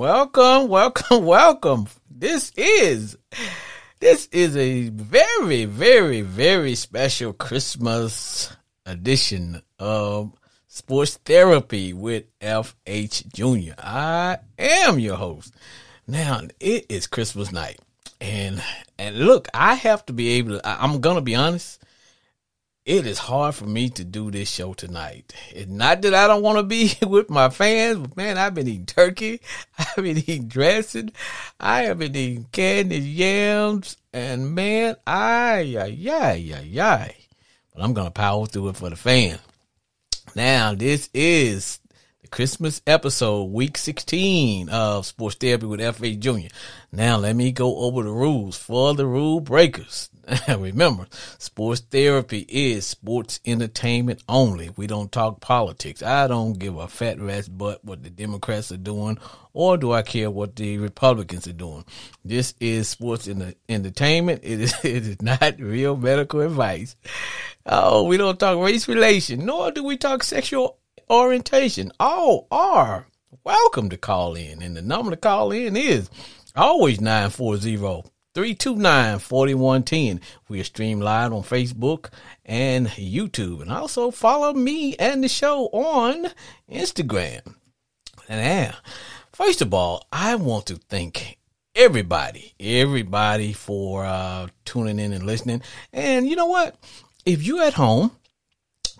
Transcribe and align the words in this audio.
Welcome, 0.00 0.68
welcome, 0.68 1.26
welcome. 1.26 1.86
This 2.10 2.52
is 2.56 3.18
this 3.98 4.30
is 4.32 4.56
a 4.56 4.88
very, 4.88 5.66
very, 5.66 6.22
very 6.22 6.74
special 6.74 7.34
Christmas 7.34 8.50
edition 8.86 9.60
of 9.78 10.32
Sports 10.68 11.18
Therapy 11.18 11.92
with 11.92 12.24
FH 12.40 13.30
Jr. 13.34 13.74
I 13.76 14.38
am 14.58 14.98
your 14.98 15.16
host. 15.16 15.52
Now, 16.06 16.40
it 16.58 16.86
is 16.88 17.06
Christmas 17.06 17.52
night. 17.52 17.78
And 18.22 18.64
and 18.98 19.18
look, 19.18 19.48
I 19.52 19.74
have 19.74 20.06
to 20.06 20.14
be 20.14 20.30
able 20.38 20.60
to 20.60 20.66
I'm 20.66 21.02
going 21.02 21.16
to 21.16 21.20
be 21.20 21.34
honest 21.34 21.79
it 22.90 23.06
is 23.06 23.18
hard 23.18 23.54
for 23.54 23.66
me 23.66 23.88
to 23.88 24.02
do 24.02 24.32
this 24.32 24.50
show 24.50 24.74
tonight. 24.74 25.32
It's 25.52 25.70
not 25.70 26.02
that 26.02 26.12
I 26.12 26.26
don't 26.26 26.42
want 26.42 26.58
to 26.58 26.64
be 26.64 26.92
with 27.06 27.30
my 27.30 27.48
fans, 27.48 27.98
but 28.00 28.16
man, 28.16 28.36
I've 28.36 28.52
been 28.52 28.66
eating 28.66 28.84
turkey. 28.84 29.40
I've 29.78 30.02
been 30.02 30.18
eating 30.18 30.48
dressing. 30.48 31.12
I 31.60 31.82
have 31.82 32.00
been 32.00 32.16
eating 32.16 32.46
candy 32.50 32.98
yams. 32.98 33.96
And 34.12 34.56
man, 34.56 34.96
ay, 35.06 35.76
ay, 35.78 36.10
ay, 36.10 36.52
ay, 36.52 36.80
ay. 36.80 37.16
But 37.72 37.84
I'm 37.84 37.94
going 37.94 38.08
to 38.08 38.12
power 38.12 38.46
through 38.46 38.70
it 38.70 38.76
for 38.76 38.90
the 38.90 38.96
fan. 38.96 39.38
Now, 40.34 40.74
this 40.74 41.10
is 41.14 41.78
the 42.22 42.28
Christmas 42.28 42.82
episode, 42.88 43.52
week 43.52 43.78
16 43.78 44.68
of 44.68 45.06
Sports 45.06 45.36
Therapy 45.36 45.66
with 45.66 45.78
FH 45.78 46.18
Jr. 46.18 46.52
Now, 46.90 47.18
let 47.18 47.36
me 47.36 47.52
go 47.52 47.76
over 47.76 48.02
the 48.02 48.10
rules 48.10 48.58
for 48.58 48.94
the 48.94 49.06
rule 49.06 49.38
breakers. 49.38 50.10
Remember, 50.48 51.06
sports 51.38 51.80
therapy 51.80 52.46
is 52.48 52.86
sports 52.86 53.40
entertainment 53.44 54.22
only. 54.28 54.70
We 54.76 54.86
don't 54.86 55.10
talk 55.10 55.40
politics. 55.40 56.02
I 56.02 56.26
don't 56.26 56.58
give 56.58 56.76
a 56.76 56.88
fat 56.88 57.20
rat's 57.20 57.48
butt 57.48 57.84
what 57.84 58.02
the 58.02 58.10
Democrats 58.10 58.70
are 58.70 58.76
doing, 58.76 59.18
or 59.52 59.76
do 59.76 59.92
I 59.92 60.02
care 60.02 60.30
what 60.30 60.56
the 60.56 60.78
Republicans 60.78 61.46
are 61.48 61.52
doing. 61.52 61.84
This 62.24 62.54
is 62.60 62.88
sports 62.88 63.26
in 63.26 63.54
entertainment. 63.68 64.40
It 64.44 64.60
is, 64.60 64.74
it 64.84 65.06
is 65.06 65.22
not 65.22 65.58
real 65.58 65.96
medical 65.96 66.40
advice. 66.40 66.96
Oh, 67.66 68.04
we 68.04 68.16
don't 68.16 68.38
talk 68.38 68.58
race 68.58 68.88
relation, 68.88 69.44
nor 69.46 69.70
do 69.70 69.82
we 69.82 69.96
talk 69.96 70.22
sexual 70.22 70.78
orientation. 71.08 71.92
All 71.98 72.46
are 72.50 73.06
welcome 73.42 73.88
to 73.90 73.96
call 73.96 74.34
in, 74.34 74.62
and 74.62 74.76
the 74.76 74.82
number 74.82 75.10
to 75.10 75.16
call 75.16 75.50
in 75.50 75.76
is 75.76 76.08
always 76.54 77.00
940 77.00 77.76
329 78.40 79.18
4110. 79.18 80.20
We 80.48 80.62
are 80.62 80.64
streamed 80.64 81.02
live 81.02 81.30
on 81.30 81.42
Facebook 81.42 82.08
and 82.46 82.86
YouTube. 82.86 83.60
And 83.60 83.70
also 83.70 84.10
follow 84.10 84.54
me 84.54 84.96
and 84.96 85.22
the 85.22 85.28
show 85.28 85.66
on 85.66 86.30
Instagram. 86.66 87.56
And 88.30 88.42
now, 88.42 88.76
first 89.30 89.60
of 89.60 89.74
all, 89.74 90.06
I 90.10 90.36
want 90.36 90.64
to 90.68 90.76
thank 90.76 91.36
everybody, 91.74 92.54
everybody 92.58 93.52
for 93.52 94.06
uh, 94.06 94.46
tuning 94.64 94.98
in 94.98 95.12
and 95.12 95.26
listening. 95.26 95.60
And 95.92 96.26
you 96.26 96.34
know 96.34 96.46
what? 96.46 96.82
If 97.26 97.42
you're 97.42 97.64
at 97.64 97.74
home 97.74 98.10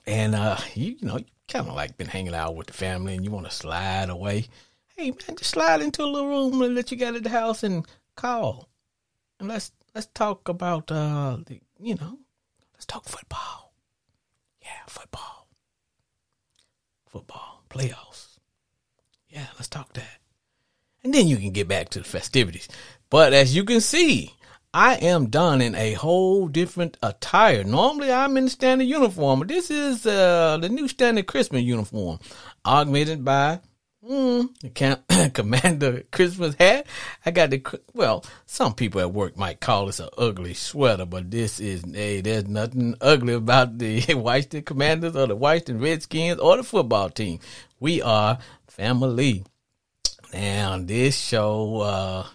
and 0.06 0.34
uh, 0.34 0.58
you, 0.74 0.96
you 1.00 1.08
know, 1.08 1.16
you 1.16 1.24
kind 1.48 1.66
of 1.66 1.74
like 1.74 1.96
been 1.96 2.08
hanging 2.08 2.34
out 2.34 2.56
with 2.56 2.66
the 2.66 2.74
family 2.74 3.14
and 3.14 3.24
you 3.24 3.30
want 3.30 3.46
to 3.46 3.56
slide 3.56 4.10
away, 4.10 4.48
hey 4.98 5.12
man, 5.12 5.36
just 5.38 5.52
slide 5.52 5.80
into 5.80 6.02
a 6.02 6.04
little 6.04 6.28
room 6.28 6.60
and 6.60 6.74
let 6.74 6.90
you 6.90 6.98
get 6.98 7.14
at 7.14 7.22
the 7.22 7.30
house 7.30 7.62
and 7.62 7.86
call 8.16 8.69
and 9.40 9.48
let's 9.48 9.72
let's 9.94 10.06
talk 10.14 10.48
about 10.48 10.90
uh 10.92 11.38
the 11.46 11.60
you 11.80 11.96
know 11.96 12.18
let's 12.74 12.86
talk 12.86 13.06
football. 13.06 13.72
Yeah, 14.62 14.84
football. 14.86 15.48
Football 17.06 17.64
playoffs. 17.68 18.38
Yeah, 19.28 19.46
let's 19.54 19.68
talk 19.68 19.92
that. 19.94 20.18
And 21.02 21.14
then 21.14 21.26
you 21.26 21.38
can 21.38 21.50
get 21.50 21.66
back 21.66 21.88
to 21.90 21.98
the 22.00 22.04
festivities. 22.04 22.68
But 23.08 23.32
as 23.32 23.56
you 23.56 23.64
can 23.64 23.80
see, 23.80 24.34
I 24.72 24.96
am 24.96 25.30
done 25.30 25.60
in 25.62 25.74
a 25.74 25.94
whole 25.94 26.46
different 26.46 26.96
attire. 27.02 27.64
Normally 27.64 28.12
I'm 28.12 28.36
in 28.36 28.44
the 28.44 28.50
standard 28.50 28.84
uniform, 28.84 29.40
but 29.40 29.48
this 29.48 29.70
is 29.70 30.06
uh, 30.06 30.58
the 30.60 30.68
new 30.68 30.86
standard 30.86 31.26
Christmas 31.26 31.62
uniform, 31.62 32.20
augmented 32.64 33.24
by 33.24 33.60
Mm, 34.02 34.48
the 34.60 35.30
commander 35.34 36.04
Christmas 36.10 36.54
hat. 36.54 36.86
I 37.26 37.30
got 37.32 37.50
the 37.50 37.62
well. 37.92 38.24
Some 38.46 38.72
people 38.72 39.02
at 39.02 39.12
work 39.12 39.36
might 39.36 39.60
call 39.60 39.86
this 39.86 40.00
an 40.00 40.08
ugly 40.16 40.54
sweater, 40.54 41.04
but 41.04 41.30
this 41.30 41.60
is 41.60 41.84
hey. 41.84 42.22
There's 42.22 42.48
nothing 42.48 42.94
ugly 43.02 43.34
about 43.34 43.76
the 43.76 44.02
Washington 44.14 44.62
Commanders 44.62 45.16
or 45.16 45.26
the 45.26 45.36
Washington 45.36 45.80
Redskins 45.80 46.40
or 46.40 46.56
the 46.56 46.62
football 46.62 47.10
team. 47.10 47.40
We 47.78 48.00
are 48.00 48.38
family. 48.68 49.44
Now 50.32 50.78
this 50.80 51.18
show, 51.18 51.80
uh, 51.80 52.26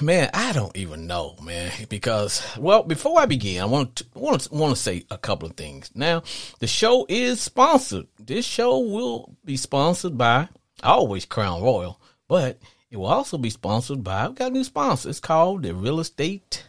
man, 0.00 0.30
I 0.34 0.52
don't 0.52 0.76
even 0.76 1.06
know, 1.06 1.36
man, 1.42 1.72
because 1.88 2.42
well, 2.58 2.82
before 2.82 3.20
I 3.20 3.26
begin, 3.26 3.62
I 3.62 3.66
want 3.66 3.96
to 3.96 4.06
want 4.14 4.42
to 4.42 4.54
want 4.54 4.74
to 4.74 4.82
say 4.82 5.04
a 5.10 5.18
couple 5.18 5.48
of 5.48 5.56
things. 5.56 5.90
Now, 5.94 6.22
the 6.58 6.66
show 6.66 7.06
is 7.08 7.40
sponsored 7.40 8.06
this 8.18 8.44
show 8.44 8.78
will 8.78 9.36
be 9.44 9.56
sponsored 9.56 10.16
by 10.16 10.48
always 10.82 11.24
Crown 11.24 11.62
Royal, 11.62 12.00
but 12.28 12.58
it 12.90 12.96
will 12.96 13.06
also 13.06 13.38
be 13.38 13.50
sponsored 13.50 14.02
by 14.02 14.28
we 14.28 14.34
got 14.34 14.50
a 14.50 14.54
new 14.54 14.64
sponsor. 14.64 15.08
It's 15.08 15.20
called 15.20 15.62
the 15.62 15.74
Real 15.74 16.00
Estate 16.00 16.68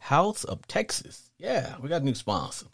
House 0.00 0.44
of 0.44 0.66
Texas. 0.66 1.30
Yeah, 1.38 1.76
we 1.80 1.88
got 1.88 2.02
a 2.02 2.04
new 2.04 2.14
sponsor. 2.14 2.66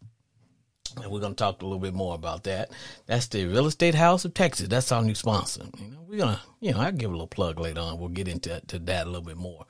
And 0.96 1.10
we're 1.10 1.20
gonna 1.20 1.34
talk 1.34 1.62
a 1.62 1.64
little 1.64 1.78
bit 1.78 1.94
more 1.94 2.14
about 2.14 2.44
that. 2.44 2.70
That's 3.06 3.28
the 3.28 3.46
Real 3.46 3.66
Estate 3.66 3.94
House 3.94 4.24
of 4.24 4.34
Texas. 4.34 4.68
That's 4.68 4.92
our 4.92 5.02
new 5.02 5.14
sponsor. 5.14 5.64
You 5.78 5.88
know, 5.88 6.04
we're 6.06 6.18
gonna, 6.18 6.40
you 6.60 6.72
know, 6.72 6.80
I'll 6.80 6.92
give 6.92 7.10
a 7.10 7.12
little 7.12 7.26
plug 7.26 7.58
later 7.58 7.80
on. 7.80 7.98
We'll 7.98 8.08
get 8.08 8.28
into 8.28 8.60
to 8.68 8.78
that 8.80 9.06
a 9.06 9.10
little 9.10 9.26
bit 9.26 9.36
more. 9.36 9.66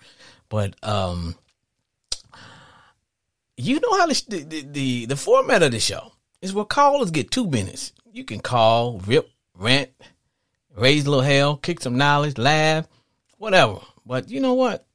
But 0.49 0.75
um, 0.83 1.37
you 3.57 3.81
know 3.81 3.99
how 3.99 4.07
the 4.07 4.25
the, 4.29 4.63
the, 4.63 5.07
the 5.07 5.17
format 5.17 5.63
of 5.63 5.73
the 5.73 5.81
show 5.81 6.13
is 6.41 6.53
where 6.53 6.65
callers 6.65 7.11
get 7.11 7.31
two 7.31 7.49
minutes 7.49 7.93
you 8.13 8.25
can 8.25 8.41
call, 8.41 8.99
rip, 9.07 9.31
rant, 9.55 9.91
raise 10.77 11.07
a 11.07 11.11
little 11.11 11.25
hell, 11.25 11.57
kick 11.57 11.81
some 11.81 11.97
knowledge, 11.97 12.39
laugh, 12.39 12.87
whatever. 13.39 13.79
But 14.05 14.29
you 14.29 14.41
know 14.41 14.55
what? 14.55 14.87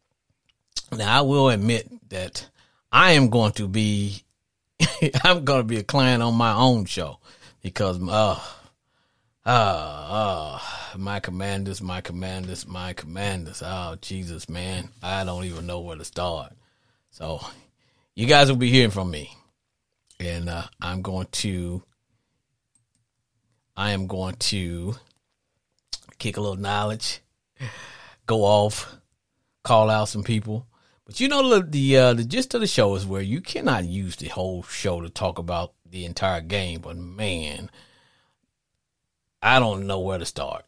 Now 0.91 1.17
I 1.17 1.21
will 1.21 1.49
admit 1.49 1.89
that 2.09 2.47
I 2.91 3.13
am 3.13 3.29
going 3.29 3.53
to 3.53 3.67
be 3.67 4.23
I'm 5.23 5.45
to 5.45 5.63
be 5.63 5.77
a 5.77 5.83
client 5.83 6.21
on 6.23 6.35
my 6.35 6.53
own 6.53 6.85
show 6.85 7.19
because 7.61 8.01
uh 8.01 8.39
uh 9.45 9.49
uh 9.49 10.59
my 10.97 11.19
commanders, 11.19 11.81
my 11.81 12.01
commanders, 12.01 12.68
my 12.68 12.94
commanders. 12.94 13.62
Oh 13.65 13.95
Jesus, 14.01 14.50
man, 14.50 14.89
I 15.01 15.24
don't 15.24 15.45
even 15.45 15.68
know 15.68 15.79
where 15.79 15.97
to 15.97 16.06
start. 16.06 16.53
So 17.12 17.41
you 18.15 18.25
guys 18.25 18.50
will 18.50 18.57
be 18.57 18.71
hearing 18.71 18.91
from 18.91 19.12
me, 19.12 19.31
and 20.19 20.50
uh, 20.50 20.63
I'm 20.81 21.01
going 21.01 21.27
to 21.31 21.83
I 23.75 23.91
am 23.91 24.07
going 24.07 24.35
to 24.35 24.95
kick 26.18 26.38
a 26.38 26.41
little 26.41 26.56
knowledge, 26.57 27.21
go 28.25 28.44
off, 28.44 28.97
call 29.63 29.89
out 29.89 30.09
some 30.09 30.23
people. 30.23 30.65
But 31.07 31.21
you 31.21 31.30
know 31.30 31.50
the 31.50 31.63
the, 31.65 31.98
uh, 31.98 32.13
the 32.13 32.25
gist 32.25 32.54
of 32.54 32.59
the 32.59 32.68
show 32.68 32.94
is 32.95 33.06
where 33.06 33.21
you 33.21 33.39
cannot 33.39 33.86
use 33.86 34.18
the 34.18 34.27
whole 34.27 34.62
show 34.63 35.00
to 35.00 35.09
talk 35.09 35.39
about 35.39 35.74
the 35.89 36.04
entire 36.04 36.42
game. 36.42 36.81
But 36.81 36.98
man, 36.98 37.71
I 39.42 39.59
don't 39.59 39.88
know 39.88 40.01
where 40.01 40.18
to 40.18 40.25
start. 40.25 40.65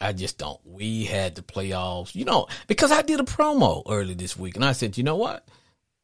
I 0.00 0.14
just 0.14 0.38
don't. 0.38 0.58
We 0.64 1.04
had 1.04 1.34
the 1.34 1.42
playoffs, 1.42 2.14
you 2.14 2.24
know, 2.24 2.48
because 2.66 2.90
I 2.90 3.02
did 3.02 3.20
a 3.20 3.24
promo 3.24 3.82
early 3.86 4.14
this 4.14 4.38
week, 4.38 4.56
and 4.56 4.64
I 4.64 4.72
said, 4.72 4.96
you 4.96 5.04
know 5.04 5.16
what, 5.16 5.46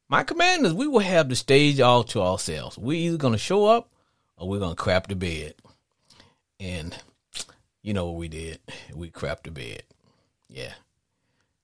my 0.09 0.25
commanders, 0.25 0.75
we 0.75 0.87
will 0.87 1.01
have 1.01 1.31
the 1.31 1.37
stage 1.37 1.81
all 1.81 2.05
to 2.05 2.21
ourselves. 2.21 2.77
We're 2.77 2.99
either 2.99 3.17
gonna 3.17 3.39
show 3.39 3.65
up 3.65 3.91
or 4.37 4.47
we're 4.47 4.61
gonna 4.61 4.77
crap 4.77 5.07
the 5.09 5.17
bed. 5.17 5.55
And 6.59 6.95
you 7.81 7.95
know 7.95 8.07
what 8.07 8.17
we 8.17 8.29
did? 8.29 8.61
We 8.95 9.11
crapped 9.11 9.45
the 9.45 9.51
bed. 9.51 9.85
Yeah. 10.49 10.75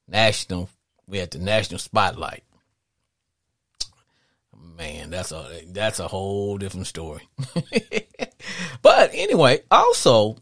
National 0.09 0.71
we 1.09 1.19
had 1.19 1.31
the 1.31 1.39
national 1.39 1.79
spotlight. 1.79 2.45
Man, 4.77 5.11
that's 5.11 5.33
a 5.33 5.63
that's 5.69 6.01
a 6.01 6.09
whole 6.09 6.59
different 6.59 6.87
story. 6.87 7.29
but 8.83 9.11
anyway, 9.15 9.61
also 9.71 10.37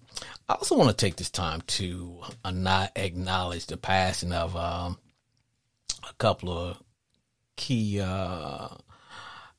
I 0.49 0.55
also 0.55 0.77
want 0.77 0.91
to 0.91 0.97
take 0.97 1.17
this 1.17 1.31
time 1.31 1.63
to 1.63 2.21
uh, 2.45 2.51
not 2.51 2.93
acknowledge 2.97 3.67
the 3.67 3.77
passing 3.77 4.33
of 4.33 4.57
um, 4.57 4.99
a 6.09 6.13
couple 6.19 6.51
of 6.51 6.83
key 7.57 8.01
uh, 8.01 8.69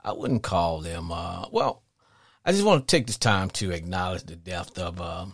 I 0.04 0.12
wouldn't 0.12 0.44
call 0.44 0.82
them 0.82 1.12
uh, 1.12 1.46
well 1.52 1.84
I 2.46 2.52
just 2.52 2.64
want 2.64 2.88
to 2.88 2.96
take 2.96 3.08
this 3.08 3.18
time 3.18 3.50
to 3.52 3.72
acknowledge 3.72 4.24
the 4.24 4.36
death 4.36 4.78
of 4.78 5.02
uh, 5.02 5.26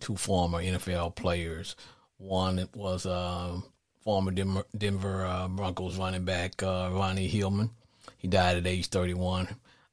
two 0.00 0.16
former 0.16 0.58
NFL 0.58 1.14
players. 1.14 1.74
One 2.18 2.68
was 2.74 3.06
uh, 3.06 3.60
former 4.02 4.30
Denver, 4.30 4.64
Denver 4.76 5.24
uh, 5.24 5.48
Broncos 5.48 5.96
running 5.96 6.24
back 6.24 6.62
uh, 6.62 6.90
Ronnie 6.92 7.28
Hillman. 7.28 7.70
He 8.18 8.28
died 8.28 8.56
at 8.56 8.66
age 8.66 8.88
31. 8.88 9.48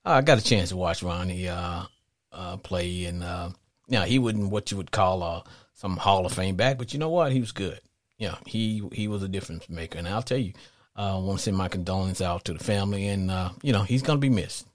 I 0.05 0.21
got 0.21 0.37
a 0.37 0.43
chance 0.43 0.69
to 0.69 0.77
watch 0.77 1.03
Ronnie 1.03 1.47
uh, 1.47 1.83
uh, 2.31 2.57
play, 2.57 3.05
and 3.05 3.19
Now 3.19 4.03
he 4.03 4.19
wouldn't 4.19 4.51
what 4.51 4.71
you 4.71 4.77
would 4.77 4.91
call 4.91 5.23
uh, 5.23 5.43
some 5.79 5.95
Hall 5.95 6.25
of 6.25 6.33
Fame 6.33 6.57
back, 6.57 6.77
but 6.77 6.91
you 6.91 6.99
know 6.99 7.09
what? 7.09 7.31
He 7.31 7.39
was 7.39 7.53
good. 7.53 7.79
Yeah, 8.17 8.35
he 8.45 8.83
he 8.91 9.07
was 9.07 9.23
a 9.23 9.29
difference 9.29 9.69
maker, 9.69 9.97
and 9.97 10.07
I'll 10.07 10.21
tell 10.21 10.37
you, 10.37 10.51
uh, 10.97 11.15
I 11.15 11.19
want 11.21 11.39
to 11.39 11.43
send 11.43 11.55
my 11.55 11.69
condolences 11.69 12.21
out 12.21 12.43
to 12.45 12.53
the 12.53 12.63
family, 12.63 13.07
and 13.07 13.31
uh, 13.31 13.51
you 13.63 13.71
know 13.71 13.83
he's 13.83 14.01
gonna 14.01 14.19
be 14.19 14.29
missed. 14.29 14.67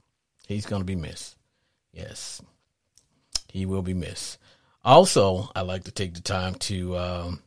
He's 0.48 0.64
gonna 0.64 0.84
be 0.84 0.96
missed. 0.96 1.36
Yes, 1.92 2.40
he 3.52 3.66
will 3.66 3.82
be 3.82 3.92
missed. 3.92 4.38
Also, 4.82 5.50
I'd 5.54 5.62
like 5.66 5.84
to 5.84 5.90
take 5.90 6.14
the 6.14 6.22
time 6.22 6.54
to 6.54 6.96
um, 6.96 7.42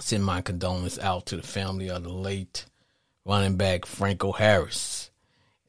send 0.00 0.24
my 0.24 0.40
condolences 0.40 0.98
out 0.98 1.26
to 1.26 1.36
the 1.36 1.42
family 1.42 1.90
of 1.90 2.02
the 2.02 2.10
late 2.10 2.66
running 3.24 3.56
back 3.56 3.86
Franco 3.86 4.32
Harris. 4.32 5.10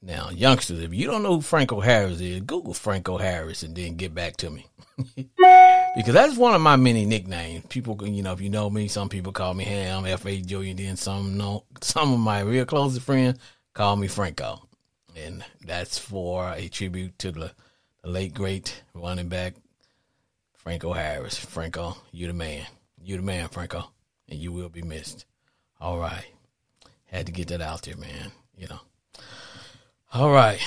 Now, 0.01 0.29
youngsters, 0.29 0.83
if 0.83 0.93
you 0.93 1.07
don't 1.07 1.23
know 1.23 1.35
who 1.35 1.41
Franco 1.41 1.79
Harris 1.79 2.21
is, 2.21 2.41
Google 2.41 2.75
Franco 2.75 3.17
Harris 3.17 3.63
and 3.63 3.75
then 3.75 3.95
get 3.95 4.13
back 4.13 4.37
to 4.37 4.49
me. 4.51 4.67
because 5.95 6.13
that's 6.13 6.37
one 6.37 6.53
of 6.53 6.61
my 6.61 6.75
many 6.75 7.05
nicknames. 7.05 7.65
People, 7.67 7.97
you 8.07 8.21
know, 8.21 8.33
if 8.33 8.41
you 8.41 8.49
know 8.49 8.69
me, 8.69 8.87
some 8.87 9.09
people 9.09 9.31
call 9.31 9.53
me 9.53 9.63
Ham, 9.63 10.05
F 10.05 10.25
A 10.25 10.41
Joey, 10.41 10.69
and 10.69 10.79
then 10.79 10.95
some 10.95 11.37
know 11.37 11.63
some 11.81 12.13
of 12.13 12.19
my 12.19 12.41
real 12.41 12.65
closest 12.65 13.05
friends 13.05 13.39
call 13.73 13.95
me 13.95 14.07
Franco, 14.07 14.67
and 15.15 15.43
that's 15.65 15.97
for 15.97 16.53
a 16.55 16.67
tribute 16.67 17.17
to 17.19 17.31
the, 17.31 17.51
the 18.03 18.09
late 18.09 18.33
great 18.33 18.83
running 18.93 19.27
back 19.27 19.55
Franco 20.53 20.93
Harris. 20.93 21.37
Franco, 21.37 21.97
you 22.11 22.27
the 22.27 22.33
man, 22.33 22.65
you 23.01 23.17
the 23.17 23.23
man, 23.23 23.47
Franco, 23.49 23.89
and 24.29 24.39
you 24.39 24.51
will 24.51 24.69
be 24.69 24.81
missed. 24.81 25.25
All 25.79 25.97
right, 25.97 26.25
had 27.05 27.25
to 27.27 27.31
get 27.31 27.49
that 27.49 27.61
out 27.61 27.83
there, 27.83 27.97
man. 27.97 28.31
You 28.57 28.67
know. 28.67 28.79
All 30.13 30.31
right. 30.31 30.59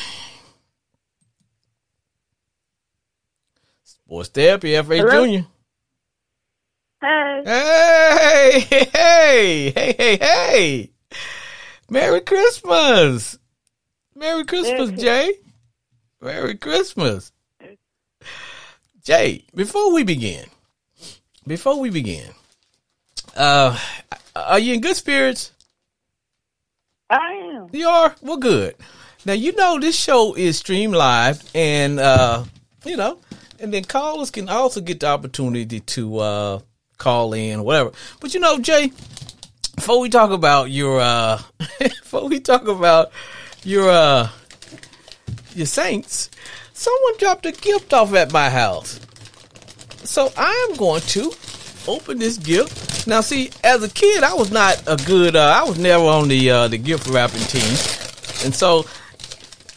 Sports 3.84 4.28
Therapy, 4.30 4.70
FH? 4.70 5.10
Junior. 5.10 5.46
Hey. 7.00 7.42
Hey, 7.44 8.60
hey, 8.60 9.70
hey, 9.70 9.94
hey, 9.96 10.16
hey. 10.16 10.90
Merry 11.90 12.20
Christmas. 12.20 13.38
Merry 14.14 14.44
Christmas, 14.44 14.90
Merry 14.90 15.02
Jay. 15.02 15.32
Merry 16.20 16.56
Christmas. 16.56 17.32
Jay, 19.04 19.44
before 19.54 19.92
we 19.92 20.02
begin, 20.02 20.46
before 21.46 21.78
we 21.78 21.88
begin, 21.88 22.30
uh, 23.38 23.78
are 24.34 24.58
you 24.58 24.74
in 24.74 24.80
good 24.80 24.96
spirits? 24.96 25.52
I 27.08 27.32
am. 27.54 27.68
You 27.72 27.88
are? 27.88 28.14
Well, 28.20 28.36
good. 28.36 28.74
Now, 29.24 29.32
you 29.32 29.52
know, 29.52 29.78
this 29.78 29.96
show 29.96 30.34
is 30.34 30.58
streamed 30.58 30.94
live 30.94 31.42
and, 31.54 31.98
uh, 31.98 32.44
you 32.84 32.96
know, 32.96 33.18
and 33.60 33.72
then 33.72 33.84
callers 33.84 34.30
can 34.30 34.48
also 34.48 34.80
get 34.80 35.00
the 35.00 35.06
opportunity 35.06 35.80
to, 35.80 36.18
uh, 36.18 36.60
call 36.98 37.32
in 37.32 37.60
or 37.60 37.62
whatever. 37.62 37.92
But 38.20 38.34
you 38.34 38.40
know, 38.40 38.58
Jay, 38.58 38.92
before 39.76 40.00
we 40.00 40.08
talk 40.08 40.30
about 40.30 40.70
your, 40.70 41.00
uh, 41.00 41.40
before 41.78 42.28
we 42.28 42.40
talk 42.40 42.66
about 42.66 43.10
your, 43.64 43.88
uh, 43.88 44.28
your 45.54 45.66
Saints, 45.66 46.30
someone 46.72 47.16
dropped 47.18 47.46
a 47.46 47.52
gift 47.52 47.92
off 47.92 48.14
at 48.14 48.32
my 48.32 48.50
house. 48.50 49.00
So 50.04 50.32
I 50.36 50.68
am 50.70 50.76
going 50.76 51.02
to 51.02 51.32
open 51.88 52.18
this 52.18 52.38
gift. 52.38 53.06
Now, 53.06 53.20
see, 53.20 53.50
as 53.64 53.82
a 53.82 53.88
kid, 53.88 54.22
I 54.22 54.34
was 54.34 54.50
not 54.50 54.82
a 54.86 54.96
good. 54.96 55.34
Uh, 55.34 55.60
I 55.60 55.68
was 55.68 55.78
never 55.78 56.04
on 56.04 56.28
the 56.28 56.50
uh, 56.50 56.68
the 56.68 56.78
gift 56.78 57.06
wrapping 57.08 57.40
team, 57.40 57.68
and 58.44 58.54
so 58.54 58.84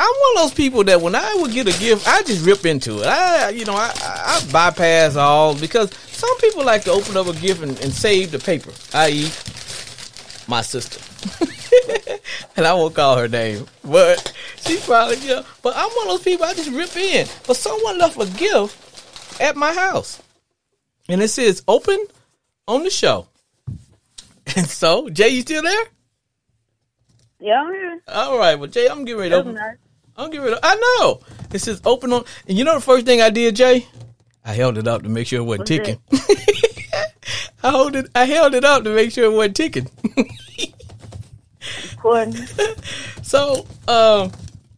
I'm 0.02 0.08
one 0.08 0.38
of 0.38 0.50
those 0.50 0.54
people 0.56 0.84
that 0.86 1.00
when 1.00 1.14
I 1.14 1.36
would 1.36 1.52
get 1.52 1.68
a 1.68 1.80
gift, 1.80 2.08
I 2.08 2.24
just 2.24 2.44
rip 2.44 2.66
into 2.66 3.02
it. 3.02 3.06
I, 3.06 3.50
you 3.50 3.66
know, 3.66 3.76
I, 3.76 3.92
I 4.02 4.44
bypass 4.52 5.16
all 5.16 5.54
because 5.54 5.94
some 6.08 6.36
people 6.40 6.66
like 6.66 6.84
to 6.86 6.92
open 6.92 7.16
up 7.18 7.28
a 7.28 7.34
gift 7.34 7.62
and, 7.62 7.80
and 7.82 7.94
save 7.94 8.32
the 8.32 8.40
paper, 8.40 8.72
i.e., 8.96 9.30
my 10.48 10.64
sister. 10.64 11.00
and 12.58 12.66
I 12.66 12.74
won't 12.74 12.96
call 12.96 13.16
her 13.16 13.28
name, 13.28 13.68
but 13.84 14.34
she 14.62 14.80
probably, 14.80 15.18
know, 15.28 15.46
but 15.62 15.76
I'm 15.76 15.90
one 15.92 16.08
of 16.08 16.14
those 16.14 16.24
people 16.24 16.48
I 16.48 16.56
just 16.56 16.72
rip 16.72 16.96
in. 16.98 17.28
But 17.46 17.58
someone 17.58 18.00
left 18.00 18.20
a 18.20 18.26
gift 18.38 19.40
at 19.40 19.56
my 19.56 19.72
house, 19.72 20.20
and 21.12 21.22
it 21.22 21.28
says 21.30 21.64
"open 21.68 22.06
on 22.68 22.84
the 22.84 22.90
show." 22.90 23.28
And 24.56 24.68
so, 24.68 25.08
Jay, 25.10 25.30
you 25.30 25.42
still 25.42 25.62
there? 25.62 25.86
Yeah, 27.40 27.62
I'm 27.62 27.74
here. 27.74 28.02
All 28.08 28.38
right, 28.38 28.56
well, 28.56 28.68
Jay, 28.68 28.88
I'm 28.90 29.06
getting 29.06 29.20
ready 29.20 29.30
to 29.30 29.38
open. 29.38 29.54
nice. 29.54 29.78
I'm 30.18 30.30
getting 30.30 30.44
ready. 30.46 30.56
To, 30.56 30.66
I 30.66 30.76
know 30.76 31.22
it 31.54 31.60
says 31.60 31.82
"open 31.86 32.12
on," 32.12 32.26
and 32.48 32.58
you 32.58 32.64
know 32.64 32.76
the 32.76 32.82
first 32.82 33.06
thing 33.06 33.22
I 33.22 33.30
did, 33.30 33.56
Jay, 33.56 33.88
I 34.44 34.54
held 34.54 34.78
it 34.78 34.88
up 34.88 35.04
to 35.04 35.10
make 35.10 35.28
sure 35.28 35.40
it 35.40 35.44
wasn't 35.44 35.70
What's 35.70 35.88
ticking. 35.88 36.00
I 37.64 37.70
hold 37.70 37.96
it. 37.96 38.10
I 38.16 38.26
held 38.26 38.56
it 38.56 38.66
up 38.66 38.84
to 38.84 38.90
make 38.94 39.12
sure 39.12 39.26
it 39.26 39.34
wasn't 39.34 39.56
ticking. 39.56 39.88
So, 43.32 43.66
um, 43.88 44.32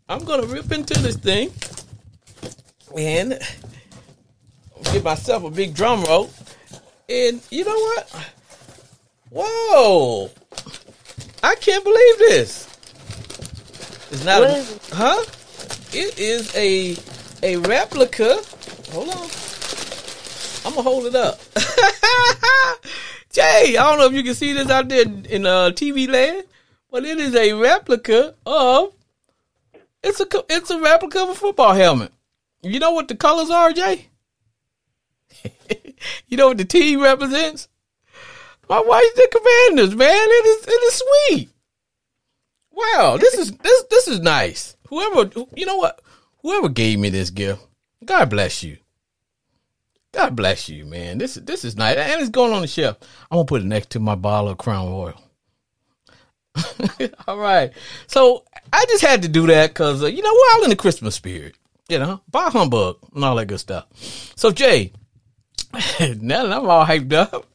I'm 0.07 0.23
gonna 0.25 0.45
rip 0.45 0.71
into 0.71 0.93
this 1.01 1.15
thing 1.15 1.51
and 2.95 3.39
give 4.91 5.03
myself 5.03 5.43
a 5.43 5.49
big 5.49 5.73
drum 5.73 6.03
roll. 6.03 6.29
And 7.09 7.41
you 7.49 7.65
know 7.65 7.77
what? 7.77 8.31
Whoa! 9.29 10.29
I 11.41 11.55
can't 11.55 11.83
believe 11.83 12.17
this. 12.19 12.67
It's 14.11 14.23
not, 14.23 14.43
a, 14.43 14.59
it? 14.59 14.89
huh? 14.91 15.23
It 15.91 16.17
is 16.17 16.55
a 16.55 16.95
a 17.43 17.57
replica. 17.57 18.39
Hold 18.91 19.09
on. 19.09 19.29
I'm 20.65 20.73
gonna 20.75 20.81
hold 20.81 21.05
it 21.07 21.15
up. 21.15 21.39
Jay, 23.31 23.75
I 23.75 23.89
don't 23.89 23.97
know 23.97 24.05
if 24.05 24.13
you 24.13 24.23
can 24.23 24.35
see 24.35 24.53
this 24.53 24.69
out 24.69 24.87
there 24.87 25.01
in 25.01 25.45
uh, 25.45 25.71
TV 25.71 26.07
land, 26.07 26.45
but 26.89 27.03
it 27.03 27.19
is 27.19 27.35
a 27.35 27.53
replica 27.53 28.35
of. 28.45 28.93
It's 30.03 30.19
a 30.19 30.27
it's 30.49 30.69
a 30.69 30.79
replica 30.79 31.23
of 31.23 31.29
a 31.29 31.35
football 31.35 31.73
helmet. 31.73 32.13
You 32.61 32.79
know 32.79 32.91
what 32.91 33.07
the 33.07 33.15
colors 33.15 33.49
are, 33.49 33.73
Jay? 33.73 34.07
you 36.27 36.37
know 36.37 36.49
what 36.49 36.57
the 36.57 36.65
team 36.65 37.01
represents? 37.01 37.67
My 38.69 38.81
wife's 38.81 39.13
the 39.15 39.27
Commanders, 39.31 39.95
man. 39.95 40.09
It 40.11 40.45
is 40.45 40.67
it 40.67 40.71
is 40.71 41.03
sweet. 41.03 41.49
Wow, 42.71 43.17
this 43.17 43.35
is 43.35 43.51
this 43.51 43.83
this 43.89 44.07
is 44.07 44.19
nice. 44.19 44.75
Whoever 44.89 45.29
you 45.55 45.65
know 45.65 45.77
what, 45.77 46.01
whoever 46.41 46.69
gave 46.69 46.99
me 46.99 47.09
this 47.09 47.29
gift, 47.29 47.65
God 48.05 48.29
bless 48.29 48.63
you. 48.63 48.77
God 50.13 50.35
bless 50.35 50.69
you, 50.69 50.85
man. 50.85 51.17
This 51.17 51.37
is 51.37 51.43
this 51.43 51.65
is 51.65 51.75
nice, 51.75 51.97
and 51.97 52.21
it's 52.21 52.29
going 52.29 52.53
on 52.53 52.61
the 52.61 52.67
shelf. 52.67 52.97
I'm 53.29 53.37
gonna 53.37 53.45
put 53.45 53.61
it 53.61 53.65
next 53.65 53.89
to 53.91 53.99
my 53.99 54.15
bottle 54.15 54.49
of 54.49 54.57
Crown 54.57 54.89
Royal. 54.89 55.19
all 57.27 57.39
right, 57.39 57.73
so 58.07 58.45
I 58.71 58.85
just 58.85 59.03
had 59.03 59.23
to 59.23 59.27
do 59.27 59.47
that 59.47 59.71
because 59.71 60.03
uh, 60.03 60.07
you 60.07 60.21
know 60.21 60.31
we're 60.31 60.55
all 60.55 60.63
in 60.63 60.69
the 60.69 60.75
Christmas 60.75 61.15
spirit, 61.15 61.55
you 61.89 61.97
know, 61.99 62.21
bah 62.29 62.51
humbug 62.51 62.97
and 63.13 63.25
all 63.25 63.35
that 63.35 63.47
good 63.47 63.59
stuff. 63.59 63.87
So 64.35 64.51
Jay, 64.51 64.93
now 66.21 66.43
that 66.43 66.53
I'm 66.53 66.69
all 66.69 66.85
hyped 66.85 67.13
up, 67.13 67.47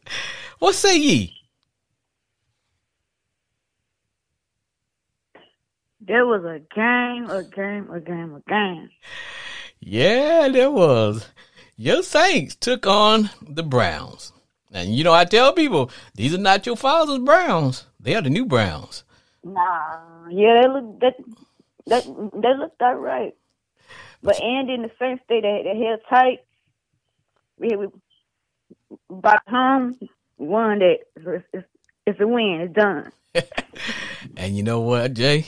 what 0.58 0.74
say 0.74 0.98
ye? 0.98 1.34
There 6.00 6.26
was 6.26 6.42
a 6.44 6.60
game, 6.74 7.30
a 7.30 7.44
game, 7.44 7.90
a 7.90 8.00
game, 8.00 8.34
a 8.34 8.40
game. 8.48 8.90
Yeah, 9.78 10.48
there 10.48 10.70
was. 10.70 11.28
Your 11.76 12.02
Saints 12.02 12.56
took 12.56 12.86
on 12.86 13.30
the 13.40 13.62
Browns. 13.62 14.32
And 14.72 14.94
you 14.96 15.04
know, 15.04 15.12
I 15.12 15.24
tell 15.24 15.52
people, 15.52 15.90
these 16.14 16.34
are 16.34 16.38
not 16.38 16.66
your 16.66 16.76
father's 16.76 17.18
Browns. 17.18 17.86
They 18.00 18.14
are 18.14 18.22
the 18.22 18.30
new 18.30 18.46
Browns. 18.46 19.04
Nah, 19.44 20.28
yeah, 20.30 20.62
they 20.62 20.68
look 20.68 21.00
that 21.00 21.14
that 21.86 22.04
they 22.04 22.54
looked 22.56 22.82
all 22.82 22.96
right. 22.96 23.34
But 24.22 24.40
and 24.42 24.68
in 24.68 24.82
the 24.82 24.88
fence, 24.98 25.20
they 25.28 25.40
they, 25.40 25.62
they 25.64 25.84
held 25.84 26.00
tight. 26.08 26.40
We 27.58 27.76
we 27.76 27.88
by 29.10 29.38
home 29.48 29.98
won 30.38 30.78
that. 30.78 30.98
It's, 31.52 31.66
it's, 32.06 32.20
a 32.20 32.26
win. 32.26 32.60
It's 32.62 32.74
done. 32.74 33.12
And 34.36 34.56
you 34.56 34.62
know 34.62 34.80
what, 34.80 35.14
Jay? 35.14 35.46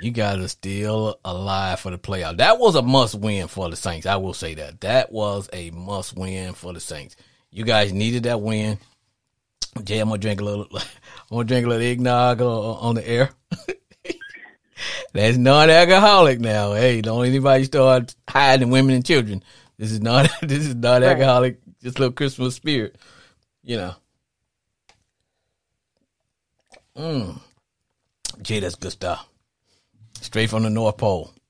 You 0.00 0.10
guys 0.10 0.42
are 0.42 0.48
still 0.48 1.18
alive 1.24 1.80
for 1.80 1.90
the 1.90 1.98
playoff. 1.98 2.38
That 2.38 2.58
was 2.58 2.74
a 2.74 2.82
must 2.82 3.14
win 3.14 3.48
for 3.48 3.70
the 3.70 3.76
Saints. 3.76 4.06
I 4.06 4.16
will 4.16 4.34
say 4.34 4.54
that. 4.54 4.80
That 4.80 5.12
was 5.12 5.48
a 5.52 5.70
must 5.70 6.16
win 6.16 6.54
for 6.54 6.72
the 6.72 6.80
Saints. 6.80 7.16
You 7.50 7.64
guys 7.64 7.92
needed 7.92 8.24
that 8.24 8.40
win. 8.40 8.78
Jay, 9.84 10.00
I'm 10.00 10.08
gonna 10.08 10.18
drink 10.18 10.40
a 10.40 10.44
little. 10.44 10.66
I'm 10.72 10.80
gonna 11.30 11.44
drink 11.44 11.66
a 11.66 11.68
little 11.68 11.86
eggnog 11.86 12.40
on, 12.40 12.46
on 12.48 12.94
the 12.96 13.08
air. 13.08 13.30
That's 15.12 15.36
non-alcoholic 15.36 16.40
now. 16.40 16.72
Hey, 16.74 17.00
don't 17.00 17.24
anybody 17.24 17.64
start 17.64 18.14
hiding 18.28 18.70
women 18.70 18.96
and 18.96 19.06
children. 19.06 19.42
This 19.78 19.92
is 19.92 20.00
not. 20.00 20.30
This 20.42 20.66
is 20.66 20.74
non-alcoholic. 20.74 21.60
Just 21.82 21.98
a 21.98 22.00
little 22.00 22.12
Christmas 22.12 22.54
spirit. 22.54 22.96
You 23.62 23.76
know. 23.76 23.94
Mm. 26.96 27.40
Jay, 28.42 28.60
that's 28.60 28.74
good 28.74 28.92
stuff. 28.92 29.28
Straight 30.20 30.50
from 30.50 30.62
the 30.62 30.70
North 30.70 30.96
Pole. 30.96 31.32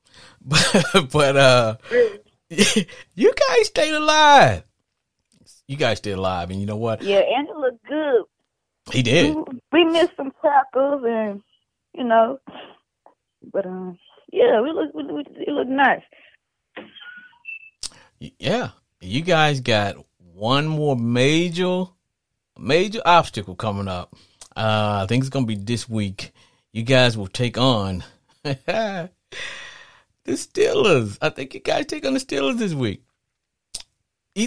But, 0.45 1.09
but 1.13 1.37
uh, 1.37 1.77
you 2.51 3.33
guys 3.33 3.67
stayed 3.67 3.95
alive. 3.95 4.65
You 5.69 5.77
guys 5.77 5.99
stayed 5.99 6.13
alive, 6.13 6.51
and 6.51 6.61
you 6.61 6.67
know 6.67 6.77
what? 6.77 7.01
Yeah, 7.01 7.21
looked 7.57 7.85
good. 7.87 8.25
He 8.91 9.03
did. 9.03 9.35
We, 9.35 9.45
we 9.73 9.85
missed 9.85 10.17
some 10.17 10.33
tackles, 10.43 11.05
and 11.07 11.43
you 11.95 12.05
know, 12.05 12.41
but 13.53 13.67
um, 13.67 13.99
yeah, 14.33 14.61
we 14.61 14.73
look 14.73 14.93
we, 14.95 15.05
we, 15.05 15.21
it 15.47 15.49
looked 15.49 15.71
nice. 15.71 16.03
Yeah, 18.39 18.71
you 19.01 19.23
guys 19.23 19.61
got 19.61 19.97
one 20.43 20.67
more 20.67 20.97
major 20.97 21.85
major 22.59 23.01
obstacle 23.05 23.55
coming 23.55 23.87
up. 23.87 24.13
Uh, 24.57 25.03
I 25.05 25.07
think 25.09 25.23
it's 25.23 25.31
gonna 25.31 25.47
be 25.47 25.55
this 25.55 25.89
week. 25.89 26.33
You 26.73 26.83
guys 26.83 27.17
will 27.17 27.29
take 27.29 27.57
on 27.57 28.03
the 28.43 29.09
Steelers. 30.27 31.17
I 31.23 31.29
think 31.29 31.55
you 31.55 31.61
guys 31.61 31.87
take 31.87 32.05
on 32.05 32.15
the 32.15 32.19
Steelers 32.19 32.59
this 32.59 32.75
week. 32.75 33.05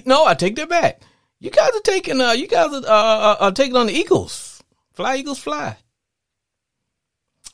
No, 0.05 0.25
I 0.25 0.33
take 0.33 0.57
that 0.57 0.67
back. 0.67 1.01
You 1.39 1.49
guys 1.49 1.69
are 1.73 1.85
taking. 1.85 2.19
Uh, 2.19 2.33
you 2.33 2.49
guys 2.49 2.73
are, 2.73 2.85
uh, 2.85 3.35
are 3.39 3.51
taking 3.53 3.77
on 3.77 3.87
the 3.87 3.93
Eagles. 3.93 4.61
Fly 4.91 5.15
Eagles, 5.15 5.39
fly. 5.39 5.77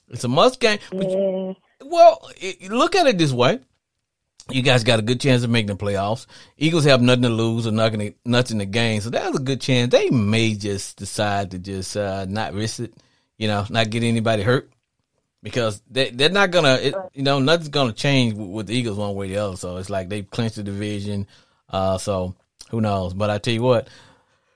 It's 0.10 0.24
a 0.24 0.27
must 0.27 0.60
game. 0.60 0.79
Yeah. 0.91 1.53
Well, 1.83 2.27
it, 2.38 2.71
look 2.71 2.95
at 2.95 3.05
it 3.05 3.19
this 3.19 3.33
way. 3.33 3.60
You 4.50 4.62
guys 4.62 4.83
got 4.83 5.00
a 5.00 5.03
good 5.03 5.21
chance 5.21 5.43
of 5.43 5.50
making 5.50 5.67
the 5.67 5.75
playoffs. 5.75 6.25
Eagles 6.57 6.86
have 6.86 7.01
nothing 7.01 7.24
to 7.24 7.29
lose 7.29 7.67
or 7.67 7.71
nothing, 7.71 8.15
nothing 8.25 8.60
to 8.60 8.65
gain, 8.65 9.01
so 9.01 9.10
that's 9.10 9.38
a 9.38 9.41
good 9.41 9.62
chance. 9.62 9.91
They 9.91 10.10
may 10.10 10.55
just 10.55 10.98
decide 10.98 11.51
to 11.51 11.60
just 11.60 11.95
uh, 11.95 12.25
not 12.27 12.53
risk 12.53 12.79
it, 12.79 12.93
you 13.38 13.48
know, 13.48 13.65
not 13.69 13.89
get 13.89 14.03
anybody 14.03 14.43
hurt 14.43 14.71
because 15.43 15.81
they 15.89 16.10
they're 16.10 16.29
not 16.29 16.51
gonna, 16.51 16.75
it, 16.75 16.95
you 17.13 17.24
know, 17.24 17.39
nothing's 17.39 17.69
gonna 17.69 17.93
change 17.93 18.33
with, 18.33 18.50
with, 18.50 18.67
the 18.67 18.75
Eagles 18.75 18.98
one 18.98 19.15
way 19.15 19.27
or 19.27 19.29
the 19.29 19.38
other. 19.38 19.57
So 19.57 19.77
it's 19.77 19.89
like 19.89 20.10
they 20.10 20.24
clinched 20.24 20.57
the 20.57 20.63
division. 20.63 21.27
Uh, 21.69 21.98
so 21.98 22.36
who 22.69 22.81
knows? 22.81 23.13
But 23.13 23.29
I 23.29 23.38
tell 23.38 23.53
you 23.53 23.63
what, 23.63 23.88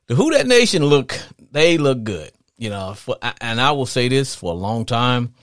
the 0.07 0.15
Who 0.15 0.31
Dat 0.31 0.47
Nation 0.47 0.83
look, 0.83 1.17
they 1.51 1.77
look 1.77 2.03
good, 2.03 2.31
you 2.57 2.69
know. 2.69 2.93
For, 2.95 3.17
and 3.39 3.61
I 3.61 3.71
will 3.71 3.85
say 3.85 4.07
this 4.07 4.35
for 4.35 4.51
a 4.51 4.55
long 4.55 4.85
time 4.85 5.33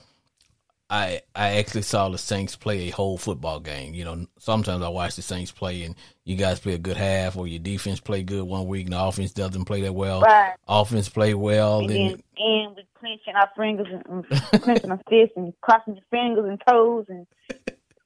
I 0.93 1.21
I 1.33 1.57
actually 1.57 1.81
saw 1.81 2.09
the 2.09 2.19
Saints 2.19 2.55
play 2.55 2.87
a 2.87 2.89
whole 2.91 3.17
football 3.17 3.59
game. 3.59 3.95
You 3.95 4.05
know, 4.05 4.27
sometimes 4.37 4.83
I 4.83 4.89
watch 4.89 5.15
the 5.15 5.23
Saints 5.23 5.51
play 5.51 5.85
and 5.85 5.95
you 6.23 6.35
guys 6.35 6.59
play 6.59 6.75
a 6.75 6.77
good 6.77 6.97
half 6.97 7.35
or 7.35 7.47
your 7.47 7.59
defense 7.59 7.99
play 7.99 8.21
good 8.21 8.43
one 8.43 8.67
week 8.67 8.85
and 8.85 8.93
the 8.93 9.03
offense 9.03 9.31
doesn't 9.33 9.65
play 9.65 9.81
that 9.81 9.95
well. 9.95 10.21
Right. 10.21 10.53
Offense 10.67 11.09
play 11.09 11.33
well. 11.33 11.79
And 11.79 11.89
then, 11.89 12.07
then 12.07 12.23
and 12.37 12.75
we 12.75 12.85
clenching 12.99 13.33
our 13.33 13.49
fingers 13.57 13.87
and, 13.91 14.25
and 14.29 14.41
clenching 14.61 14.91
our 14.91 15.01
fists 15.09 15.35
and 15.35 15.51
crossing 15.61 15.95
your 15.95 16.05
fingers 16.11 16.45
and 16.47 16.61
toes 16.69 17.05
and 17.09 17.25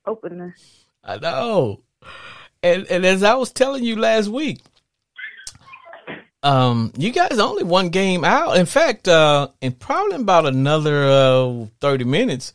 opening. 0.06 0.53
I 1.03 1.17
know. 1.17 1.82
And 2.63 2.88
and 2.88 3.06
as 3.06 3.22
I 3.22 3.34
was 3.34 3.51
telling 3.51 3.84
you 3.84 3.98
last 3.98 4.29
week, 4.29 4.62
um, 6.48 6.94
you 6.98 7.12
guys 7.12 7.39
only 7.39 7.63
one 7.63 7.89
game 7.89 8.24
out. 8.24 8.58
In 8.58 8.66
fact, 8.66 9.08
uh, 9.08 9.50
in 9.62 9.74
probably 9.74 10.16
about 10.16 10.46
another 10.46 11.04
uh, 11.04 11.66
thirty 11.82 12.06
minutes, 12.06 12.54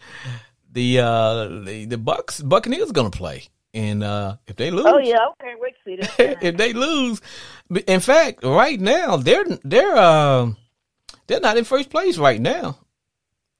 the 0.72 1.00
uh, 1.00 1.48
the, 1.64 1.84
the 1.84 1.98
Bucks 1.98 2.40
Buccaneers 2.40 2.90
are 2.90 2.94
gonna 2.94 3.10
play, 3.10 3.44
and 3.74 4.02
uh, 4.02 4.36
if 4.46 4.56
they 4.56 4.70
lose, 4.70 4.86
oh 4.86 4.98
yeah, 4.98 5.18
can't 5.40 5.60
wait 5.60 5.74
to 5.74 5.80
see 5.84 5.96
this. 5.96 6.14
if 6.42 6.56
they 6.56 6.72
lose, 6.72 7.20
in 7.86 8.00
fact, 8.00 8.42
right 8.42 8.80
now 8.80 9.18
they're 9.18 9.44
they're 9.62 9.96
uh, 9.96 10.50
they're 11.26 11.40
not 11.40 11.58
in 11.58 11.64
first 11.64 11.90
place 11.90 12.16
right 12.16 12.40
now. 12.40 12.78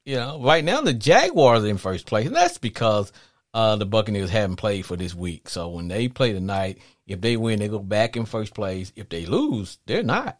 You 0.04 0.16
know, 0.16 0.40
right 0.42 0.64
now 0.64 0.80
the 0.80 0.94
Jaguars 0.94 1.62
are 1.62 1.68
in 1.68 1.76
first 1.76 2.06
place, 2.06 2.26
and 2.26 2.34
that's 2.34 2.58
because 2.58 3.12
uh, 3.54 3.76
the 3.76 3.86
Buccaneers 3.86 4.30
haven't 4.30 4.56
played 4.56 4.86
for 4.86 4.96
this 4.96 5.14
week. 5.14 5.48
So 5.48 5.68
when 5.68 5.88
they 5.88 6.08
play 6.08 6.32
tonight, 6.32 6.78
if 7.06 7.20
they 7.20 7.36
win, 7.36 7.58
they 7.58 7.68
go 7.68 7.78
back 7.78 8.16
in 8.16 8.24
first 8.24 8.54
place. 8.54 8.92
If 8.96 9.08
they 9.08 9.26
lose, 9.26 9.78
they're 9.86 10.02
not. 10.02 10.38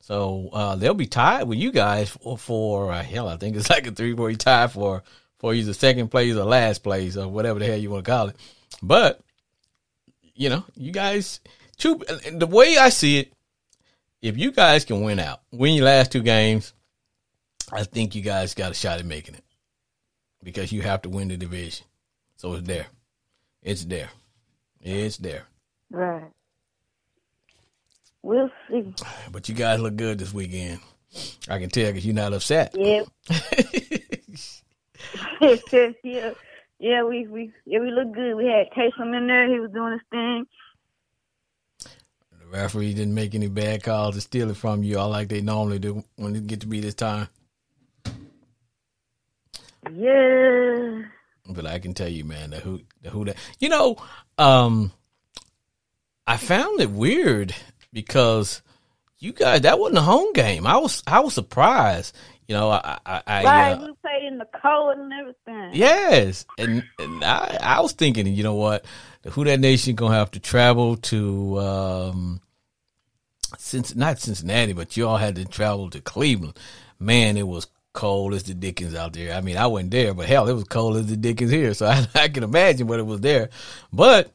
So 0.00 0.50
uh, 0.52 0.76
they'll 0.76 0.94
be 0.94 1.06
tied 1.06 1.44
with 1.44 1.58
you 1.58 1.72
guys 1.72 2.10
for, 2.10 2.36
for 2.36 2.92
uh, 2.92 3.02
hell. 3.02 3.28
I 3.28 3.36
think 3.36 3.56
it's 3.56 3.70
like 3.70 3.86
a 3.86 3.90
three 3.90 4.12
way 4.12 4.34
tie 4.34 4.66
for 4.68 5.02
for 5.38 5.52
either 5.52 5.74
second 5.74 6.08
place 6.08 6.34
or 6.36 6.44
last 6.44 6.82
place 6.82 7.16
or 7.16 7.28
whatever 7.28 7.58
the 7.58 7.66
hell 7.66 7.76
you 7.76 7.90
want 7.90 8.04
to 8.04 8.10
call 8.10 8.28
it. 8.28 8.36
But 8.82 9.20
you 10.34 10.48
know, 10.48 10.64
you 10.74 10.92
guys, 10.92 11.40
true. 11.78 12.00
The 12.32 12.46
way 12.46 12.76
I 12.76 12.88
see 12.88 13.18
it, 13.18 13.32
if 14.20 14.36
you 14.38 14.52
guys 14.52 14.84
can 14.84 15.02
win 15.02 15.18
out, 15.18 15.42
win 15.52 15.74
your 15.74 15.86
last 15.86 16.12
two 16.12 16.22
games, 16.22 16.72
I 17.72 17.84
think 17.84 18.14
you 18.14 18.22
guys 18.22 18.54
got 18.54 18.70
a 18.70 18.74
shot 18.74 18.98
at 18.98 19.06
making 19.06 19.34
it 19.34 19.44
because 20.42 20.72
you 20.72 20.82
have 20.82 21.02
to 21.02 21.08
win 21.08 21.28
the 21.28 21.36
division. 21.36 21.86
So 22.36 22.54
it's 22.54 22.66
there. 22.66 22.86
It's 23.62 23.84
there. 23.84 24.10
It's 24.80 25.16
there. 25.16 25.44
Right. 25.90 26.30
We'll 28.22 28.50
see. 28.70 28.94
But 29.30 29.48
you 29.48 29.54
guys 29.54 29.80
look 29.80 29.96
good 29.96 30.18
this 30.18 30.32
weekend. 30.32 30.80
I 31.48 31.58
can 31.58 31.68
tell 31.68 31.86
because 31.86 32.04
you're 32.04 32.14
not 32.14 32.32
upset. 32.32 32.74
Yeah. 32.74 33.02
yeah. 36.02 36.32
Yeah, 36.78 37.04
we, 37.04 37.26
we 37.26 37.52
yeah 37.64 37.80
we 37.80 37.90
look 37.90 38.12
good. 38.12 38.34
We 38.34 38.46
had 38.46 38.70
Taysom 38.76 39.16
in 39.16 39.26
there. 39.26 39.48
He 39.48 39.60
was 39.60 39.70
doing 39.70 39.92
his 39.92 40.00
thing. 40.10 40.46
The 42.38 42.46
referee 42.50 42.94
didn't 42.94 43.14
make 43.14 43.34
any 43.34 43.48
bad 43.48 43.82
calls 43.82 44.16
to 44.16 44.20
steal 44.20 44.50
it 44.50 44.56
from 44.56 44.82
you, 44.82 44.98
all 44.98 45.08
like 45.08 45.28
they 45.28 45.40
normally 45.40 45.78
do 45.78 46.04
when 46.16 46.36
it 46.36 46.46
get 46.46 46.60
to 46.60 46.66
be 46.66 46.80
this 46.80 46.94
time. 46.94 47.28
Yeah. 49.92 51.02
But 51.46 51.66
I 51.66 51.78
can 51.78 51.94
tell 51.94 52.08
you, 52.08 52.24
man, 52.24 52.50
the 52.50 52.60
who 52.60 52.80
the 53.02 53.10
who 53.10 53.24
that 53.26 53.36
you 53.58 53.68
know, 53.68 53.96
um 54.38 54.92
I 56.26 56.36
found 56.36 56.80
it 56.80 56.90
weird 56.90 57.54
because 57.92 58.62
you 59.18 59.32
guys 59.32 59.62
that 59.62 59.78
wasn't 59.78 59.98
a 59.98 60.02
home 60.02 60.32
game. 60.32 60.66
I 60.66 60.76
was 60.78 61.02
I 61.06 61.20
was 61.20 61.34
surprised. 61.34 62.16
You 62.48 62.54
know, 62.54 62.70
I 62.70 62.98
I, 63.06 63.22
I 63.26 63.44
right, 63.44 63.72
uh, 63.72 63.86
we 63.86 63.92
played 64.02 64.24
in 64.24 64.38
the 64.38 64.48
cold 64.60 64.98
and 64.98 65.12
everything. 65.12 65.70
Yes, 65.72 66.44
and, 66.58 66.84
and 66.98 67.24
I 67.24 67.58
I 67.60 67.80
was 67.80 67.92
thinking, 67.92 68.26
you 68.26 68.42
know 68.42 68.54
what, 68.54 68.84
the 69.22 69.30
Who 69.30 69.44
Dat 69.44 69.60
Nation 69.60 69.94
gonna 69.94 70.14
have 70.14 70.30
to 70.32 70.40
travel 70.40 70.96
to 70.96 71.58
um, 71.60 72.40
since 73.58 73.94
not 73.94 74.18
Cincinnati, 74.18 74.74
but 74.74 74.96
you 74.96 75.08
all 75.08 75.16
had 75.16 75.36
to 75.36 75.44
travel 75.44 75.88
to 75.90 76.00
Cleveland. 76.00 76.58
Man, 76.98 77.36
it 77.36 77.46
was 77.46 77.66
cold 77.94 78.34
as 78.34 78.42
the 78.42 78.52
Dickens 78.52 78.94
out 78.94 79.14
there. 79.14 79.34
I 79.34 79.40
mean, 79.40 79.56
I 79.56 79.66
wasn't 79.66 79.92
there, 79.92 80.12
but 80.12 80.26
hell, 80.26 80.48
it 80.48 80.52
was 80.52 80.64
cold 80.64 80.96
as 80.96 81.06
the 81.06 81.16
Dickens 81.16 81.50
here. 81.50 81.72
So 81.72 81.86
I, 81.86 82.06
I 82.14 82.28
can 82.28 82.42
imagine 82.42 82.86
what 82.86 82.98
it 82.98 83.06
was 83.06 83.22
there. 83.22 83.48
But 83.92 84.30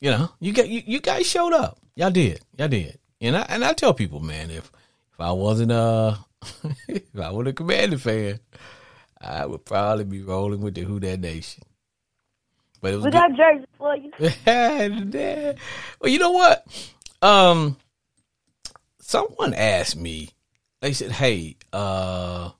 you 0.00 0.10
know, 0.10 0.30
you 0.40 0.52
got 0.52 0.68
you, 0.68 0.82
you 0.84 1.00
guys 1.00 1.26
showed 1.26 1.54
up. 1.54 1.78
Y'all 1.96 2.10
did. 2.10 2.40
Y'all 2.58 2.68
did. 2.68 2.98
And 3.20 3.36
I 3.36 3.46
and 3.48 3.64
I 3.64 3.72
tell 3.72 3.94
people, 3.94 4.20
man, 4.20 4.50
if 4.50 4.70
if 5.12 5.20
I 5.20 5.32
wasn't 5.32 5.72
uh 5.72 6.16
if 6.88 7.18
I 7.18 7.30
was 7.30 7.46
a 7.46 7.52
Commander 7.52 7.98
fan, 7.98 8.40
I 9.20 9.46
would 9.46 9.64
probably 9.64 10.04
be 10.04 10.22
rolling 10.22 10.60
with 10.60 10.74
the 10.74 10.82
Who 10.82 11.00
Dat 11.00 11.20
Nation. 11.20 11.62
But 12.80 12.94
it 12.94 12.96
was 12.96 13.04
we 13.04 13.10
got 13.10 13.30
jerseys 13.36 13.66
for 13.76 13.94
you. 13.94 14.10
well, 16.00 16.10
you 16.10 16.18
know 16.18 16.30
what? 16.30 16.66
Um, 17.20 17.76
someone 19.00 19.52
asked 19.52 19.96
me. 19.96 20.30
They 20.80 20.94
said, 20.94 21.12
"Hey, 21.12 21.56
uh." 21.74 22.50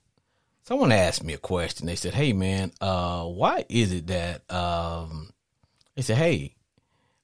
Someone 0.71 0.93
asked 0.93 1.21
me 1.21 1.33
a 1.33 1.37
question. 1.37 1.85
They 1.85 1.97
said, 1.97 2.13
"Hey, 2.13 2.31
man, 2.31 2.71
uh, 2.79 3.25
why 3.25 3.65
is 3.67 3.91
it 3.91 4.07
that 4.07 4.49
um, 4.49 5.33
they 5.95 6.01
said, 6.01 6.15
hey, 6.15 6.55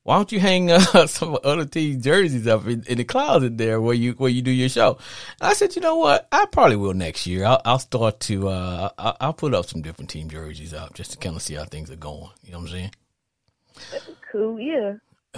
why 0.04 0.18
don't 0.18 0.34
you 0.34 0.42
hang 0.42 0.70
uh, 0.72 1.08
some 1.08 1.38
other 1.46 1.64
team 1.64 2.02
jerseys 2.02 2.46
up 2.46 2.68
in, 2.68 2.84
in, 2.88 2.98
the 2.98 3.06
closet 3.06 3.58
there 3.58 3.80
where 3.80 3.94
you 3.94 4.12
where 4.14 4.30
you 4.30 4.42
do 4.42 4.52
your 4.52 4.68
show?" 4.68 4.98
And 5.40 5.50
I 5.50 5.54
said, 5.54 5.78
"You 5.78 5.82
know 5.82 5.96
what? 5.96 6.28
I 6.30 6.46
probably 6.48 6.76
will 6.76 6.94
next 6.94 7.26
year. 7.26 7.46
I'll, 7.46 7.62
I'll 7.64 7.80
start 7.80 8.20
to 8.22 8.50
uh, 8.50 8.90
I'll, 8.98 9.18
I'll, 9.22 9.34
put 9.34 9.54
up 9.54 9.66
some 9.66 9.82
different 9.82 10.10
team 10.10 10.30
jerseys 10.30 10.74
up 10.74 10.94
just 10.94 11.12
to 11.12 11.18
kind 11.18 11.38
of 11.38 11.42
see 11.42 11.54
how 11.54 11.64
things 11.64 11.90
are 11.90 11.96
going. 11.96 12.30
You 12.44 12.52
know 12.52 12.60
what 12.60 12.66
I'm 12.66 12.72
saying?" 12.74 12.92
Cool, 14.30 14.60
yeah. 14.60 14.96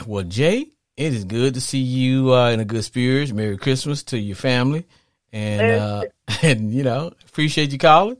Well, 0.07 0.23
Jay, 0.23 0.71
it 0.97 1.13
is 1.13 1.25
good 1.25 1.53
to 1.53 1.61
see 1.61 1.77
you 1.77 2.33
uh, 2.33 2.49
in 2.49 2.59
a 2.59 2.65
good 2.65 2.83
spirits. 2.83 3.31
Merry 3.31 3.57
Christmas 3.57 4.01
to 4.05 4.17
your 4.17 4.35
family. 4.35 4.87
And 5.31 5.79
uh, 5.79 6.03
and 6.41 6.73
you 6.73 6.83
know, 6.83 7.11
appreciate 7.27 7.71
you 7.71 7.77
calling. 7.77 8.17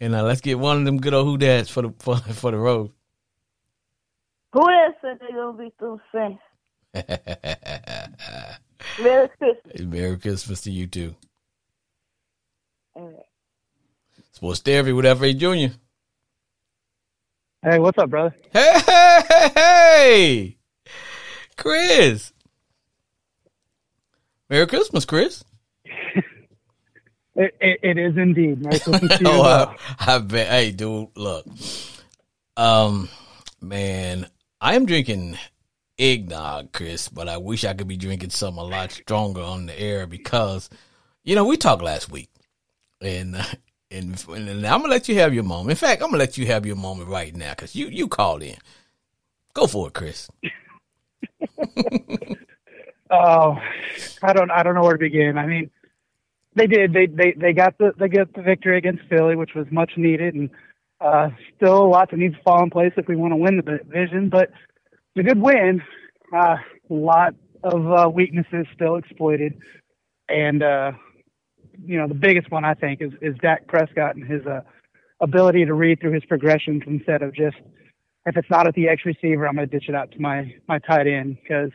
And 0.00 0.14
uh, 0.14 0.22
let's 0.24 0.40
get 0.40 0.58
one 0.58 0.78
of 0.78 0.84
them 0.84 1.00
good 1.00 1.14
old 1.14 1.26
who 1.26 1.38
dads 1.38 1.70
for 1.70 1.82
the 1.82 1.94
for, 1.98 2.16
for 2.16 2.50
the 2.50 2.58
road. 2.58 2.90
Who 4.52 4.60
else 4.60 4.94
said 5.00 5.18
they 5.20 5.32
gonna 5.34 5.56
be 5.56 5.72
through 5.78 6.00
safe? 6.12 6.38
Merry 9.00 9.28
Christmas. 9.38 9.80
Merry 9.80 10.18
Christmas 10.18 10.60
to 10.62 10.70
you 10.70 10.86
too. 10.86 11.14
All 12.94 13.06
right. 13.06 13.16
Sports 14.32 14.60
Therapy 14.60 14.92
with 14.92 15.06
FH 15.06 15.38
Jr. 15.38 15.74
Hey, 17.62 17.78
what's 17.78 17.96
up, 17.96 18.10
brother? 18.10 18.34
Hey, 18.52 18.72
hey, 18.84 19.22
hey, 19.28 19.50
hey, 19.54 20.56
Chris. 21.56 22.32
Merry 24.50 24.66
Christmas, 24.66 25.04
Chris. 25.04 25.44
It, 27.34 27.54
it, 27.60 27.80
it 27.82 27.98
is 27.98 28.16
indeed. 28.16 28.62
Christmas 28.62 29.00
to 29.18 29.18
you. 29.20 29.30
oh. 29.30 29.74
I, 29.98 30.14
I 30.14 30.18
bet. 30.18 30.48
Hey, 30.48 30.70
dude, 30.70 31.08
look. 31.16 31.46
Um, 32.56 33.08
man, 33.60 34.26
I 34.60 34.74
am 34.74 34.86
drinking 34.86 35.38
eggnog, 35.98 36.72
Chris, 36.72 37.08
but 37.08 37.28
I 37.28 37.38
wish 37.38 37.64
I 37.64 37.74
could 37.74 37.88
be 37.88 37.96
drinking 37.96 38.30
something 38.30 38.62
a 38.62 38.66
lot 38.66 38.92
stronger 38.92 39.40
on 39.40 39.66
the 39.66 39.80
air 39.80 40.06
because, 40.06 40.68
you 41.24 41.34
know, 41.34 41.44
we 41.44 41.56
talked 41.56 41.82
last 41.82 42.10
week, 42.10 42.30
and 43.00 43.36
uh, 43.36 43.44
and, 43.90 44.22
and 44.28 44.66
I'm 44.66 44.80
gonna 44.80 44.88
let 44.88 45.08
you 45.08 45.16
have 45.16 45.34
your 45.34 45.44
moment. 45.44 45.70
In 45.70 45.76
fact, 45.76 46.02
I'm 46.02 46.08
gonna 46.08 46.18
let 46.18 46.36
you 46.36 46.46
have 46.46 46.66
your 46.66 46.76
moment 46.76 47.08
right 47.08 47.34
now 47.34 47.50
because 47.50 47.74
you 47.74 47.88
you 47.88 48.08
called 48.08 48.42
in. 48.42 48.56
Go 49.54 49.66
for 49.66 49.88
it, 49.88 49.94
Chris. 49.94 50.28
Oh, 53.12 53.58
I 54.22 54.32
don't 54.32 54.50
I 54.50 54.62
don't 54.62 54.74
know 54.74 54.82
where 54.82 54.94
to 54.94 54.98
begin. 54.98 55.36
I 55.36 55.46
mean, 55.46 55.70
they 56.54 56.66
did 56.66 56.92
they 56.92 57.06
they 57.06 57.32
they 57.32 57.52
got 57.52 57.78
the 57.78 57.92
they 57.98 58.08
got 58.08 58.32
the 58.34 58.42
victory 58.42 58.78
against 58.78 59.02
Philly, 59.08 59.36
which 59.36 59.54
was 59.54 59.66
much 59.70 59.92
needed, 59.96 60.34
and 60.34 60.50
uh, 61.00 61.30
still 61.56 61.82
a 61.82 61.88
lot 61.88 62.10
that 62.10 62.18
needs 62.18 62.36
to 62.36 62.42
fall 62.42 62.62
in 62.62 62.70
place 62.70 62.92
if 62.96 63.08
we 63.08 63.16
want 63.16 63.32
to 63.32 63.36
win 63.36 63.56
the 63.56 63.62
division. 63.62 64.28
But 64.28 64.50
it's 65.14 65.18
a 65.18 65.22
good 65.22 65.40
win. 65.40 65.82
Uh, 66.34 66.56
a 66.90 66.94
lot 66.94 67.34
of 67.64 67.92
uh, 67.92 68.10
weaknesses 68.10 68.66
still 68.74 68.96
exploited, 68.96 69.54
and 70.28 70.62
uh, 70.62 70.92
you 71.84 71.98
know 71.98 72.08
the 72.08 72.14
biggest 72.14 72.50
one 72.50 72.64
I 72.64 72.74
think 72.74 73.00
is 73.00 73.12
is 73.20 73.36
Dak 73.40 73.66
Prescott 73.66 74.16
and 74.16 74.24
his 74.24 74.44
uh, 74.46 74.60
ability 75.20 75.64
to 75.64 75.74
read 75.74 76.00
through 76.00 76.12
his 76.12 76.24
progressions 76.26 76.82
instead 76.86 77.22
of 77.22 77.34
just 77.34 77.56
if 78.26 78.36
it's 78.36 78.50
not 78.50 78.66
at 78.66 78.74
the 78.74 78.88
X 78.88 79.02
receiver, 79.04 79.48
I'm 79.48 79.56
going 79.56 79.68
to 79.68 79.78
ditch 79.78 79.88
it 79.88 79.94
out 79.94 80.12
to 80.12 80.20
my 80.20 80.54
my 80.68 80.78
tight 80.78 81.06
end 81.06 81.38
because 81.42 81.70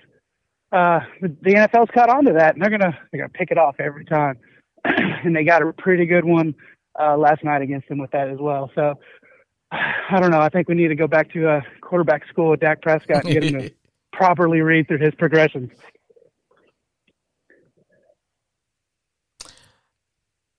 uh, 0.72 1.00
the, 1.22 1.36
the 1.41 1.53
NFL's 1.53 1.89
caught 1.93 2.10
on 2.10 2.25
to 2.25 2.34
that, 2.34 2.55
and 2.55 2.62
they're 2.62 2.69
gonna 2.69 2.98
they're 3.12 3.22
gonna 3.22 3.29
pick 3.29 3.51
it 3.51 3.57
off 3.57 3.75
every 3.79 4.05
time. 4.05 4.38
and 4.86 5.36
they 5.36 5.43
got 5.43 5.62
a 5.62 5.74
pretty 5.74 6.05
good 6.05 6.25
one 6.25 6.55
uh, 7.00 7.17
last 7.17 7.43
night 7.43 7.62
against 7.62 7.88
them 7.89 8.00
with 8.00 8.12
that 8.12 8.29
as 8.29 8.39
well. 8.39 8.72
So 8.75 8.96
I 9.72 10.19
don't 10.19 10.31
know. 10.31 10.39
I 10.39 10.50
think 10.50 10.67
we 10.67 10.75
need 10.75 10.89
to 10.89 10.96
go 10.96 11.07
back 11.07 11.31
to 11.34 11.50
uh, 11.50 11.62
quarterback 11.81 12.27
school 12.27 12.51
with 12.51 12.60
Dak 12.60 12.81
Prescott 12.81 13.25
and 13.25 13.34
get 13.34 13.43
him 13.43 13.60
to 13.60 13.72
properly 14.13 14.62
read 14.62 14.88
through 14.88 15.00
his 15.00 15.13
progressions. 15.15 15.72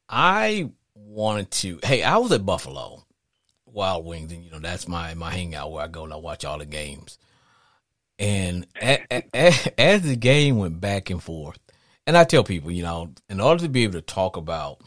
I 0.09 0.71
wanted 0.95 1.51
to. 1.51 1.81
Hey, 1.83 2.03
I 2.03 2.17
was 2.17 2.33
at 2.33 2.47
Buffalo 2.47 3.05
Wild 3.67 4.07
Wings, 4.07 4.33
and 4.33 4.43
you 4.43 4.51
know 4.51 4.59
that's 4.59 4.89
my 4.89 5.15
my 5.15 5.31
hangout 5.31 5.71
where 5.71 5.85
I 5.85 5.89
go 5.89 6.05
and 6.05 6.13
I 6.13 6.17
watch 6.17 6.45
all 6.45 6.59
the 6.59 6.67
games. 6.67 7.19
And 8.19 8.67
a, 8.81 9.01
a, 9.11 9.25
a, 9.35 9.53
as 9.81 10.03
the 10.03 10.17
game 10.17 10.59
went 10.59 10.81
back 10.81 11.11
and 11.11 11.23
forth, 11.23 11.59
and 12.09 12.17
I 12.17 12.25
tell 12.25 12.43
people, 12.43 12.71
you 12.71 12.83
know, 12.83 13.13
in 13.29 13.39
order 13.39 13.63
to 13.65 13.69
be 13.69 13.85
able 13.85 13.93
to 13.93 14.01
talk 14.01 14.39
about 14.39 14.81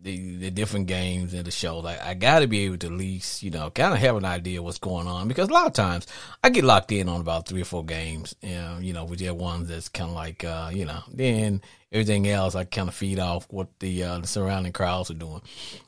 the 0.00 0.36
the 0.36 0.52
different 0.52 0.86
games 0.86 1.34
and 1.34 1.44
the 1.44 1.50
show, 1.50 1.80
like 1.80 2.00
I 2.00 2.14
got 2.14 2.38
to 2.38 2.46
be 2.46 2.60
able 2.60 2.78
to 2.78 2.86
at 2.86 2.92
least, 2.92 3.42
you 3.42 3.50
know, 3.50 3.70
kind 3.70 3.92
of 3.92 3.98
have 3.98 4.14
an 4.14 4.24
idea 4.24 4.62
what's 4.62 4.78
going 4.78 5.08
on. 5.08 5.26
Because 5.26 5.48
a 5.48 5.52
lot 5.52 5.66
of 5.66 5.72
times 5.72 6.06
I 6.44 6.50
get 6.50 6.62
locked 6.62 6.92
in 6.92 7.08
on 7.08 7.20
about 7.20 7.48
three 7.48 7.62
or 7.62 7.64
four 7.64 7.84
games, 7.84 8.36
you 8.40 8.54
know, 8.54 8.78
you 8.80 8.92
know, 8.92 9.04
with 9.04 9.18
the 9.18 9.34
ones 9.34 9.68
that's 9.68 9.88
kind 9.88 10.10
of 10.10 10.14
like, 10.14 10.44
uh, 10.44 10.70
you 10.72 10.84
know, 10.84 11.02
then 11.12 11.60
everything 11.90 12.28
else 12.28 12.54
I 12.54 12.62
kind 12.62 12.88
of 12.88 12.94
feed 12.94 13.18
off 13.18 13.48
what 13.50 13.66
the, 13.80 14.04
uh, 14.04 14.18
the 14.20 14.28
surrounding 14.28 14.72
crowds 14.72 15.10
are 15.10 15.14
doing, 15.14 15.42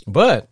but 0.09 0.49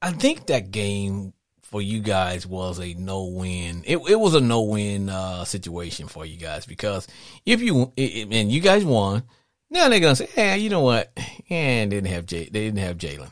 I 0.00 0.12
think 0.12 0.46
that 0.46 0.70
game 0.70 1.32
for 1.68 1.82
you 1.82 2.00
guys 2.00 2.46
was 2.46 2.80
a 2.80 2.94
no 2.94 3.24
win. 3.24 3.84
It 3.86 3.98
it 4.08 4.18
was 4.18 4.34
a 4.34 4.40
no 4.40 4.62
win 4.62 5.10
uh, 5.10 5.44
situation 5.44 6.08
for 6.08 6.24
you 6.24 6.38
guys 6.38 6.64
because 6.64 7.06
if 7.44 7.60
you 7.60 7.92
it, 7.94 8.28
and 8.32 8.50
you 8.50 8.60
guys 8.60 8.86
won, 8.86 9.22
now 9.68 9.88
they're 9.88 10.00
gonna 10.00 10.16
say, 10.16 10.30
"Yeah, 10.34 10.54
you 10.54 10.70
know 10.70 10.80
what? 10.80 11.12
Yeah, 11.46 11.84
didn't 11.84 12.06
have 12.06 12.24
Jay, 12.24 12.44
they 12.44 12.64
didn't 12.64 12.78
have 12.78 12.96
Jalen." 12.96 13.30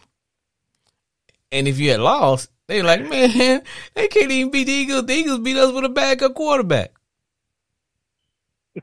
And 1.50 1.66
if 1.66 1.78
you 1.78 1.90
had 1.90 2.00
lost, 2.00 2.50
they're 2.66 2.84
like, 2.84 3.08
"Man, 3.08 3.62
they 3.94 4.08
can't 4.08 4.30
even 4.30 4.50
beat 4.50 4.64
the 4.64 4.72
Eagles. 4.72 5.06
The 5.06 5.14
Eagles 5.14 5.38
beat 5.40 5.56
us 5.56 5.72
with 5.72 5.84
a 5.84 5.88
backup 5.88 6.34
quarterback." 6.34 6.92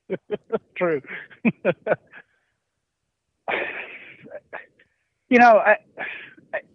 True. 0.75 0.99
you 5.29 5.37
know, 5.37 5.59
I 5.59 5.77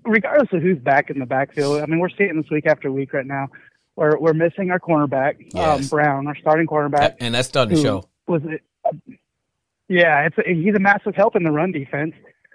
regardless 0.05 0.49
of 0.53 0.63
who's 0.63 0.79
back 0.79 1.11
in 1.11 1.19
the 1.19 1.27
backfield, 1.27 1.81
I 1.81 1.87
mean, 1.87 1.99
we're 1.99 2.09
seeing 2.11 2.37
this 2.41 2.51
week 2.51 2.67
after 2.67 2.91
week 2.91 3.13
right 3.13 3.27
now. 3.27 3.49
We're 3.97 4.19
we're 4.19 4.35
missing 4.35 4.71
our 4.71 4.79
cornerback, 4.79 5.41
um, 5.41 5.47
yes. 5.55 5.81
um, 5.81 5.87
Brown, 5.89 6.27
our 6.29 6.37
starting 6.37 6.67
cornerback, 6.67 7.17
and 7.21 7.35
that's 7.35 7.49
starting 7.49 7.77
to 7.77 7.83
show. 7.83 8.09
Was 8.27 8.43
it? 8.45 8.63
Uh, 8.85 8.93
yeah, 9.89 10.27
it's 10.27 10.37
a, 10.39 10.43
he's 10.55 10.75
a 10.75 10.81
massive 10.81 11.15
help 11.17 11.35
in 11.35 11.43
the 11.43 11.51
run 11.51 11.73
defense, 11.73 12.15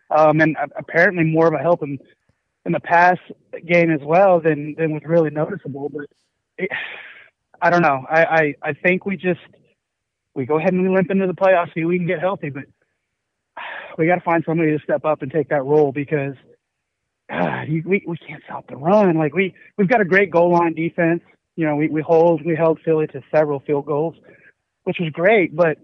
um, 0.09 0.39
and 0.39 0.55
apparently 0.77 1.23
more 1.23 1.47
of 1.47 1.53
a 1.53 1.57
help 1.57 1.83
in 1.83 1.99
in 2.65 2.71
the 2.71 2.79
pass 2.79 3.17
game 3.65 3.91
as 3.91 3.99
well 4.01 4.39
than 4.39 4.75
than 4.77 4.93
was 4.93 5.01
really 5.05 5.31
noticeable. 5.31 5.89
But 5.89 6.05
it, 6.57 6.69
I 7.61 7.69
don't 7.69 7.81
know. 7.81 8.05
I, 8.09 8.23
I 8.23 8.55
I 8.69 8.73
think 8.73 9.05
we 9.05 9.17
just 9.17 9.41
we 10.35 10.45
go 10.45 10.57
ahead 10.57 10.73
and 10.73 10.81
we 10.81 10.95
limp 10.95 11.11
into 11.11 11.27
the 11.27 11.33
playoffs, 11.33 11.73
see 11.73 11.83
we 11.83 11.97
can 11.97 12.07
get 12.07 12.19
healthy, 12.19 12.51
but 12.51 12.63
we 13.97 14.07
got 14.07 14.15
to 14.15 14.21
find 14.21 14.43
somebody 14.45 14.71
to 14.71 14.83
step 14.83 15.05
up 15.05 15.21
and 15.21 15.31
take 15.31 15.49
that 15.49 15.63
role 15.63 15.91
because 15.91 16.35
uh, 17.31 17.63
we 17.67 18.03
we 18.05 18.17
can't 18.17 18.43
stop 18.45 18.67
the 18.67 18.75
run. 18.75 19.17
Like 19.17 19.33
we 19.33 19.53
we've 19.77 19.87
got 19.87 20.01
a 20.01 20.05
great 20.05 20.31
goal 20.31 20.51
line 20.51 20.73
defense. 20.73 21.21
You 21.55 21.65
know, 21.65 21.75
we 21.75 21.87
we 21.87 22.01
hold 22.01 22.45
we 22.45 22.55
held 22.55 22.79
Philly 22.83 23.07
to 23.07 23.21
several 23.31 23.59
field 23.61 23.85
goals, 23.85 24.15
which 24.83 24.97
was 24.99 25.09
great, 25.11 25.55
but 25.55 25.77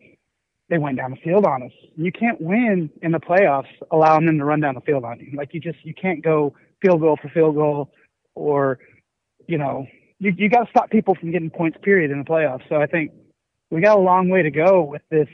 they 0.70 0.78
went 0.78 0.98
down 0.98 1.12
the 1.12 1.18
field 1.18 1.46
on 1.46 1.64
us. 1.64 1.72
You 1.96 2.12
can't 2.12 2.40
win 2.40 2.90
in 3.02 3.12
the 3.12 3.20
playoffs 3.20 3.68
allowing 3.92 4.26
them 4.26 4.38
to 4.38 4.46
run 4.46 4.60
down 4.60 4.76
the 4.76 4.82
field 4.82 5.04
on 5.04 5.20
you. 5.20 5.36
Like 5.36 5.54
you 5.54 5.60
just 5.60 5.84
you 5.84 5.94
can't 5.94 6.24
go 6.24 6.54
field 6.82 7.02
goal 7.02 7.18
for 7.22 7.30
field 7.30 7.56
goal, 7.56 7.92
or 8.36 8.80
you 9.48 9.58
know 9.58 9.88
you 10.20 10.34
you 10.38 10.50
got 10.50 10.66
to 10.66 10.70
stop 10.70 10.90
people 10.90 11.16
from 11.16 11.32
getting 11.32 11.50
points 11.50 11.78
period 11.82 12.12
in 12.12 12.20
the 12.20 12.26
playoffs. 12.26 12.68
So 12.70 12.76
I 12.76 12.86
think 12.86 13.12
we 13.72 13.82
got 13.82 13.98
a 13.98 14.02
long 14.02 14.30
way 14.30 14.44
to 14.44 14.52
go 14.52 14.84
with 14.84 15.02
this 15.10 15.28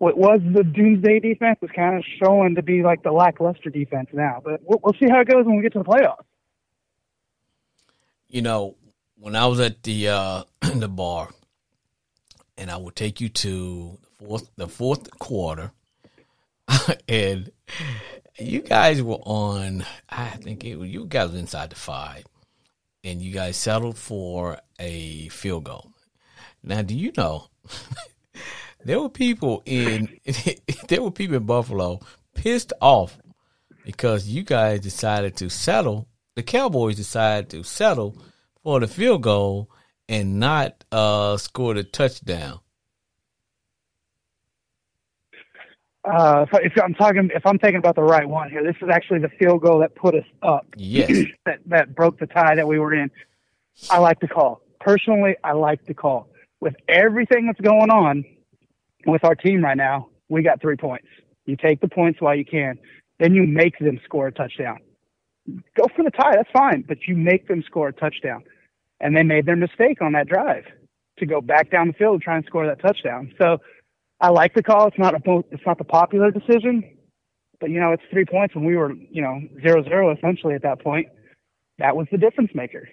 what 0.00 0.16
was 0.16 0.40
the 0.54 0.64
doomsday 0.64 1.20
defense 1.20 1.58
is 1.60 1.68
kind 1.76 1.94
of 1.94 2.02
showing 2.24 2.54
to 2.54 2.62
be 2.62 2.82
like 2.82 3.02
the 3.02 3.12
lackluster 3.12 3.68
defense 3.68 4.08
now. 4.14 4.40
But 4.42 4.62
we'll, 4.64 4.80
we'll, 4.82 4.94
see 4.94 5.10
how 5.10 5.20
it 5.20 5.28
goes 5.28 5.44
when 5.44 5.56
we 5.56 5.62
get 5.62 5.74
to 5.74 5.80
the 5.80 5.84
playoffs. 5.84 6.24
You 8.26 8.40
know, 8.40 8.76
when 9.16 9.36
I 9.36 9.46
was 9.46 9.60
at 9.60 9.82
the 9.82 10.08
uh, 10.08 10.44
the 10.74 10.88
bar, 10.88 11.28
and 12.56 12.70
I 12.70 12.78
would 12.78 12.96
take 12.96 13.20
you 13.20 13.28
to 13.28 13.98
the 14.00 14.26
fourth 14.26 14.50
the 14.56 14.68
fourth 14.68 15.18
quarter, 15.18 15.70
and 17.08 17.52
you 18.38 18.62
guys 18.62 19.02
were 19.02 19.20
on. 19.26 19.84
I 20.08 20.30
think 20.30 20.64
it, 20.64 20.78
you 20.78 21.04
guys 21.04 21.30
were 21.30 21.38
inside 21.38 21.68
the 21.68 21.76
five, 21.76 22.24
and 23.04 23.20
you 23.20 23.34
guys 23.34 23.58
settled 23.58 23.98
for 23.98 24.60
a 24.78 25.28
field 25.28 25.64
goal. 25.64 25.92
Now, 26.62 26.80
do 26.80 26.96
you 26.96 27.12
know? 27.18 27.48
there 28.84 29.00
were 29.00 29.08
people 29.08 29.62
in 29.64 30.18
there 30.88 31.02
were 31.02 31.10
people 31.10 31.36
in 31.36 31.44
Buffalo 31.44 32.00
pissed 32.34 32.72
off 32.80 33.18
because 33.84 34.28
you 34.28 34.42
guys 34.42 34.80
decided 34.80 35.36
to 35.36 35.48
settle. 35.48 36.08
The 36.36 36.42
Cowboys 36.42 36.96
decided 36.96 37.50
to 37.50 37.62
settle 37.64 38.16
for 38.62 38.80
the 38.80 38.88
field 38.88 39.22
goal 39.22 39.70
and 40.08 40.38
not 40.40 40.84
uh, 40.90 41.36
score 41.36 41.74
the 41.74 41.84
touchdown. 41.84 42.60
Uh, 46.02 46.46
if, 46.50 46.72
if 46.72 46.82
I'm 46.82 46.94
talking, 46.94 47.30
if 47.34 47.44
I'm 47.44 47.58
thinking 47.58 47.78
about 47.78 47.94
the 47.94 48.02
right 48.02 48.26
one 48.26 48.50
here, 48.50 48.64
this 48.64 48.76
is 48.80 48.88
actually 48.90 49.18
the 49.20 49.28
field 49.28 49.60
goal 49.60 49.80
that 49.80 49.94
put 49.94 50.14
us 50.14 50.24
up. 50.42 50.66
Yes, 50.76 51.10
that 51.46 51.60
that 51.66 51.94
broke 51.94 52.18
the 52.18 52.26
tie 52.26 52.54
that 52.54 52.66
we 52.66 52.78
were 52.78 52.94
in. 52.94 53.10
I 53.90 53.98
like 53.98 54.20
the 54.20 54.28
call 54.28 54.62
personally. 54.80 55.36
I 55.44 55.52
like 55.52 55.84
the 55.86 55.94
call 55.94 56.28
with 56.60 56.74
everything 56.88 57.46
that's 57.46 57.60
going 57.60 57.90
on 57.90 58.24
with 59.06 59.24
our 59.24 59.34
team 59.34 59.62
right 59.62 59.76
now, 59.76 60.08
we 60.28 60.42
got 60.42 60.60
three 60.60 60.76
points. 60.76 61.06
You 61.46 61.56
take 61.56 61.80
the 61.80 61.88
points 61.88 62.20
while 62.20 62.34
you 62.34 62.44
can, 62.44 62.78
then 63.18 63.34
you 63.34 63.46
make 63.46 63.78
them 63.78 64.00
score 64.04 64.28
a 64.28 64.32
touchdown. 64.32 64.78
Go 65.76 65.86
for 65.96 66.04
the 66.04 66.10
tie, 66.10 66.36
that's 66.36 66.50
fine, 66.52 66.84
but 66.86 66.98
you 67.08 67.16
make 67.16 67.48
them 67.48 67.62
score 67.66 67.88
a 67.88 67.92
touchdown. 67.92 68.44
And 69.00 69.16
they 69.16 69.22
made 69.22 69.46
their 69.46 69.56
mistake 69.56 70.02
on 70.02 70.12
that 70.12 70.28
drive 70.28 70.64
to 71.18 71.26
go 71.26 71.40
back 71.40 71.70
down 71.70 71.88
the 71.88 71.92
field 71.94 72.14
and 72.14 72.22
try 72.22 72.36
and 72.36 72.44
score 72.46 72.66
that 72.66 72.80
touchdown. 72.80 73.32
So 73.40 73.58
I 74.20 74.28
like 74.28 74.54
the 74.54 74.62
call. 74.62 74.88
It's 74.88 74.98
not 74.98 75.14
a, 75.14 75.42
it's 75.50 75.62
not 75.66 75.78
the 75.78 75.84
popular 75.84 76.30
decision, 76.30 76.84
but 77.60 77.70
you 77.70 77.80
know 77.80 77.92
it's 77.92 78.02
three 78.10 78.24
points 78.24 78.54
when 78.54 78.64
we 78.64 78.76
were 78.76 78.92
you 78.92 79.22
know 79.22 79.40
zero 79.62 79.82
zero 79.82 80.14
essentially 80.14 80.54
at 80.54 80.62
that 80.62 80.82
point. 80.82 81.08
That 81.78 81.96
was 81.96 82.06
the 82.10 82.18
difference 82.18 82.50
maker. 82.54 82.88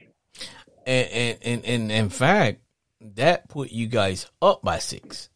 And 0.86 1.10
and, 1.10 1.38
and, 1.44 1.66
and 1.66 1.92
in 1.92 2.10
fact, 2.10 2.62
that 3.02 3.50
put 3.50 3.72
you 3.72 3.88
guys 3.88 4.28
up 4.42 4.62
by 4.62 4.80
six. 4.80 5.30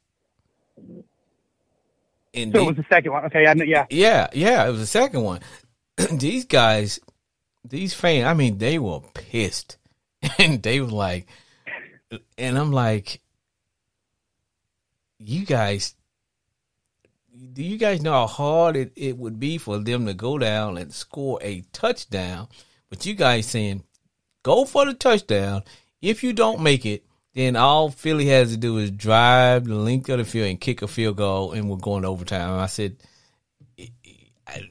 And 2.34 2.54
so 2.54 2.62
it 2.62 2.68
was 2.68 2.76
the 2.78 2.86
second 2.90 3.12
one. 3.12 3.26
Okay, 3.26 3.46
I, 3.46 3.54
yeah, 3.54 3.86
yeah, 3.90 4.28
yeah. 4.34 4.68
It 4.68 4.72
was 4.72 4.80
the 4.80 4.86
second 4.86 5.24
one. 5.24 5.42
these 6.12 6.46
guys, 6.46 7.00
these 7.66 7.94
fans, 7.94 8.26
I 8.26 8.34
mean, 8.34 8.58
they 8.58 8.80
were 8.80 9.02
pissed, 9.14 9.78
and 10.40 10.64
they 10.64 10.80
were 10.80 10.88
like, 10.88 11.28
and 12.38 12.58
I'm 12.58 12.72
like, 12.72 13.22
you 15.20 15.46
guys, 15.46 15.96
do 17.54 17.64
you 17.64 17.78
guys 17.78 18.02
know 18.02 18.12
how 18.14 18.28
hard 18.28 18.76
it, 18.76 18.94
it 18.96 19.18
would 19.18 19.40
be 19.40 19.58
for 19.58 19.78
them 19.78 20.06
to 20.06 20.14
go 20.14 20.38
down 20.38 20.78
and 20.78 20.94
score 20.94 21.40
a 21.42 21.64
touchdown? 21.74 22.48
But 22.90 23.06
you 23.06 23.14
guys 23.14 23.48
saying, 23.48 23.84
go 24.44 24.66
for 24.66 24.86
the 24.86 24.94
touchdown. 24.94 25.64
If 26.02 26.24
you 26.24 26.34
don't 26.34 26.62
make 26.62 26.86
it, 26.86 27.06
then 27.34 27.56
all 27.56 27.90
Philly 27.90 28.26
has 28.28 28.52
to 28.52 28.58
do 28.58 28.78
is 28.78 28.92
drive 28.92 29.66
the 29.66 29.76
length 29.76 30.10
of 30.10 30.18
the 30.18 30.26
field 30.26 30.50
and 30.50 30.60
kick 30.60 30.82
a 30.82 30.88
field 30.88 31.18
goal, 31.18 31.54
and 31.54 31.70
we're 31.70 31.78
going 31.78 32.04
to 32.04 32.10
overtime. 32.10 32.52
And 32.52 32.62
I 32.62 32.66
said, 32.66 32.98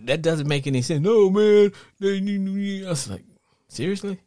that 0.03 0.23
doesn't 0.23 0.49
make 0.49 0.67
any 0.67 0.83
sense. 0.83 1.01
No, 1.01 1.31
man. 1.31 1.73
I 2.03 2.89
was 2.89 3.09
like, 3.09 3.25
seriously? 3.69 4.19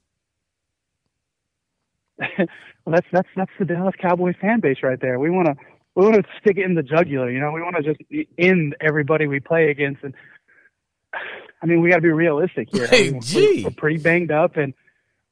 well, 2.19 2.47
that's 2.87 3.07
that's 3.11 3.27
that's 3.35 3.51
the 3.59 3.65
Dallas 3.65 3.95
Cowboys 3.99 4.35
fan 4.39 4.59
base 4.59 4.77
right 4.83 4.99
there. 4.99 5.19
We 5.19 5.29
want 5.29 5.47
to 5.47 5.55
we 5.95 6.05
want 6.05 6.15
to 6.15 6.23
stick 6.39 6.57
it 6.57 6.65
in 6.65 6.75
the 6.75 6.83
jugular. 6.83 7.29
You 7.29 7.39
know, 7.39 7.51
we 7.51 7.61
want 7.61 7.75
to 7.75 7.83
just 7.83 8.01
end 8.37 8.75
everybody 8.81 9.27
we 9.27 9.39
play 9.39 9.69
against. 9.69 10.03
And 10.03 10.13
I 11.61 11.65
mean, 11.65 11.81
we 11.81 11.89
got 11.89 11.97
to 11.97 12.01
be 12.01 12.11
realistic 12.11 12.69
here. 12.71 12.87
Hey, 12.87 13.09
I 13.09 13.11
mean, 13.11 13.21
gee. 13.21 13.63
we're, 13.63 13.69
we're 13.69 13.75
pretty 13.75 13.97
banged 13.97 14.31
up, 14.31 14.57
and 14.57 14.73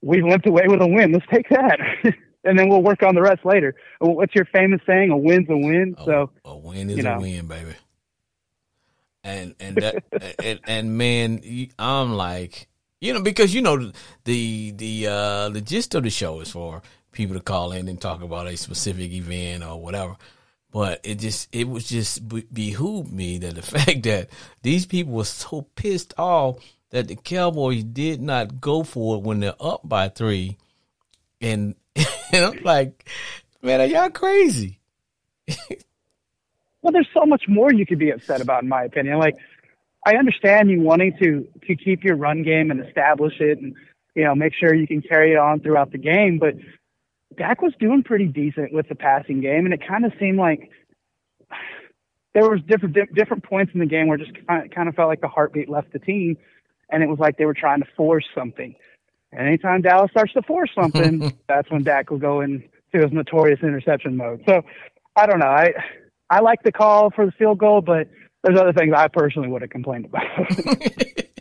we 0.01 0.21
limped 0.21 0.47
away 0.47 0.63
with 0.67 0.81
a 0.81 0.87
win. 0.87 1.11
Let's 1.11 1.25
take 1.31 1.49
that, 1.49 1.79
and 2.43 2.57
then 2.57 2.69
we'll 2.69 2.83
work 2.83 3.03
on 3.03 3.15
the 3.15 3.21
rest 3.21 3.45
later. 3.45 3.75
What's 3.99 4.35
your 4.35 4.45
famous 4.45 4.81
saying? 4.85 5.11
A 5.11 5.17
win's 5.17 5.49
a 5.49 5.57
win. 5.57 5.95
A, 5.97 6.03
so 6.03 6.29
a 6.45 6.57
win 6.57 6.89
is 6.89 6.97
you 6.97 7.03
know. 7.03 7.15
a 7.15 7.19
win, 7.19 7.47
baby. 7.47 7.73
And 9.23 9.55
and 9.59 9.77
that 9.77 10.03
and, 10.43 10.59
and 10.65 10.97
man, 10.97 11.41
I'm 11.77 12.13
like, 12.13 12.67
you 12.99 13.13
know, 13.13 13.21
because 13.21 13.53
you 13.53 13.61
know 13.61 13.91
the 14.25 14.71
the 14.71 15.07
uh 15.07 15.49
the 15.49 15.61
gist 15.61 15.95
of 15.95 16.03
the 16.03 16.09
show 16.09 16.39
is 16.39 16.51
for 16.51 16.81
people 17.11 17.35
to 17.35 17.41
call 17.41 17.71
in 17.71 17.87
and 17.87 17.99
talk 17.99 18.21
about 18.21 18.47
a 18.47 18.55
specific 18.57 19.11
event 19.11 19.63
or 19.63 19.81
whatever. 19.81 20.15
But 20.71 21.01
it 21.03 21.19
just 21.19 21.53
it 21.53 21.67
was 21.67 21.87
just 21.87 22.27
behooved 22.53 23.11
me 23.11 23.37
that 23.39 23.55
the 23.55 23.61
fact 23.61 24.03
that 24.03 24.29
these 24.61 24.85
people 24.85 25.13
were 25.13 25.25
so 25.25 25.67
pissed 25.75 26.13
off 26.17 26.57
that 26.91 27.07
the 27.07 27.15
Cowboys 27.15 27.83
did 27.83 28.21
not 28.21 28.61
go 28.61 28.83
for 28.83 29.17
it 29.17 29.23
when 29.23 29.39
they're 29.39 29.55
up 29.59 29.81
by 29.83 30.09
three, 30.09 30.57
and, 31.39 31.61
and 31.61 31.75
I'm 32.33 32.63
like, 32.63 33.07
man, 33.61 33.81
are 33.81 33.85
y'all 33.85 34.09
crazy? 34.09 34.79
Well, 36.81 36.91
there's 36.91 37.09
so 37.13 37.25
much 37.25 37.43
more 37.47 37.71
you 37.71 37.85
could 37.85 37.99
be 37.99 38.09
upset 38.09 38.41
about, 38.41 38.63
in 38.63 38.69
my 38.69 38.83
opinion. 38.83 39.19
Like, 39.19 39.35
I 40.05 40.15
understand 40.15 40.69
you 40.69 40.81
wanting 40.81 41.15
to 41.21 41.47
to 41.67 41.75
keep 41.75 42.03
your 42.03 42.15
run 42.15 42.41
game 42.43 42.71
and 42.71 42.83
establish 42.83 43.39
it, 43.39 43.59
and 43.59 43.75
you 44.15 44.23
know, 44.23 44.33
make 44.33 44.53
sure 44.59 44.73
you 44.73 44.87
can 44.87 45.01
carry 45.01 45.33
it 45.33 45.37
on 45.37 45.59
throughout 45.59 45.91
the 45.91 45.99
game. 45.99 46.39
But 46.39 46.55
Dak 47.37 47.61
was 47.61 47.73
doing 47.79 48.03
pretty 48.03 48.25
decent 48.25 48.73
with 48.73 48.89
the 48.89 48.95
passing 48.95 49.41
game, 49.41 49.65
and 49.65 49.73
it 49.73 49.87
kind 49.87 50.05
of 50.05 50.13
seemed 50.19 50.39
like 50.39 50.71
there 52.33 52.49
was 52.49 52.61
different 52.67 52.95
di- 52.95 53.13
different 53.13 53.43
points 53.43 53.73
in 53.73 53.79
the 53.79 53.85
game 53.85 54.07
where 54.07 54.19
it 54.19 54.25
just 54.25 54.47
kind 54.47 54.89
of 54.89 54.95
felt 54.95 55.07
like 55.07 55.21
the 55.21 55.27
heartbeat 55.27 55.69
left 55.69 55.93
the 55.93 55.99
team, 55.99 56.35
and 56.89 57.03
it 57.03 57.09
was 57.09 57.19
like 57.19 57.37
they 57.37 57.45
were 57.45 57.53
trying 57.53 57.81
to 57.81 57.87
force 57.95 58.25
something. 58.33 58.73
And 59.31 59.47
anytime 59.47 59.81
Dallas 59.81 60.11
starts 60.11 60.33
to 60.33 60.41
force 60.41 60.69
something, 60.75 61.37
that's 61.47 61.69
when 61.71 61.83
Dak 61.83 62.09
will 62.09 62.17
go 62.17 62.41
into 62.41 62.67
his 62.91 63.11
notorious 63.11 63.59
interception 63.63 64.17
mode. 64.17 64.43
So 64.47 64.61
I 65.15 65.25
don't 65.25 65.39
know. 65.39 65.47
I 65.47 65.73
I 66.29 66.41
like 66.41 66.63
the 66.63 66.71
call 66.71 67.11
for 67.11 67.25
the 67.25 67.31
field 67.33 67.59
goal, 67.59 67.81
but 67.81 68.07
there's 68.43 68.59
other 68.59 68.73
things 68.73 68.93
I 68.95 69.07
personally 69.07 69.49
would 69.49 69.61
have 69.61 69.71
complained 69.71 70.05
about. 70.05 70.23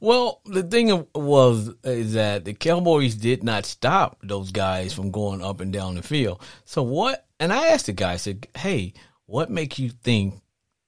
Well, 0.00 0.40
the 0.46 0.62
thing 0.62 1.06
was 1.14 1.74
is 1.84 2.14
that 2.14 2.46
the 2.46 2.54
Cowboys 2.54 3.14
did 3.16 3.44
not 3.44 3.66
stop 3.66 4.18
those 4.22 4.50
guys 4.50 4.94
from 4.94 5.10
going 5.10 5.42
up 5.42 5.60
and 5.60 5.70
down 5.70 5.94
the 5.94 6.02
field. 6.02 6.42
So 6.64 6.82
what? 6.82 7.26
And 7.38 7.52
I 7.52 7.68
asked 7.68 7.86
the 7.86 7.92
guy, 7.92 8.14
I 8.14 8.16
said, 8.16 8.46
"Hey, 8.56 8.94
what 9.26 9.50
makes 9.50 9.78
you 9.78 9.90
think 9.90 10.40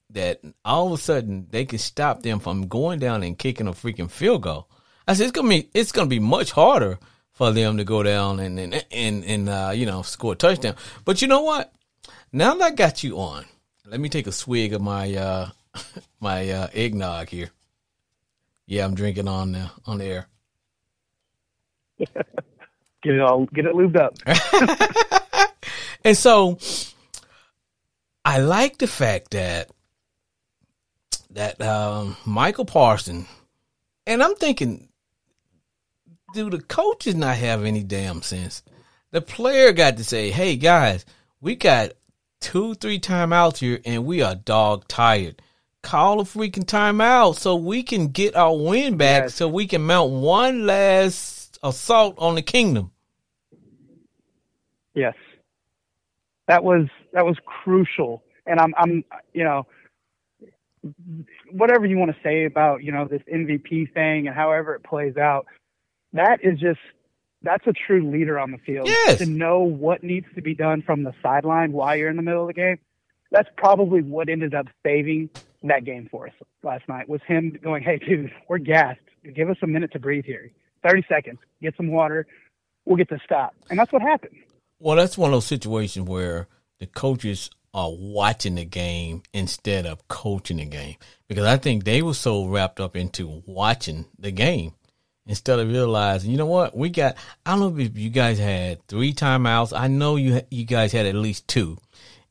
that 0.08 0.40
all 0.64 0.86
of 0.86 0.98
a 0.98 1.02
sudden 1.02 1.46
they 1.50 1.66
can 1.66 1.78
stop 1.78 2.22
them 2.22 2.40
from 2.40 2.68
going 2.68 3.00
down 3.00 3.22
and 3.22 3.38
kicking 3.38 3.68
a 3.68 3.72
freaking 3.72 4.10
field 4.10 4.42
goal?" 4.42 4.70
I 5.06 5.14
said, 5.14 5.24
"It's 5.24 5.32
gonna 5.32 5.48
be 5.48 5.68
it's 5.74 5.92
gonna 5.92 6.08
be 6.08 6.18
much 6.18 6.52
harder 6.52 6.98
for 7.32 7.50
them 7.52 7.76
to 7.78 7.84
go 7.84 8.02
down 8.02 8.40
and 8.40 8.58
and 8.58 8.84
and, 8.90 9.24
and 9.24 9.48
uh, 9.48 9.72
you 9.74 9.86
know 9.86 10.02
score 10.02 10.32
a 10.32 10.36
touchdown." 10.36 10.76
But 11.04 11.22
you 11.22 11.28
know 11.28 11.42
what? 11.42 11.72
Now 12.32 12.54
that 12.54 12.64
I 12.64 12.70
got 12.70 13.02
you 13.02 13.18
on, 13.18 13.44
let 13.86 14.00
me 14.00 14.08
take 14.08 14.26
a 14.26 14.32
swig 14.32 14.72
of 14.72 14.80
my 14.80 15.14
uh, 15.14 15.50
my 16.20 16.48
uh, 16.50 16.68
eggnog 16.72 17.28
here. 17.28 17.50
Yeah, 18.66 18.84
I'm 18.84 18.94
drinking 18.94 19.28
on 19.28 19.52
now 19.52 19.72
on 19.86 19.98
the 19.98 20.04
air. 20.04 20.28
get 21.98 23.14
it 23.14 23.20
all, 23.20 23.46
get 23.46 23.66
it 23.66 23.74
lubed 23.74 23.96
up. 23.96 24.16
And 26.04 26.16
so 26.16 26.58
I 28.24 28.38
like 28.38 28.78
the 28.78 28.86
fact 28.86 29.32
that 29.32 29.70
that 31.30 31.60
um, 31.62 32.16
Michael 32.26 32.64
Parson, 32.64 33.26
and 34.06 34.22
I'm 34.22 34.34
thinking, 34.34 34.88
do 36.32 36.50
the 36.50 36.60
coaches 36.60 37.14
not 37.14 37.36
have 37.36 37.64
any 37.64 37.82
damn 37.82 38.22
sense? 38.22 38.62
The 39.10 39.20
player 39.20 39.72
got 39.72 39.96
to 39.98 40.04
say, 40.04 40.30
"Hey 40.30 40.56
guys, 40.56 41.04
we 41.40 41.56
got 41.56 41.92
two, 42.40 42.74
three 42.74 42.98
timeouts 42.98 43.58
here, 43.58 43.80
and 43.84 44.04
we 44.04 44.22
are 44.22 44.34
dog 44.34 44.88
tired. 44.88 45.42
Call 45.82 46.20
a 46.20 46.24
freaking 46.24 46.64
timeout 46.64 47.36
so 47.36 47.56
we 47.56 47.82
can 47.82 48.08
get 48.08 48.36
our 48.36 48.56
win 48.56 48.96
back, 48.96 49.24
Yes. 49.24 49.34
so 49.34 49.48
we 49.48 49.66
can 49.66 49.82
mount 49.82 50.10
one 50.12 50.66
last 50.66 51.58
assault 51.62 52.14
on 52.18 52.34
the 52.36 52.42
kingdom." 52.42 52.90
Yes, 54.94 55.14
that 56.48 56.62
was 56.64 56.86
that 57.12 57.24
was 57.24 57.36
crucial, 57.44 58.22
and 58.46 58.60
I'm 58.60 58.74
I'm 58.76 59.04
you 59.32 59.44
know 59.44 59.66
whatever 61.50 61.86
you 61.86 61.96
want 61.96 62.10
to 62.10 62.16
say 62.22 62.44
about 62.44 62.82
you 62.82 62.92
know 62.92 63.06
this 63.06 63.22
MVP 63.32 63.92
thing 63.94 64.26
and 64.26 64.34
however 64.36 64.74
it 64.74 64.82
plays 64.82 65.16
out, 65.16 65.46
that 66.12 66.40
is 66.42 66.58
just 66.58 66.80
that's 67.42 67.66
a 67.66 67.72
true 67.72 68.10
leader 68.10 68.38
on 68.38 68.52
the 68.52 68.58
field. 68.58 68.88
Yes. 68.88 69.18
To 69.18 69.26
know 69.26 69.60
what 69.60 70.04
needs 70.04 70.26
to 70.34 70.42
be 70.42 70.54
done 70.54 70.82
from 70.82 71.02
the 71.02 71.12
sideline 71.22 71.72
while 71.72 71.96
you're 71.96 72.08
in 72.08 72.16
the 72.16 72.22
middle 72.22 72.42
of 72.42 72.48
the 72.48 72.54
game. 72.54 72.78
That's 73.30 73.48
probably 73.56 74.02
what 74.02 74.28
ended 74.28 74.54
up 74.54 74.66
saving 74.84 75.30
that 75.64 75.84
game 75.84 76.08
for 76.10 76.26
us 76.26 76.34
last 76.62 76.88
night 76.88 77.08
was 77.08 77.20
him 77.26 77.58
going, 77.62 77.82
Hey 77.82 77.98
dude, 77.98 78.32
we're 78.48 78.58
gassed. 78.58 79.00
Give 79.34 79.48
us 79.48 79.56
a 79.62 79.66
minute 79.66 79.92
to 79.92 79.98
breathe 79.98 80.24
here. 80.24 80.50
Thirty 80.86 81.04
seconds. 81.08 81.38
Get 81.60 81.76
some 81.76 81.88
water. 81.88 82.26
We'll 82.84 82.96
get 82.96 83.08
to 83.10 83.18
stop. 83.24 83.54
And 83.70 83.78
that's 83.78 83.92
what 83.92 84.02
happened. 84.02 84.36
Well, 84.80 84.96
that's 84.96 85.16
one 85.16 85.30
of 85.30 85.34
those 85.34 85.46
situations 85.46 86.08
where 86.08 86.48
the 86.80 86.86
coaches 86.86 87.50
are 87.72 87.90
watching 87.90 88.56
the 88.56 88.64
game 88.64 89.22
instead 89.32 89.86
of 89.86 90.06
coaching 90.08 90.56
the 90.58 90.64
game 90.64 90.96
because 91.28 91.44
I 91.44 91.56
think 91.56 91.84
they 91.84 92.02
were 92.02 92.14
so 92.14 92.46
wrapped 92.46 92.80
up 92.80 92.96
into 92.96 93.42
watching 93.46 94.06
the 94.18 94.32
game 94.32 94.74
instead 95.26 95.58
of 95.58 95.68
realizing, 95.68 96.30
you 96.30 96.36
know 96.36 96.46
what, 96.46 96.76
we 96.76 96.90
got. 96.90 97.16
I 97.46 97.50
don't 97.50 97.60
know 97.60 97.82
if 97.82 97.96
you 97.96 98.10
guys 98.10 98.38
had 98.38 98.86
three 98.88 99.12
timeouts. 99.12 99.78
I 99.78 99.88
know 99.88 100.16
you 100.16 100.42
you 100.50 100.64
guys 100.64 100.92
had 100.92 101.06
at 101.06 101.14
least 101.14 101.48
two, 101.48 101.78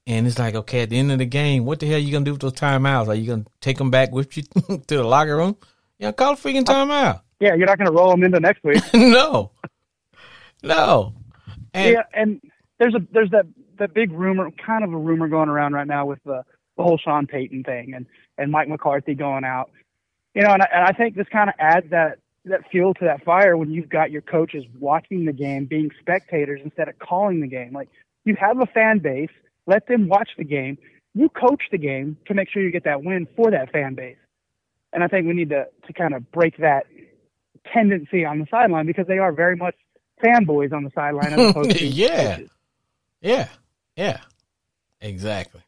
and 0.07 0.27
it's 0.27 0.39
like, 0.39 0.55
okay, 0.55 0.81
at 0.81 0.89
the 0.89 0.97
end 0.97 1.11
of 1.11 1.19
the 1.19 1.25
game, 1.25 1.65
what 1.65 1.79
the 1.79 1.87
hell 1.87 1.95
are 1.95 1.99
you 1.99 2.11
gonna 2.11 2.25
do 2.25 2.33
with 2.33 2.41
those 2.41 2.53
timeouts? 2.53 3.07
Are 3.07 3.15
you 3.15 3.27
gonna 3.27 3.45
take 3.59 3.77
them 3.77 3.91
back 3.91 4.11
with 4.11 4.35
you 4.37 4.43
to 4.87 4.95
the 4.95 5.03
locker 5.03 5.37
room? 5.37 5.57
Yeah, 6.01 6.11
call 6.11 6.33
a 6.33 6.35
freaking 6.35 6.63
timeout. 6.63 7.21
Yeah, 7.39 7.55
you're 7.55 7.65
not 7.67 7.79
going 7.79 7.87
to 7.87 7.93
roll 7.93 8.11
them 8.11 8.23
into 8.23 8.39
next 8.39 8.63
week. 8.63 8.83
no, 8.93 9.51
no. 10.63 11.13
And, 11.73 11.93
yeah, 11.93 12.03
and 12.13 12.41
there's 12.79 12.93
a 12.93 12.99
there's 13.11 13.31
that 13.31 13.45
that 13.77 13.93
big 13.93 14.11
rumor, 14.11 14.49
kind 14.63 14.83
of 14.83 14.93
a 14.93 14.97
rumor 14.97 15.27
going 15.27 15.49
around 15.49 15.73
right 15.73 15.87
now 15.87 16.05
with 16.05 16.19
the 16.23 16.43
the 16.77 16.83
whole 16.83 16.97
Sean 16.97 17.27
Payton 17.27 17.63
thing 17.63 17.93
and 17.95 18.05
and 18.37 18.51
Mike 18.51 18.67
McCarthy 18.67 19.15
going 19.15 19.43
out. 19.43 19.69
You 20.33 20.43
know, 20.43 20.53
and 20.53 20.61
I, 20.61 20.67
and 20.73 20.85
I 20.85 20.91
think 20.91 21.15
this 21.15 21.27
kind 21.31 21.49
of 21.49 21.55
adds 21.59 21.89
that 21.89 22.19
that 22.45 22.61
fuel 22.71 22.93
to 22.95 23.05
that 23.05 23.23
fire 23.23 23.55
when 23.57 23.69
you've 23.71 23.89
got 23.89 24.11
your 24.11 24.21
coaches 24.21 24.63
watching 24.79 25.25
the 25.25 25.33
game, 25.33 25.65
being 25.65 25.91
spectators 25.99 26.61
instead 26.63 26.87
of 26.87 26.97
calling 26.99 27.39
the 27.41 27.47
game. 27.47 27.71
Like 27.73 27.89
you 28.25 28.35
have 28.39 28.59
a 28.59 28.65
fan 28.65 28.99
base, 28.99 29.29
let 29.67 29.87
them 29.87 30.07
watch 30.07 30.29
the 30.37 30.43
game. 30.43 30.77
You 31.13 31.29
coach 31.29 31.61
the 31.71 31.77
game 31.77 32.17
to 32.27 32.33
make 32.33 32.49
sure 32.49 32.63
you 32.63 32.71
get 32.71 32.85
that 32.85 33.03
win 33.03 33.27
for 33.35 33.51
that 33.51 33.71
fan 33.71 33.93
base. 33.93 34.17
And 34.93 35.03
I 35.03 35.07
think 35.07 35.27
we 35.27 35.33
need 35.33 35.49
to 35.49 35.67
to 35.87 35.93
kind 35.93 36.13
of 36.13 36.31
break 36.31 36.57
that 36.57 36.85
tendency 37.71 38.25
on 38.25 38.39
the 38.39 38.47
sideline 38.49 38.85
because 38.87 39.07
they 39.07 39.19
are 39.19 39.31
very 39.31 39.55
much 39.55 39.75
fanboys 40.23 40.73
on 40.73 40.83
the 40.83 40.91
sideline 40.95 41.33
as 41.33 41.49
opposed 41.51 41.77
to 41.77 41.85
Yeah. 41.87 42.35
coaches. 42.37 42.49
Yeah, 43.21 43.47
yeah, 43.95 44.21
exactly. 44.99 45.61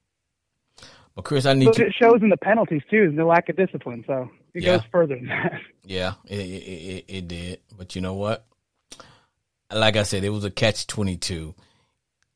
But 1.15 1.23
Chris, 1.25 1.45
I 1.45 1.53
need 1.53 1.65
But 1.65 1.77
you. 1.77 1.85
it 1.85 1.93
shows 1.93 2.21
in 2.23 2.29
the 2.29 2.37
penalties 2.37 2.81
too, 2.89 3.11
the 3.15 3.25
lack 3.25 3.47
of 3.49 3.55
discipline. 3.57 4.03
So 4.07 4.29
it 4.53 4.63
Yeah. 4.63 4.77
goes 4.77 4.85
further 4.91 5.15
than 5.15 5.27
that. 5.27 5.53
Yeah, 5.85 6.13
it, 6.25 6.39
it, 6.39 6.43
it, 6.43 7.05
it 7.09 7.27
did. 7.27 7.59
But 7.77 7.93
you 7.93 8.01
know 8.01 8.13
what? 8.13 8.45
Like 9.69 9.97
I 9.97 10.03
said, 10.03 10.23
it 10.23 10.29
was 10.29 10.45
a 10.45 10.49
catch 10.51 10.87
twenty 10.87 11.17
two. 11.17 11.55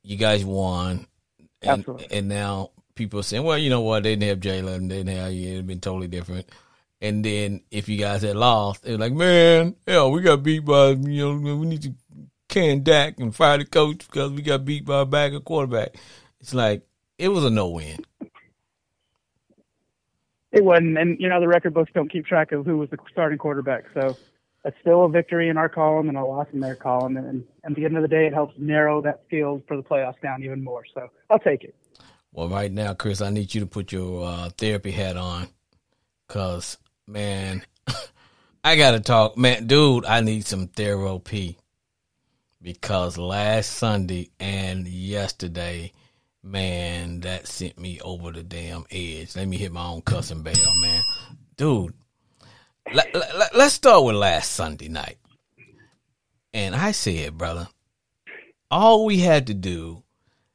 You 0.02 0.16
guys 0.18 0.44
won, 0.44 1.06
and 1.62 1.80
Absolutely. 1.80 2.06
and 2.18 2.28
now 2.28 2.72
people 2.94 3.20
are 3.20 3.22
saying, 3.22 3.44
well, 3.44 3.56
you 3.56 3.70
know 3.70 3.80
what? 3.80 4.02
They 4.02 4.16
didn't 4.16 4.28
have 4.28 4.40
Jalen. 4.40 4.88
They 4.90 4.98
didn't 4.98 5.16
have 5.16 5.32
you. 5.32 5.52
It'd 5.54 5.66
been 5.66 5.80
totally 5.80 6.08
different. 6.08 6.46
And 7.00 7.24
then 7.24 7.62
if 7.70 7.88
you 7.88 7.96
guys 7.96 8.20
had 8.22 8.36
lost, 8.36 8.82
they're 8.82 8.98
like, 8.98 9.12
man, 9.14 9.76
hell, 9.86 10.10
we 10.10 10.20
got 10.20 10.42
beat 10.42 10.64
by 10.66 10.88
you 10.90 11.34
know 11.34 11.56
we 11.56 11.66
need 11.66 11.82
to 11.82 11.94
can 12.50 12.82
Dak 12.82 13.18
and 13.18 13.34
fire 13.34 13.56
the 13.58 13.64
coach 13.64 14.06
because 14.06 14.32
we 14.32 14.42
got 14.42 14.64
beat 14.66 14.84
by 14.84 15.00
a 15.00 15.06
backup 15.06 15.44
quarterback. 15.44 15.94
It's 16.40 16.52
like 16.52 16.82
it 17.18 17.28
was 17.28 17.44
a 17.44 17.50
no 17.50 17.68
win. 17.68 18.04
It 20.52 20.64
wasn't, 20.64 20.96
and 20.96 21.18
you 21.20 21.28
know 21.28 21.40
the 21.40 21.48
record 21.48 21.74
books 21.74 21.90
don't 21.94 22.10
keep 22.10 22.24
track 22.26 22.52
of 22.52 22.64
who 22.64 22.78
was 22.78 22.88
the 22.90 22.98
starting 23.10 23.38
quarterback. 23.38 23.84
So 23.92 24.16
that's 24.64 24.76
still 24.80 25.04
a 25.04 25.08
victory 25.08 25.48
in 25.48 25.56
our 25.56 25.68
column 25.68 26.08
and 26.08 26.16
a 26.16 26.24
loss 26.24 26.46
in 26.52 26.60
their 26.60 26.74
column. 26.74 27.16
And, 27.16 27.26
and 27.26 27.44
at 27.64 27.74
the 27.74 27.84
end 27.84 27.96
of 27.96 28.02
the 28.02 28.08
day, 28.08 28.26
it 28.26 28.34
helps 28.34 28.54
narrow 28.58 29.00
that 29.02 29.22
field 29.30 29.62
for 29.68 29.76
the 29.76 29.82
playoffs 29.82 30.20
down 30.20 30.42
even 30.42 30.64
more. 30.64 30.84
So 30.94 31.08
I'll 31.30 31.38
take 31.38 31.64
it. 31.64 31.74
Well, 32.32 32.48
right 32.48 32.70
now, 32.70 32.94
Chris, 32.94 33.20
I 33.20 33.30
need 33.30 33.54
you 33.54 33.60
to 33.62 33.66
put 33.66 33.92
your 33.92 34.26
uh, 34.26 34.50
therapy 34.50 34.90
hat 34.90 35.16
on, 35.16 35.48
cause 36.28 36.76
man, 37.06 37.62
I 38.64 38.76
gotta 38.76 39.00
talk, 39.00 39.38
man, 39.38 39.66
dude. 39.66 40.04
I 40.04 40.20
need 40.20 40.46
some 40.46 40.68
therapy 40.68 41.56
because 42.60 43.16
last 43.16 43.70
Sunday 43.70 44.30
and 44.38 44.86
yesterday, 44.86 45.92
man, 46.48 47.20
that 47.20 47.46
sent 47.46 47.78
me 47.78 48.00
over 48.00 48.32
the 48.32 48.42
damn 48.42 48.84
edge. 48.90 49.36
Let 49.36 49.46
me 49.46 49.56
hit 49.56 49.72
my 49.72 49.86
own 49.86 50.02
cussing 50.02 50.42
bell, 50.42 50.54
man, 50.80 51.02
dude. 51.56 51.94
Let, 52.92 53.14
let, 53.14 53.54
let's 53.54 53.74
start 53.74 54.04
with 54.04 54.16
last 54.16 54.52
Sunday 54.52 54.88
night, 54.88 55.18
and 56.54 56.74
I 56.74 56.92
said, 56.92 57.36
brother, 57.36 57.68
all 58.70 59.04
we 59.04 59.18
had 59.18 59.46
to 59.48 59.54
do. 59.54 60.02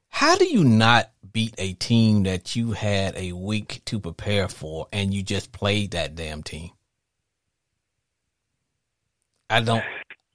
How 0.10 0.36
do 0.36 0.46
you 0.46 0.64
not 0.64 1.12
beat 1.32 1.56
a 1.58 1.74
team 1.74 2.24
that 2.24 2.56
you 2.56 2.72
had 2.74 3.16
a 3.18 3.32
week 3.32 3.82
to 3.86 4.00
prepare 4.00 4.48
for 4.48 4.88
and 4.94 5.12
you 5.12 5.24
just 5.24 5.52
played 5.52 5.92
that 5.92 6.14
damn 6.14 6.44
team? 6.44 6.70
I 9.50 9.62
don't. 9.62 9.84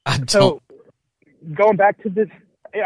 I 0.04 0.18
don't. 0.18 0.30
So 0.30 0.62
going 1.54 1.76
back 1.76 2.02
to 2.02 2.10
this, 2.10 2.28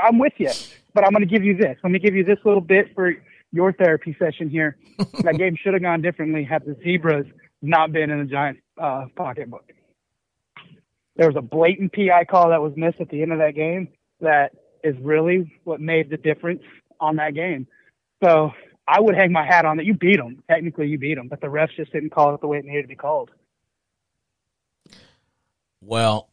I'm 0.03 0.19
with 0.19 0.35
you, 0.37 0.51
but 0.95 1.05
I'm 1.05 1.13
going 1.13 1.27
to 1.27 1.33
give 1.33 1.45
you 1.45 1.57
this. 1.57 1.77
Let 1.83 1.91
me 1.91 1.99
give 1.99 2.15
you 2.15 2.25
this 2.25 2.39
little 2.45 2.61
bit 2.61 2.95
for 2.95 3.13
your 3.53 3.73
therapy 3.73 4.17
session 4.19 4.49
here. 4.49 4.77
that 5.23 5.37
game 5.39 5.57
should 5.63 5.75
have 5.75 5.83
gone 5.83 6.03
differently 6.03 6.45
had 6.45 6.65
the 6.65 6.77
Zebras 6.83 7.27
not 7.61 7.93
been 7.93 8.11
in 8.11 8.19
the 8.19 8.25
Giants' 8.25 8.61
uh, 8.81 9.07
pocketbook. 9.17 9.73
There 11.17 11.29
was 11.29 11.37
a 11.37 11.43
blatant 11.43 11.93
PI 11.93 12.25
call 12.25 12.51
that 12.51 12.63
was 12.63 12.73
missed 12.77 13.01
at 13.01 13.11
the 13.11 13.23
end 13.23 13.33
of 13.33 13.39
that 13.39 13.55
game 13.55 13.89
that 14.21 14.53
is 14.83 14.97
really 15.01 15.53
what 15.65 15.81
made 15.81 16.11
the 16.11 16.17
difference 16.17 16.63
on 16.99 17.17
that 17.17 17.35
game. 17.35 17.67
So 18.25 18.53
I 18.87 19.01
would 19.01 19.15
hang 19.15 19.33
my 19.33 19.45
hat 19.45 19.65
on 19.65 19.77
that. 19.77 19.87
You 19.87 19.95
beat 19.95 20.17
them. 20.17 20.43
Technically, 20.51 20.89
you 20.89 20.99
beat 20.99 21.17
them, 21.17 21.29
but 21.29 21.41
the 21.41 21.49
refs 21.49 21.77
just 21.77 21.93
didn't 21.93 22.11
call 22.11 22.35
it 22.35 22.41
the 22.41 22.47
way 22.47 22.59
it 22.59 22.65
needed 22.65 22.83
to 22.83 22.89
be 22.89 22.97
called. 22.97 23.31
Well, 25.81 26.31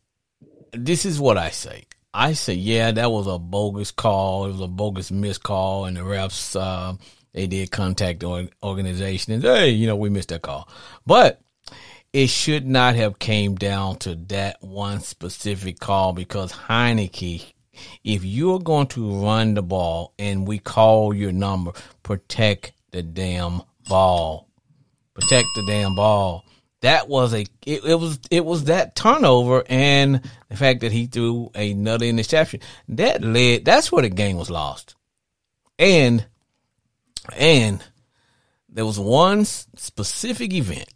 this 0.71 1.05
is 1.05 1.19
what 1.19 1.37
I 1.37 1.49
say. 1.49 1.85
I 2.13 2.33
say, 2.33 2.53
yeah, 2.53 2.91
that 2.91 3.11
was 3.11 3.27
a 3.27 3.37
bogus 3.37 3.91
call. 3.91 4.45
It 4.45 4.53
was 4.53 4.61
a 4.61 4.67
bogus 4.67 5.11
missed 5.11 5.43
call, 5.43 5.85
and 5.85 5.97
the 5.97 6.01
refs 6.01 6.59
uh, 6.59 6.95
they 7.33 7.47
did 7.47 7.71
contact 7.71 8.21
the 8.21 8.49
organization 8.63 9.33
and 9.33 9.43
hey, 9.43 9.69
you 9.69 9.87
know, 9.87 9.95
we 9.95 10.09
missed 10.09 10.29
that 10.29 10.41
call, 10.41 10.67
but 11.05 11.41
it 12.11 12.27
should 12.27 12.65
not 12.65 12.95
have 12.95 13.19
came 13.19 13.55
down 13.55 13.97
to 13.97 14.15
that 14.15 14.57
one 14.61 14.99
specific 14.99 15.79
call 15.79 16.13
because 16.13 16.51
Heinicke 16.51 17.53
if 18.03 18.23
you're 18.23 18.59
going 18.59 18.87
to 18.87 19.23
run 19.23 19.53
the 19.53 19.63
ball 19.63 20.13
and 20.19 20.47
we 20.47 20.59
call 20.59 21.13
your 21.13 21.31
number, 21.31 21.71
protect 22.03 22.73
the 22.91 23.03
damn 23.03 23.61
ball. 23.87 24.47
Protect 25.13 25.47
the 25.55 25.65
damn 25.67 25.95
ball. 25.95 26.45
That 26.81 27.09
was 27.09 27.33
a 27.33 27.41
it, 27.65 27.83
it 27.83 27.99
was 27.99 28.19
it 28.31 28.45
was 28.45 28.65
that 28.65 28.95
turnover 28.95 29.63
and 29.67 30.21
the 30.47 30.55
fact 30.55 30.81
that 30.81 30.93
he 30.93 31.07
threw 31.07 31.51
another 31.53 32.05
interception 32.05 32.61
that 32.87 33.21
led 33.21 33.65
that's 33.65 33.91
where 33.91 34.03
the 34.03 34.09
game 34.09 34.37
was 34.37 34.49
lost. 34.49 34.95
And 35.77 36.25
and 37.35 37.83
there 38.69 38.85
was 38.85 38.99
one 38.99 39.43
specific 39.45 40.53
event. 40.53 40.89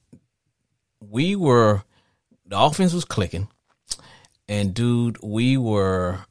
We 1.01 1.35
were 1.35 1.83
the 2.45 2.59
offense 2.59 2.93
was 2.93 3.05
clicking 3.05 3.49
and 4.47 4.73
dude, 4.73 5.17
we 5.21 5.57
were 5.57 6.25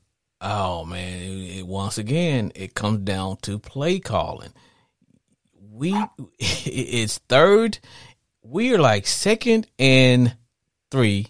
Oh 0.45 0.85
man, 0.85 1.21
it, 1.23 1.59
it, 1.59 1.67
once 1.69 1.99
again, 1.99 2.51
it 2.57 2.75
comes 2.75 2.99
down 3.01 3.37
to 3.43 3.61
play 3.61 4.01
calling. 4.01 4.53
We 5.71 5.95
it's 6.39 7.19
third. 7.29 7.79
We 8.45 8.75
are 8.75 8.79
like 8.79 9.07
second 9.07 9.69
and 9.79 10.37
three, 10.91 11.29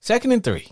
second 0.00 0.32
and 0.32 0.42
three. 0.42 0.68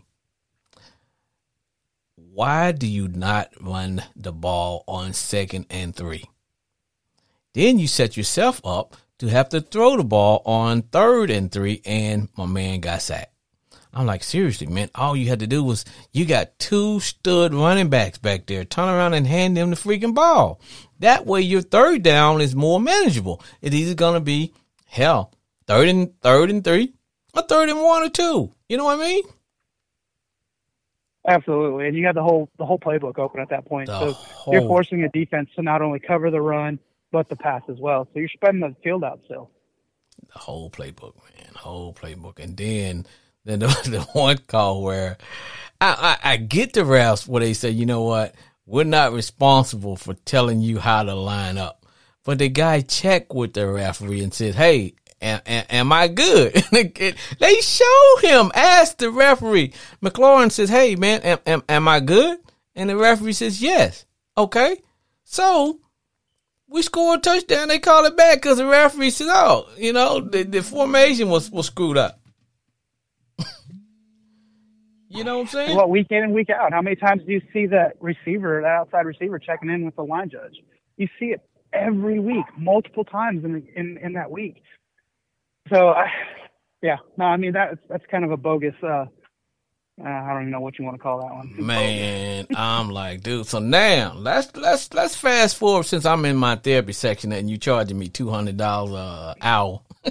Why 2.16 2.72
do 2.72 2.88
you 2.88 3.06
not 3.06 3.52
run 3.60 4.02
the 4.16 4.32
ball 4.32 4.82
on 4.88 5.12
second 5.12 5.66
and 5.70 5.94
three? 5.94 6.24
Then 7.54 7.78
you 7.78 7.86
set 7.86 8.16
yourself 8.16 8.60
up 8.64 8.96
to 9.18 9.28
have 9.28 9.48
to 9.50 9.60
throw 9.60 9.96
the 9.96 10.04
ball 10.04 10.42
on 10.44 10.82
third 10.82 11.30
and 11.30 11.52
three, 11.52 11.82
and 11.84 12.28
my 12.36 12.46
man 12.46 12.80
got 12.80 13.02
sacked. 13.02 13.32
I'm 13.92 14.06
like, 14.06 14.24
seriously, 14.24 14.66
man, 14.66 14.90
all 14.94 15.16
you 15.16 15.28
had 15.28 15.40
to 15.40 15.46
do 15.46 15.62
was 15.62 15.84
you 16.12 16.24
got 16.24 16.58
two 16.58 17.00
stud 17.00 17.54
running 17.54 17.88
backs 17.88 18.18
back 18.18 18.46
there. 18.46 18.64
Turn 18.64 18.88
around 18.88 19.14
and 19.14 19.26
hand 19.26 19.56
them 19.56 19.70
the 19.70 19.76
freaking 19.76 20.14
ball. 20.14 20.60
That 20.98 21.26
way 21.26 21.42
your 21.42 21.62
third 21.62 22.02
down 22.02 22.40
is 22.40 22.54
more 22.56 22.80
manageable. 22.80 23.42
It's 23.60 23.94
gonna 23.94 24.20
be 24.20 24.52
hell, 24.86 25.32
third 25.70 25.88
and 25.88 26.20
third 26.20 26.50
and 26.50 26.64
three, 26.64 26.94
or 27.34 27.42
third 27.42 27.68
and 27.68 27.80
one 27.80 28.02
or 28.02 28.08
two. 28.08 28.52
You 28.68 28.76
know 28.76 28.84
what 28.84 28.98
I 28.98 29.02
mean? 29.02 29.22
Absolutely. 31.28 31.86
And 31.86 31.96
you 31.96 32.02
got 32.02 32.14
the 32.14 32.22
whole 32.22 32.48
the 32.58 32.66
whole 32.66 32.78
playbook 32.78 33.18
open 33.18 33.40
at 33.40 33.50
that 33.50 33.66
point. 33.66 33.86
The 33.86 33.98
so 33.98 34.12
whole... 34.12 34.54
you're 34.54 34.62
forcing 34.62 35.04
a 35.04 35.08
defense 35.10 35.50
to 35.56 35.62
not 35.62 35.82
only 35.82 36.00
cover 36.00 36.30
the 36.30 36.40
run, 36.40 36.78
but 37.12 37.28
the 37.28 37.36
pass 37.36 37.62
as 37.68 37.78
well. 37.78 38.08
So 38.12 38.18
you're 38.18 38.28
spreading 38.28 38.60
the 38.60 38.74
field 38.82 39.04
out 39.04 39.20
still. 39.26 39.50
The 40.32 40.38
whole 40.38 40.70
playbook, 40.70 41.14
man. 41.16 41.52
Whole 41.54 41.92
playbook. 41.92 42.38
And 42.38 42.56
then 42.56 43.06
than 43.44 43.60
the, 43.60 43.66
the 43.84 44.00
one 44.12 44.38
call 44.38 44.82
where 44.82 45.18
I, 45.80 46.18
I, 46.22 46.32
I 46.32 46.36
get 46.36 46.72
the 46.72 46.80
refs 46.80 47.28
where 47.28 47.40
they 47.40 47.52
say, 47.52 47.70
you 47.70 47.86
know 47.86 48.02
what, 48.02 48.34
we're 48.66 48.84
not 48.84 49.12
responsible 49.12 49.96
for 49.96 50.14
telling 50.14 50.60
you 50.60 50.78
how 50.78 51.02
to 51.02 51.14
line 51.14 51.58
up. 51.58 51.86
But 52.24 52.38
the 52.38 52.48
guy 52.48 52.82
checked 52.82 53.32
with 53.32 53.54
the 53.54 53.66
referee 53.66 54.22
and 54.22 54.32
said, 54.32 54.54
hey, 54.54 54.94
am, 55.20 55.40
am, 55.46 55.92
I 55.92 56.08
good? 56.08 56.54
they 56.72 57.60
show 57.60 58.16
him, 58.22 58.50
ask 58.54 58.98
the 58.98 59.10
referee. 59.10 59.72
McLaurin 60.02 60.50
says, 60.50 60.68
hey, 60.68 60.96
man, 60.96 61.20
am, 61.22 61.38
am, 61.46 61.62
am 61.68 61.88
I 61.88 62.00
good? 62.00 62.38
And 62.74 62.90
the 62.90 62.96
referee 62.96 63.34
says, 63.34 63.60
yes. 63.60 64.06
Okay. 64.36 64.78
So 65.24 65.80
we 66.68 66.82
score 66.82 67.16
a 67.16 67.18
touchdown. 67.18 67.68
They 67.68 67.78
call 67.78 68.04
it 68.06 68.16
back 68.16 68.36
because 68.36 68.58
the 68.58 68.66
referee 68.66 69.10
says, 69.10 69.28
oh, 69.30 69.68
you 69.76 69.92
know, 69.92 70.20
the, 70.20 70.44
the 70.44 70.62
formation 70.62 71.28
was, 71.28 71.50
was 71.50 71.66
screwed 71.66 71.98
up. 71.98 72.20
You 75.12 75.24
know 75.24 75.38
what 75.38 75.42
I'm 75.42 75.48
saying? 75.48 75.76
Well, 75.76 75.90
week 75.90 76.06
in 76.10 76.22
and 76.22 76.32
week 76.32 76.50
out. 76.50 76.72
How 76.72 76.82
many 76.82 76.94
times 76.94 77.22
do 77.26 77.32
you 77.32 77.42
see 77.52 77.66
that 77.66 77.96
receiver, 77.98 78.60
that 78.62 78.68
outside 78.68 79.06
receiver, 79.06 79.40
checking 79.40 79.68
in 79.68 79.84
with 79.84 79.96
the 79.96 80.04
line 80.04 80.30
judge? 80.30 80.54
You 80.98 81.08
see 81.18 81.26
it 81.32 81.40
every 81.72 82.20
week, 82.20 82.44
multiple 82.56 83.04
times 83.04 83.44
in 83.44 83.66
in, 83.74 83.98
in 83.98 84.12
that 84.12 84.30
week. 84.30 84.62
So, 85.70 85.88
I, 85.88 86.06
yeah, 86.82 86.96
no, 87.16 87.24
I 87.26 87.36
mean 87.36 87.52
that's 87.52 87.78
that's 87.88 88.04
kind 88.10 88.24
of 88.24 88.30
a 88.30 88.36
bogus. 88.36 88.74
Uh, 88.82 89.06
uh, 90.02 90.08
I 90.08 90.32
don't 90.32 90.42
even 90.42 90.50
know 90.50 90.60
what 90.60 90.78
you 90.78 90.84
want 90.84 90.96
to 90.96 91.02
call 91.02 91.20
that 91.20 91.32
one. 91.32 91.54
Man, 91.66 92.46
I'm 92.56 92.90
like, 92.90 93.22
dude. 93.22 93.46
So 93.46 93.58
now 93.58 94.14
let's 94.16 94.54
let's 94.56 94.92
let's 94.92 95.14
fast 95.14 95.56
forward 95.56 95.84
since 95.84 96.04
I'm 96.04 96.24
in 96.24 96.36
my 96.36 96.56
therapy 96.56 96.92
section 96.92 97.32
and 97.32 97.48
you 97.48 97.58
charging 97.58 97.98
me 97.98 98.08
two 98.08 98.30
hundred 98.30 98.56
dollars 98.56 98.94
an 98.94 99.34
hour 99.42 99.82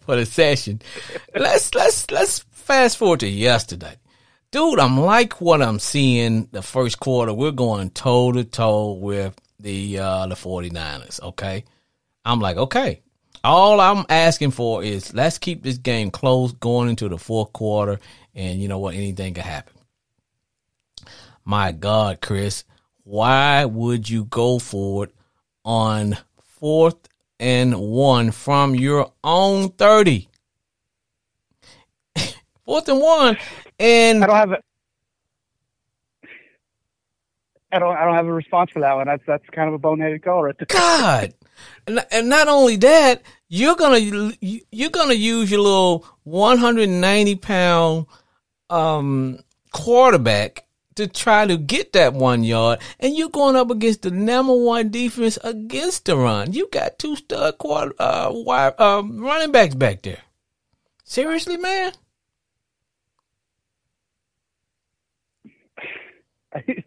for 0.00 0.16
the 0.16 0.26
session. 0.26 0.80
Let's 1.34 1.74
let's 1.74 2.10
let's 2.10 2.40
fast 2.50 2.96
forward 2.96 3.20
to 3.20 3.28
yesterday 3.28 3.96
dude, 4.54 4.78
I'm 4.78 5.00
like 5.00 5.40
what 5.40 5.60
I'm 5.60 5.80
seeing 5.80 6.48
the 6.52 6.62
first 6.62 7.00
quarter. 7.00 7.34
We're 7.34 7.50
going 7.50 7.90
toe 7.90 8.30
to 8.30 8.44
toe 8.44 8.92
with 8.92 9.34
the 9.58 9.98
uh 9.98 10.26
the 10.28 10.36
49ers, 10.36 11.20
okay? 11.22 11.64
I'm 12.24 12.38
like, 12.38 12.56
okay. 12.56 13.02
All 13.44 13.78
I'm 13.78 14.06
asking 14.08 14.52
for 14.52 14.82
is 14.82 15.12
let's 15.12 15.36
keep 15.36 15.62
this 15.62 15.76
game 15.76 16.10
close 16.10 16.52
going 16.52 16.88
into 16.88 17.10
the 17.10 17.18
fourth 17.18 17.52
quarter 17.52 18.00
and 18.34 18.58
you 18.60 18.68
know 18.68 18.78
what 18.78 18.94
anything 18.94 19.34
can 19.34 19.44
happen. 19.44 19.74
My 21.44 21.70
god, 21.72 22.22
Chris, 22.22 22.64
why 23.02 23.66
would 23.66 24.08
you 24.08 24.24
go 24.24 24.58
for 24.58 25.04
it 25.04 25.14
on 25.62 26.16
fourth 26.42 26.96
and 27.38 27.78
one 27.78 28.30
from 28.30 28.74
your 28.74 29.12
own 29.22 29.68
30? 29.72 30.26
fourth 32.64 32.88
and 32.88 33.00
one, 33.00 33.36
and 33.78 34.24
I 34.24 34.26
don't 34.26 34.36
have 34.36 34.52
a, 34.52 34.62
I 37.72 37.78
don't 37.78 37.94
I 37.94 38.04
don't 38.06 38.14
have 38.14 38.26
a 38.26 38.32
response 38.32 38.70
for 38.70 38.80
that 38.80 38.94
one. 38.94 39.06
That's 39.06 39.22
that's 39.26 39.44
kind 39.50 39.68
of 39.68 39.74
a 39.74 39.78
boneheaded 39.78 40.22
call 40.22 40.44
right 40.44 40.56
there. 40.56 40.66
God, 40.66 41.34
and, 41.86 42.06
and 42.10 42.28
not 42.30 42.48
only 42.48 42.76
that, 42.76 43.22
you're 43.48 43.76
gonna 43.76 43.98
you're 44.40 44.90
gonna 44.90 45.14
use 45.14 45.50
your 45.50 45.60
little 45.60 46.06
190 46.24 47.36
pound 47.36 48.06
um 48.70 49.38
quarterback 49.72 50.66
to 50.96 51.06
try 51.08 51.46
to 51.46 51.56
get 51.56 51.92
that 51.92 52.14
one 52.14 52.44
yard, 52.44 52.78
and 53.00 53.16
you're 53.16 53.28
going 53.28 53.56
up 53.56 53.70
against 53.70 54.02
the 54.02 54.10
number 54.10 54.54
one 54.54 54.90
defense 54.90 55.38
against 55.42 56.04
the 56.06 56.16
run. 56.16 56.52
You 56.52 56.68
got 56.70 56.98
two 56.98 57.16
stud 57.16 57.58
quarter 57.58 57.92
uh 57.98 58.30
wide, 58.32 58.74
uh, 58.78 59.02
running 59.04 59.52
backs 59.52 59.74
back 59.74 60.02
there. 60.02 60.22
Seriously, 61.04 61.56
man. 61.56 61.92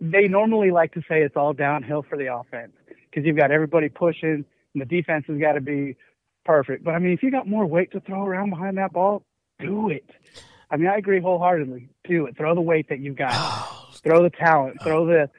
they 0.00 0.28
normally 0.28 0.70
like 0.70 0.92
to 0.92 1.00
say 1.08 1.22
it's 1.22 1.36
all 1.36 1.52
downhill 1.54 2.04
for 2.08 2.16
the 2.18 2.32
offense 2.32 2.72
because 3.10 3.26
you've 3.26 3.36
got 3.36 3.50
everybody 3.50 3.88
pushing 3.88 4.44
and 4.76 4.82
the 4.82 4.96
defense 4.96 5.24
has 5.28 5.38
got 5.38 5.52
to 5.52 5.60
be 5.60 5.96
perfect. 6.44 6.84
But 6.84 6.94
I 6.94 6.98
mean, 6.98 7.12
if 7.12 7.22
you 7.22 7.30
got 7.30 7.48
more 7.48 7.64
weight 7.64 7.92
to 7.92 8.00
throw 8.00 8.24
around 8.24 8.50
behind 8.50 8.76
that 8.76 8.92
ball, 8.92 9.22
do 9.58 9.88
it. 9.88 10.04
I 10.70 10.76
mean, 10.76 10.88
I 10.88 10.96
agree 10.96 11.20
wholeheartedly. 11.20 11.88
Do 12.04 12.26
it. 12.26 12.36
Throw 12.36 12.54
the 12.54 12.60
weight 12.60 12.88
that 12.90 13.00
you've 13.00 13.16
got. 13.16 13.32
Throw 14.04 14.22
the 14.22 14.30
talent. 14.30 14.82
Throw 14.82 15.06
the 15.06 15.30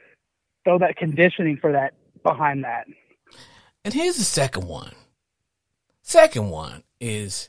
throw 0.64 0.78
that 0.78 0.96
conditioning 0.96 1.56
for 1.56 1.72
that 1.72 1.94
behind 2.22 2.64
that. 2.64 2.86
and 3.84 3.94
here's 3.94 4.16
the 4.16 4.24
second 4.24 4.66
one. 4.66 4.92
Second 6.02 6.50
one 6.50 6.82
is 7.00 7.48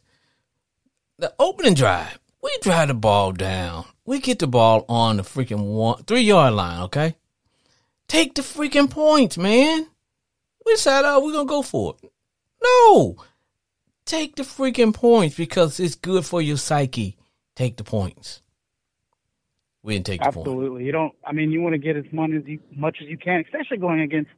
the 1.17 1.34
opening 1.39 1.73
drive. 1.73 2.19
We 2.41 2.56
drive 2.62 2.88
the 2.89 2.93
ball 2.93 3.32
down. 3.32 3.86
We 4.06 4.19
get 4.19 4.39
the 4.39 4.47
ball 4.47 4.86
on 4.88 5.17
the 5.17 5.23
freaking 5.23 5.73
one 5.73 6.04
three 6.04 6.21
yard 6.21 6.54
line. 6.54 6.84
Okay, 6.84 7.15
take 8.08 8.36
the 8.36 8.41
freaking 8.43 8.89
points, 8.89 9.38
man. 9.38 9.88
We 10.69 10.75
decide, 10.75 11.03
oh, 11.05 11.25
we're 11.25 11.34
gonna 11.34 11.47
go 11.47 11.63
for 11.63 11.95
it. 12.03 12.12
No, 12.63 13.15
take 14.05 14.36
the 14.36 14.43
freaking 14.43 14.93
points 14.93 15.36
because 15.36 15.79
it's 15.79 15.95
good 15.95 16.25
for 16.25 16.41
your 16.41 16.58
psyche. 16.58 17.17
Take 17.55 17.77
the 17.77 17.84
points. 17.84 18.41
We 19.82 19.93
didn't 19.95 20.05
take 20.08 20.21
the 20.21 20.29
points. 20.29 20.47
Absolutely. 20.47 20.86
You 20.86 20.91
don't. 20.91 21.13
I 21.25 21.32
mean, 21.32 21.51
you 21.51 21.62
want 21.62 21.73
to 21.73 21.79
get 21.79 21.95
as 21.95 22.05
much 22.12 22.32
as 22.32 22.43
you, 22.45 22.60
much 22.75 22.97
as 23.01 23.08
you 23.08 23.17
can, 23.17 23.43
especially 23.45 23.77
going 23.77 24.01
against 24.01 24.29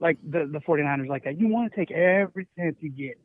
like 0.00 0.18
the 0.22 0.46
the 0.52 0.60
49ers 0.60 1.08
like 1.08 1.24
that. 1.24 1.38
You 1.40 1.48
want 1.48 1.72
to 1.72 1.76
take 1.76 1.90
every 1.90 2.46
chance 2.56 2.76
you 2.80 2.90
get. 2.90 3.18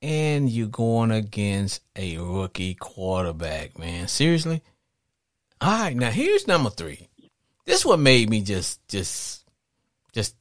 and 0.00 0.48
you're 0.48 0.68
going 0.68 1.10
against 1.10 1.82
a 1.96 2.16
rookie 2.18 2.74
quarterback, 2.74 3.78
man. 3.78 4.08
Seriously? 4.08 4.62
All 5.60 5.70
right, 5.70 5.96
now 5.96 6.10
here's 6.10 6.46
number 6.46 6.70
three. 6.70 7.08
This 7.66 7.84
what 7.84 7.98
made 7.98 8.30
me 8.30 8.42
just, 8.42 8.86
just, 8.88 9.44
just. 10.12 10.36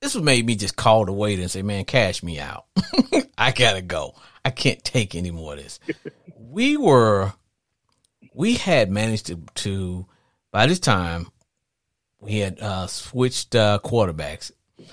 This 0.00 0.14
what 0.14 0.24
made 0.24 0.46
me 0.46 0.56
just 0.56 0.76
call 0.76 1.04
the 1.04 1.12
waiter 1.12 1.42
and 1.42 1.50
say, 1.50 1.62
"Man, 1.62 1.84
cash 1.84 2.22
me 2.22 2.38
out. 2.38 2.66
I 3.38 3.52
gotta 3.52 3.82
go. 3.82 4.14
I 4.44 4.50
can't 4.50 4.82
take 4.84 5.14
any 5.14 5.30
more 5.30 5.54
of 5.54 5.58
this." 5.58 5.80
we 6.38 6.76
were, 6.76 7.32
we 8.34 8.54
had 8.54 8.90
managed 8.90 9.26
to, 9.26 9.40
to 9.54 10.06
by 10.52 10.66
this 10.66 10.80
time, 10.80 11.26
we 12.20 12.38
had 12.38 12.60
uh, 12.60 12.86
switched 12.86 13.54
uh, 13.54 13.78
quarterbacks. 13.82 14.50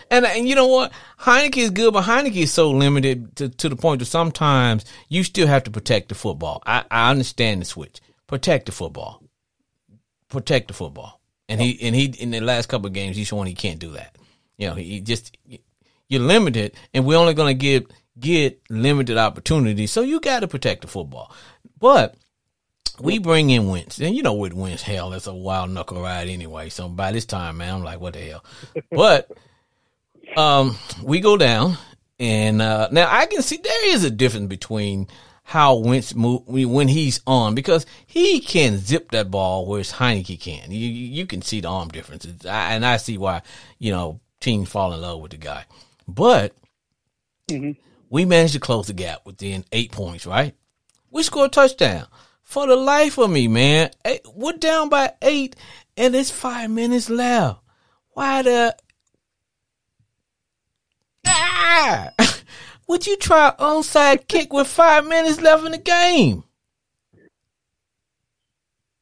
And 0.10 0.26
and 0.26 0.48
you 0.48 0.56
know 0.56 0.68
what? 0.68 0.92
Heinicke 1.20 1.58
is 1.58 1.70
good, 1.70 1.94
but 1.94 2.06
Heinicke 2.06 2.44
is 2.44 2.54
so 2.54 2.72
limited 2.72 3.36
to, 3.38 3.50
to 3.50 3.70
the 3.70 3.76
point 3.76 4.00
that 4.00 4.06
sometimes 4.06 4.86
you 5.10 5.24
still 5.24 5.48
have 5.48 5.64
to 5.66 5.72
protect 5.72 6.10
the 6.10 6.16
football. 6.16 6.64
I, 6.66 6.84
I 6.90 7.12
understand 7.12 7.62
the 7.62 7.66
switch. 7.66 8.00
Protect 8.28 8.66
the 8.66 8.72
football. 8.72 9.22
Protect 10.30 10.70
the 10.70 10.74
football. 10.74 11.20
And 11.50 11.62
he 11.62 11.78
and 11.82 11.96
he 11.96 12.06
in 12.06 12.32
the 12.32 12.40
last 12.40 12.70
couple 12.70 12.88
of 12.88 12.94
games 12.94 13.18
he's 13.18 13.28
shown 13.28 13.46
he 13.46 13.54
can't 13.54 13.80
do 13.80 13.92
that. 13.92 14.18
You 14.58 14.70
know, 14.70 14.76
he 14.76 15.02
just 15.02 15.38
you're 16.08 16.22
limited 16.22 16.76
and 16.94 17.06
we're 17.06 17.18
only 17.18 17.34
gonna 17.34 17.54
get 17.54 17.92
get 18.20 18.62
limited 18.70 19.18
opportunities. 19.18 19.92
So 19.92 20.02
you 20.02 20.20
gotta 20.20 20.48
protect 20.48 20.82
the 20.82 20.88
football. 20.88 21.34
But 21.80 22.16
we 23.00 23.18
bring 23.18 23.50
in 23.50 23.68
Wentz, 23.68 24.00
and 24.00 24.16
you 24.16 24.22
know 24.22 24.34
with 24.34 24.54
Wentz, 24.54 24.84
hell, 24.84 25.10
that's 25.10 25.28
a 25.28 25.34
wild 25.34 25.72
knuckle 25.72 26.02
ride 26.02 26.30
anyway. 26.30 26.70
So 26.70 26.88
by 26.88 27.12
this 27.12 27.26
time, 27.26 27.58
man, 27.58 27.76
I'm 27.76 27.84
like, 27.84 28.00
what 28.00 28.14
the 28.14 28.20
hell? 28.20 28.46
But 28.92 29.32
um, 30.38 30.78
we 31.02 31.20
go 31.20 31.38
down, 31.38 31.78
and 32.20 32.62
uh, 32.62 32.90
now 32.92 33.08
I 33.10 33.26
can 33.26 33.42
see 33.42 33.58
there 33.58 33.96
is 33.96 34.04
a 34.04 34.12
difference 34.12 34.48
between 34.48 35.08
how 35.44 35.76
Wentz 35.76 36.16
move 36.16 36.48
when 36.48 36.88
he's 36.88 37.22
on 37.28 37.54
because 37.56 37.86
he 38.06 38.40
can 38.40 38.78
zip 38.78 39.12
that 39.12 39.30
ball, 39.30 39.66
whereas 39.66 39.92
Heinicke 39.92 40.40
can. 40.40 40.72
You 40.72 40.88
you 40.88 41.26
can 41.26 41.42
see 41.42 41.62
the 41.62 41.68
arm 41.68 41.90
differences, 41.90 42.46
I, 42.46 42.74
and 42.74 42.86
I 42.86 42.98
see 42.98 43.18
why 43.18 43.42
you 43.80 43.92
know 43.92 44.20
teams 44.44 44.70
fall 44.70 44.94
in 44.94 45.02
love 45.02 45.20
with 45.22 45.32
the 45.32 45.38
guy. 45.38 45.66
But 46.08 46.54
Mhm. 47.50 47.78
we 48.10 48.26
managed 48.26 48.54
to 48.54 48.60
close 48.60 48.88
the 48.88 48.94
gap 48.94 49.26
within 49.26 49.66
eight 49.72 49.92
points. 49.92 50.26
Right? 50.26 50.56
We 51.10 51.24
scored 51.24 51.48
a 51.48 51.54
touchdown. 51.54 52.08
For 52.44 52.68
the 52.68 52.76
life 52.76 53.18
of 53.18 53.32
me, 53.32 53.48
man, 53.48 53.90
eh, 54.06 54.20
we're 54.34 54.54
down 54.54 54.90
by 54.90 55.14
eight, 55.22 55.56
and 55.98 56.14
it's 56.16 56.30
five 56.30 56.70
minutes 56.70 57.10
left. 57.10 57.60
Why 58.10 58.42
the 58.42 58.76
Ah! 61.26 62.12
Would 62.88 63.08
you 63.08 63.16
try 63.18 63.50
an 63.50 63.56
onside 63.60 64.28
kick 64.28 64.52
with 64.52 64.68
five 64.68 65.06
minutes 65.08 65.40
left 65.42 65.64
in 65.64 65.72
the 65.72 65.78
game? 65.78 66.44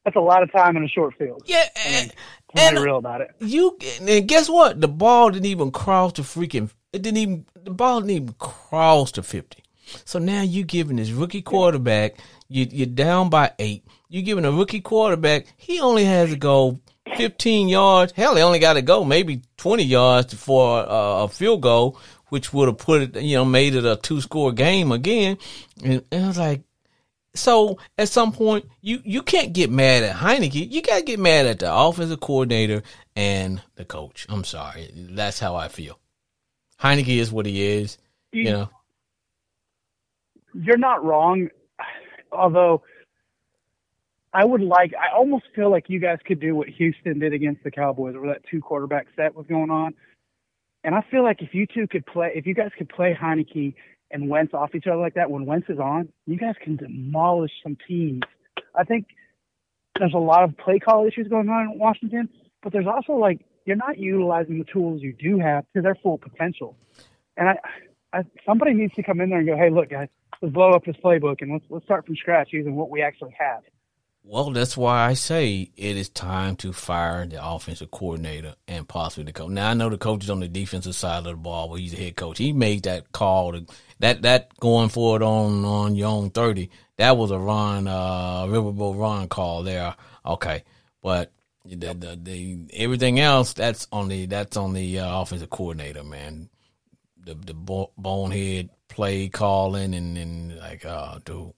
That's 0.04 0.16
a 0.16 0.20
lot 0.20 0.42
of 0.42 0.52
time 0.52 0.76
in 0.76 0.84
a 0.84 0.88
short 0.88 1.14
field. 1.18 1.42
Yeah, 1.46 1.68
and, 1.84 2.12
and 2.54 2.78
real 2.78 2.98
about 2.98 3.20
it. 3.20 3.30
you 3.40 3.78
and 4.00 4.28
guess 4.28 4.48
what? 4.48 4.80
The 4.80 4.88
ball 4.88 5.30
didn't 5.30 5.46
even 5.46 5.70
cross 5.70 6.12
the 6.12 6.22
freaking. 6.22 6.70
It 6.92 7.02
didn't 7.02 7.18
even. 7.18 7.46
The 7.62 7.70
ball 7.70 8.00
didn't 8.00 8.10
even 8.10 8.34
cross 8.38 9.12
the 9.12 9.22
fifty. 9.22 9.62
So 10.04 10.18
now 10.18 10.42
you 10.42 10.64
giving 10.64 10.96
this 10.96 11.10
rookie 11.10 11.42
quarterback. 11.42 12.18
You 12.48 12.66
you're 12.70 12.86
down 12.86 13.30
by 13.30 13.52
eight. 13.58 13.84
You 14.08 14.22
giving 14.22 14.44
a 14.44 14.52
rookie 14.52 14.80
quarterback. 14.80 15.46
He 15.56 15.80
only 15.80 16.04
has 16.04 16.30
to 16.30 16.36
go 16.36 16.80
fifteen 17.16 17.68
yards. 17.68 18.12
Hell, 18.12 18.36
he 18.36 18.42
only 18.42 18.58
got 18.58 18.74
to 18.74 18.82
go 18.82 19.04
maybe 19.04 19.42
twenty 19.56 19.84
yards 19.84 20.34
for 20.34 20.78
uh, 20.80 21.24
a 21.24 21.28
field 21.28 21.62
goal, 21.62 21.98
which 22.28 22.52
would 22.52 22.68
have 22.68 22.78
put 22.78 23.02
it. 23.02 23.22
You 23.22 23.36
know, 23.36 23.44
made 23.44 23.74
it 23.74 23.84
a 23.84 23.96
two 23.96 24.20
score 24.20 24.52
game 24.52 24.92
again. 24.92 25.38
And, 25.82 26.04
and 26.12 26.24
I 26.24 26.28
was 26.28 26.38
like, 26.38 26.62
so 27.34 27.78
at 27.96 28.08
some 28.08 28.32
point, 28.32 28.66
you 28.80 29.00
you 29.04 29.22
can't 29.22 29.52
get 29.52 29.70
mad 29.70 30.02
at 30.02 30.16
Heinicke. 30.16 30.70
You 30.70 30.82
got 30.82 30.98
to 30.98 31.04
get 31.04 31.18
mad 31.18 31.46
at 31.46 31.60
the 31.60 31.74
offensive 31.74 32.20
coordinator 32.20 32.82
and 33.16 33.62
the 33.76 33.84
coach. 33.84 34.26
I'm 34.28 34.44
sorry, 34.44 34.90
that's 34.94 35.38
how 35.38 35.54
I 35.56 35.68
feel. 35.68 35.98
Heinicke 36.80 37.16
is 37.16 37.32
what 37.32 37.46
he 37.46 37.62
is. 37.62 37.98
You 38.32 38.44
know, 38.44 38.70
You're 40.54 40.78
not 40.78 41.04
wrong, 41.04 41.48
although 42.30 42.82
I 44.32 44.44
would 44.44 44.62
like. 44.62 44.92
I 44.94 45.14
almost 45.14 45.44
feel 45.54 45.70
like 45.70 45.88
you 45.88 46.00
guys 46.00 46.18
could 46.24 46.40
do 46.40 46.54
what 46.54 46.68
Houston 46.68 47.18
did 47.18 47.32
against 47.32 47.62
the 47.62 47.70
Cowboys, 47.70 48.14
where 48.16 48.34
that 48.34 48.42
two 48.50 48.60
quarterback 48.60 49.06
set 49.16 49.34
was 49.34 49.46
going 49.46 49.70
on. 49.70 49.94
And 50.84 50.94
I 50.94 51.02
feel 51.10 51.22
like 51.22 51.42
if 51.42 51.54
you 51.54 51.66
two 51.66 51.86
could 51.86 52.04
play, 52.06 52.32
if 52.34 52.46
you 52.46 52.54
guys 52.54 52.70
could 52.76 52.88
play 52.88 53.16
Heinicke 53.18 53.74
and 54.12 54.28
Wentz 54.28 54.54
off 54.54 54.74
each 54.74 54.86
other 54.86 55.00
like 55.00 55.14
that, 55.14 55.30
when 55.30 55.46
Wentz 55.46 55.68
is 55.68 55.78
on, 55.78 56.08
you 56.26 56.36
guys 56.36 56.54
can 56.62 56.76
demolish 56.76 57.52
some 57.62 57.76
teams. 57.88 58.22
I 58.74 58.84
think 58.84 59.06
there's 59.98 60.14
a 60.14 60.18
lot 60.18 60.44
of 60.44 60.56
play 60.56 60.78
call 60.78 61.06
issues 61.06 61.28
going 61.28 61.48
on 61.48 61.72
in 61.72 61.78
Washington, 61.78 62.28
but 62.62 62.72
there's 62.72 62.86
also 62.86 63.14
like 63.14 63.40
you're 63.64 63.76
not 63.76 63.98
utilizing 63.98 64.58
the 64.58 64.64
tools 64.64 65.02
you 65.02 65.12
do 65.12 65.38
have 65.38 65.64
to 65.74 65.82
their 65.82 65.94
full 65.94 66.18
potential. 66.18 66.76
And 67.36 67.48
I, 67.50 67.58
I 68.12 68.22
somebody 68.44 68.74
needs 68.74 68.94
to 68.94 69.02
come 69.02 69.20
in 69.20 69.30
there 69.30 69.38
and 69.38 69.48
go, 69.48 69.56
hey, 69.56 69.70
look, 69.70 69.90
guys, 69.90 70.08
let's 70.40 70.52
blow 70.52 70.72
up 70.72 70.84
this 70.84 70.96
playbook 70.96 71.40
and 71.40 71.52
let's 71.52 71.64
let's 71.70 71.84
start 71.84 72.06
from 72.06 72.16
scratch 72.16 72.48
using 72.52 72.74
what 72.74 72.90
we 72.90 73.02
actually 73.02 73.34
have. 73.38 73.62
well, 74.24 74.50
that's 74.50 74.76
why 74.76 75.06
I 75.06 75.14
say 75.14 75.70
it 75.76 75.96
is 75.96 76.08
time 76.08 76.56
to 76.56 76.72
fire 76.72 77.26
the 77.26 77.44
offensive 77.44 77.90
coordinator 77.90 78.54
and 78.68 78.86
possibly 78.86 79.24
the 79.24 79.32
coach. 79.32 79.50
Now 79.50 79.70
I 79.70 79.74
know 79.74 79.88
the 79.88 79.98
coach 79.98 80.24
is 80.24 80.30
on 80.30 80.40
the 80.40 80.48
defensive 80.48 80.94
side 80.94 81.18
of 81.18 81.24
the 81.24 81.34
ball, 81.34 81.68
but 81.68 81.80
he's 81.80 81.94
a 81.94 81.96
head 81.96 82.16
coach. 82.16 82.38
He 82.38 82.52
made 82.52 82.84
that 82.84 83.12
call. 83.12 83.52
To, 83.52 83.66
that 84.02 84.22
that 84.22 84.58
going 84.58 84.88
forward 84.88 85.22
on 85.22 85.64
on 85.64 85.94
your 85.94 86.08
own 86.08 86.30
thirty. 86.30 86.70
That 86.96 87.16
was 87.16 87.30
a 87.30 87.38
Ron 87.38 87.86
uh, 87.86 88.44
Riverboat 88.46 88.98
Ron 88.98 89.28
call 89.28 89.62
there. 89.62 89.94
Okay, 90.26 90.64
but 91.00 91.32
the, 91.64 91.94
the, 91.94 92.18
the 92.20 92.58
everything 92.74 93.20
else 93.20 93.52
that's 93.52 93.86
on 93.92 94.08
the 94.08 94.26
that's 94.26 94.56
on 94.56 94.72
the 94.72 94.98
uh, 94.98 95.20
offensive 95.20 95.50
coordinator, 95.50 96.02
man. 96.02 96.50
The 97.24 97.34
the 97.34 97.54
bonehead 97.96 98.70
play 98.88 99.28
calling 99.28 99.94
and 99.94 100.18
and 100.18 100.58
like 100.58 100.84
oh 100.84 101.18
dude. 101.24 101.52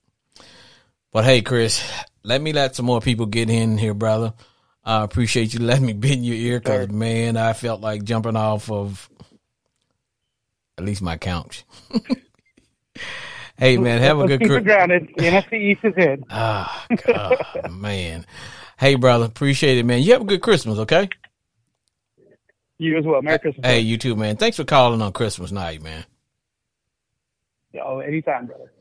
But 1.13 1.25
hey, 1.25 1.41
Chris, 1.41 1.83
let 2.25 2.43
me 2.43 2.53
let 2.53 2.77
some 2.77 2.85
more 2.85 3.01
people 3.01 3.25
get 3.25 3.49
in 3.49 3.79
here, 3.79 3.95
brother. 3.95 4.35
I 4.85 5.03
appreciate 5.03 5.55
you 5.55 5.61
letting 5.61 5.87
me 5.87 5.95
bend 5.95 6.27
your 6.27 6.37
ear 6.37 6.61
because, 6.61 6.91
man, 6.91 7.39
I 7.39 7.55
felt 7.55 7.81
like 7.81 8.05
jumping 8.05 8.37
off 8.37 8.71
of 8.71 9.09
at 10.77 10.85
least 10.85 11.01
my 11.01 11.17
couch. 11.17 11.65
hey, 13.57 13.77
man, 13.77 14.01
have 14.01 14.19
a 14.19 14.21
Let's 14.21 14.31
good 14.31 14.41
keep 14.41 14.51
it 14.51 14.65
grounded. 14.65 15.09
The 15.17 15.25
NFC 15.25 15.53
East 15.55 15.81
is 15.85 15.95
in. 15.97 16.25
Ah, 16.31 16.87
God, 17.07 17.71
man. 17.71 18.27
Hey, 18.79 18.97
brother, 18.97 19.25
appreciate 19.25 19.79
it, 19.79 19.85
man. 19.85 20.03
You 20.03 20.13
have 20.13 20.23
a 20.23 20.27
good 20.27 20.43
Christmas, 20.43 20.79
okay? 20.81 21.09
You 22.79 22.99
as 22.99 23.05
well. 23.05 23.23
Merry 23.23 23.39
Christmas. 23.39 23.65
Hey, 23.67 23.81
you 23.81 23.97
too, 23.97 24.17
man. 24.17 24.37
Thanks 24.37 24.57
for 24.57 24.65
calling 24.65 25.01
on 25.01 25.13
Christmas 25.13 25.53
night, 25.53 25.83
man. 25.83 26.05
Oh, 27.83 28.01
anytime, 28.01 28.47
brother. 28.47 28.73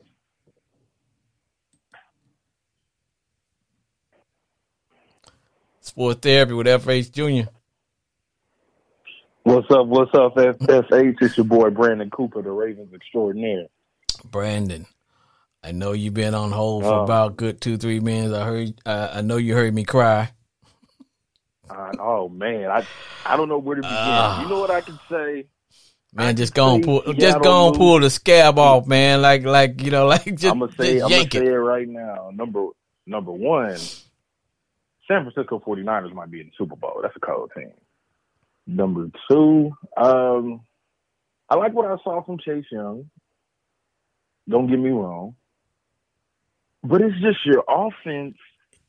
Sport 5.81 6.21
therapy 6.21 6.53
with 6.53 6.67
FH 6.67 7.11
Jr. 7.11 7.49
What's 9.43 9.69
up? 9.69 9.85
What's 9.87 10.13
up, 10.15 10.35
FH? 10.35 11.21
It's 11.21 11.37
your 11.37 11.45
boy 11.45 11.69
Brandon 11.69 12.09
Cooper, 12.09 12.41
the 12.41 12.51
Ravens 12.51 12.93
extraordinaire. 12.93 13.67
Brandon, 14.23 14.85
I 15.63 15.71
know 15.71 15.91
you've 15.93 16.13
been 16.13 16.35
on 16.35 16.51
hold 16.51 16.83
for 16.83 16.93
Oh. 16.93 17.03
about 17.03 17.37
good 17.37 17.61
two, 17.61 17.77
three 17.77 17.99
minutes. 17.99 18.33
I 18.33 18.45
heard, 18.45 18.73
uh, 18.85 19.09
I 19.13 19.21
know 19.21 19.37
you 19.37 19.53
heard 19.53 19.73
me 19.73 19.83
cry. 19.83 20.31
Uh, 21.69 21.91
oh 21.99 22.29
man, 22.29 22.69
I 22.69 22.85
I 23.25 23.37
don't 23.37 23.49
know 23.49 23.57
where 23.57 23.75
to 23.77 23.81
begin. 23.81 23.95
Ah. 23.97 24.43
you 24.43 24.49
know 24.49 24.59
what 24.59 24.69
I 24.69 24.81
can 24.81 24.99
say? 25.09 25.45
Man, 26.13 26.35
just 26.35 26.53
go 26.53 26.75
and 26.75 26.83
pull, 26.83 26.99
Seattle 27.01 27.13
just 27.19 27.41
go 27.41 27.67
and 27.69 27.77
pull 27.77 27.99
the 27.99 28.09
scab 28.09 28.59
off, 28.59 28.85
man. 28.85 29.21
Like, 29.21 29.43
like 29.43 29.81
you 29.81 29.89
know, 29.89 30.05
like 30.13 30.25
just, 30.25 30.45
I'm 30.53 30.59
gonna 30.59 30.71
say 30.73 30.99
I'm 30.99 31.09
gonna 31.09 31.21
say 31.31 31.39
it. 31.39 31.47
it 31.47 31.57
right 31.59 31.87
now. 31.87 32.29
Number 32.33 32.67
number 33.07 33.31
one, 33.31 33.77
San 33.77 35.23
Francisco 35.31 35.59
49ers 35.65 36.13
might 36.13 36.29
be 36.29 36.41
in 36.41 36.47
the 36.47 36.51
Super 36.57 36.75
Bowl. 36.75 36.99
That's 37.01 37.15
a 37.15 37.19
cold 37.19 37.51
team. 37.57 37.71
Number 38.67 39.07
two, 39.29 39.71
um, 39.97 40.61
I 41.49 41.55
like 41.55 41.73
what 41.73 41.89
I 41.89 41.95
saw 42.03 42.21
from 42.23 42.37
Chase 42.37 42.65
Young. 42.71 43.09
Don't 44.49 44.67
get 44.67 44.79
me 44.79 44.89
wrong, 44.89 45.35
but 46.83 47.01
it's 47.01 47.19
just 47.21 47.45
your 47.45 47.63
offense. 47.67 48.35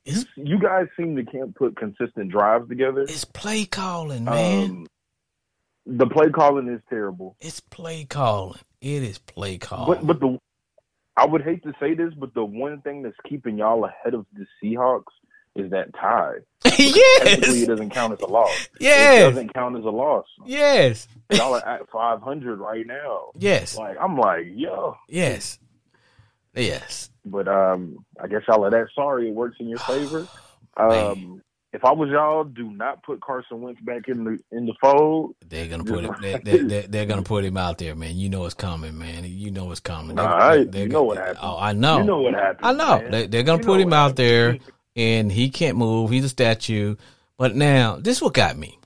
It's, 0.05 0.26
You 0.36 0.59
guys 0.59 0.86
seem 0.98 1.16
to 1.16 1.24
can't 1.24 1.55
put 1.55 1.76
consistent 1.76 2.30
drives 2.30 2.68
together. 2.68 3.02
it's 3.02 3.24
play 3.24 3.64
calling, 3.64 4.24
man. 4.24 4.70
Um, 4.70 4.86
the 5.86 6.07
play 6.07 6.28
calling 6.30 6.68
is 6.68 6.80
terrible. 6.90 7.36
it's 7.40 7.61
play 7.61 8.05
calling. 8.05 8.61
It 8.80 9.02
is 9.02 9.18
play 9.18 9.59
calling. 9.59 9.86
But 9.86 10.07
but 10.07 10.20
the 10.20 10.38
I 11.16 11.24
would 11.26 11.42
hate 11.42 11.62
to 11.62 11.72
say 11.80 11.94
this, 11.94 12.12
but 12.18 12.34
the 12.34 12.44
one 12.44 12.80
thing 12.82 13.02
that's 13.02 13.16
keeping 13.28 13.59
y'all 13.59 13.84
ahead 13.84 14.14
of 14.14 14.26
the 14.34 14.46
Seahawks 14.62 15.05
is 15.57 15.70
that 15.70 15.92
tie. 15.94 16.34
Technically, 16.64 16.94
yes, 16.94 17.62
it 17.62 17.66
doesn't 17.66 17.90
count 17.90 18.12
as 18.14 18.20
a 18.20 18.26
loss. 18.26 18.68
Yes. 18.80 19.22
It 19.22 19.30
doesn't 19.30 19.55
count 19.55 19.76
as 19.78 19.84
a 19.84 19.90
loss. 19.90 20.26
yes, 20.46 21.07
Y'all 21.30 21.55
are 21.55 21.66
at 21.66 21.88
500 21.90 22.59
right 22.59 22.86
now. 22.86 23.30
yes, 23.38 23.76
Like 23.76 23.96
I'm 24.00 24.16
like, 24.16 24.46
yo. 24.55 24.96
yes, 25.09 25.59
yes. 26.55 27.11
But 27.24 27.48
um, 27.48 28.05
I 28.20 28.26
guess 28.26 28.42
y'all 28.48 28.64
are 28.64 28.70
that 28.70 28.86
sorry. 28.94 29.28
It 29.28 29.34
works 29.34 29.57
in 29.61 29.68
your 29.68 29.78
favor. 29.80 30.26
Um, 30.76 31.40
if 31.72 31.84
I 31.84 31.92
was 31.92 32.09
y'all, 32.11 32.42
do 32.42 32.68
not 32.68 33.00
put 33.05 33.20
Carson 33.20 33.61
Wentz 33.61 33.80
back 33.82 34.09
in 34.09 34.24
the 34.24 34.38
in 34.50 34.66
the 34.66 34.74
fold. 34.80 35.36
They're 35.48 35.68
gonna 35.68 35.84
put 35.84 36.05
it. 36.05 36.11
They, 36.20 36.38
they, 36.38 36.59
they, 36.66 36.80
they're 36.88 37.07
gonna 37.07 37.22
put 37.22 37.44
him 37.44 37.57
out 37.57 37.78
there, 37.78 37.94
man. 37.94 38.16
You 38.16 38.28
know 38.28 38.44
it's 38.44 38.55
coming, 38.55 38.98
man. 38.98 39.22
You 39.24 39.52
know 39.52 39.70
it's 39.70 39.78
coming. 39.78 40.16
They- 40.16 40.22
Nah, 40.24 40.36
I- 40.36 40.57
they- 40.57 40.64
they're 40.64 40.82
you 40.82 40.88
know 40.88 40.94
gonna- 40.98 41.07
what 41.07 41.16
happened. 41.18 41.38
Oh, 41.42 41.57
I 41.61 41.72
know. 41.74 41.98
You 41.98 42.05
know 42.05 42.20
what 42.22 42.34
happened. 42.34 42.66
I 42.66 42.72
know. 42.72 43.02
man. 43.02 43.11
They, 43.12 43.26
they're 43.28 43.42
gonna 43.44 43.62
You 43.62 43.66
put 43.66 43.80
him 43.80 43.92
out 43.92 44.16
there, 44.16 44.55
happened. 44.55 44.72
And 44.97 45.30
he 45.32 45.51
can't 45.51 45.76
move. 45.78 46.11
He's 46.11 46.24
a 46.24 46.28
statue. 46.28 46.97
But 47.36 47.55
now, 47.57 47.97
this 47.97 48.22
what 48.22 48.34
got 48.34 48.57
me. 48.57 48.78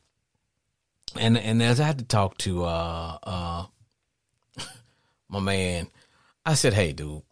And 1.16 1.36
and 1.38 1.62
as 1.62 1.80
I 1.80 1.84
had 1.86 1.98
to 1.98 2.04
talk 2.04 2.38
to 2.38 2.64
uh 2.64 3.18
uh 3.22 3.66
my 5.28 5.40
man, 5.40 5.88
I 6.44 6.54
said, 6.54 6.74
"Hey, 6.74 6.92
dude." 6.92 7.22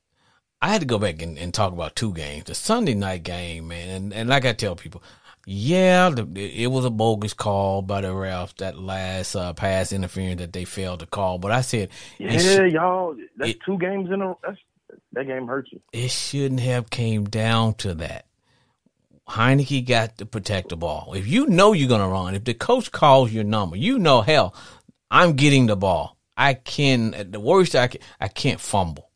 I 0.63 0.69
had 0.71 0.81
to 0.81 0.87
go 0.87 0.99
back 0.99 1.21
and, 1.21 1.39
and 1.39 1.53
talk 1.53 1.75
about 1.75 1.95
two 1.95 2.15
games. 2.15 2.45
The 2.45 2.55
Sunday 2.55 2.95
night 2.95 3.23
game, 3.23 3.69
man, 3.69 3.89
and, 3.91 4.15
and 4.15 4.29
like 4.29 4.47
I 4.47 4.55
tell 4.55 4.75
people, 4.75 5.03
yeah, 5.45 6.09
the, 6.09 6.27
it 6.35 6.69
was 6.69 6.87
a 6.87 6.91
bogus 6.91 7.35
call 7.35 7.83
by 7.83 8.01
the 8.01 8.09
refs 8.09 8.57
that 8.57 8.79
last 8.79 9.37
uh, 9.37 9.53
pass 9.53 9.93
interference 9.93 10.41
that 10.41 10.55
they 10.55 10.65
failed 10.65 11.01
to 11.01 11.07
call. 11.07 11.39
But 11.39 11.53
I 11.53 11.61
said 11.61 11.91
Yeah, 12.19 12.39
sh- 12.39 12.73
y'all. 12.73 13.15
That's 13.37 13.51
it- 13.51 13.59
two 13.67 13.77
games 13.79 14.09
in 14.11 14.23
a. 14.23 14.35
That 15.13 15.27
game 15.27 15.47
hurt 15.47 15.69
you. 15.71 15.81
it 15.93 16.11
shouldn't 16.11 16.61
have 16.61 16.89
came 16.89 17.25
down 17.25 17.75
to 17.75 17.95
that. 17.97 18.25
Heinicke 19.29 19.87
got 19.87 20.19
to 20.19 20.27
protect 20.27 20.69
the 20.69 20.77
ball. 20.77 21.15
If 21.17 21.27
you 21.27 21.47
know 21.47 21.73
you're 21.73 21.89
gonna 21.89 22.09
run, 22.09 22.35
if 22.35 22.45
the 22.45 22.55
coach 22.55 22.93
calls 22.93 23.33
your 23.33 23.45
number, 23.45 23.77
you 23.77 23.99
know, 23.99 24.21
hell, 24.23 24.55
I'm 25.11 25.33
getting 25.35 25.67
the 25.67 25.77
ball. 25.77 26.17
I 26.37 26.55
can. 26.55 27.31
The 27.31 27.41
worst, 27.41 27.75
I 27.75 27.89
can. 27.89 28.01
I 28.21 28.29
can't 28.29 28.61
fumble. 28.61 29.11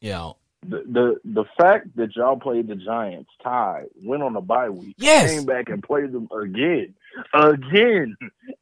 You 0.00 0.10
know. 0.10 0.36
The, 0.62 0.84
the 0.86 1.20
the 1.24 1.44
fact 1.58 1.96
that 1.96 2.14
y'all 2.14 2.36
played 2.38 2.68
the 2.68 2.76
Giants 2.76 3.30
tied, 3.42 3.86
went 4.04 4.22
on 4.22 4.36
a 4.36 4.42
bye 4.42 4.68
week, 4.68 4.94
Yes. 4.98 5.30
came 5.32 5.46
back 5.46 5.70
and 5.70 5.82
played 5.82 6.12
them 6.12 6.28
again, 6.38 6.94
again, 7.32 8.14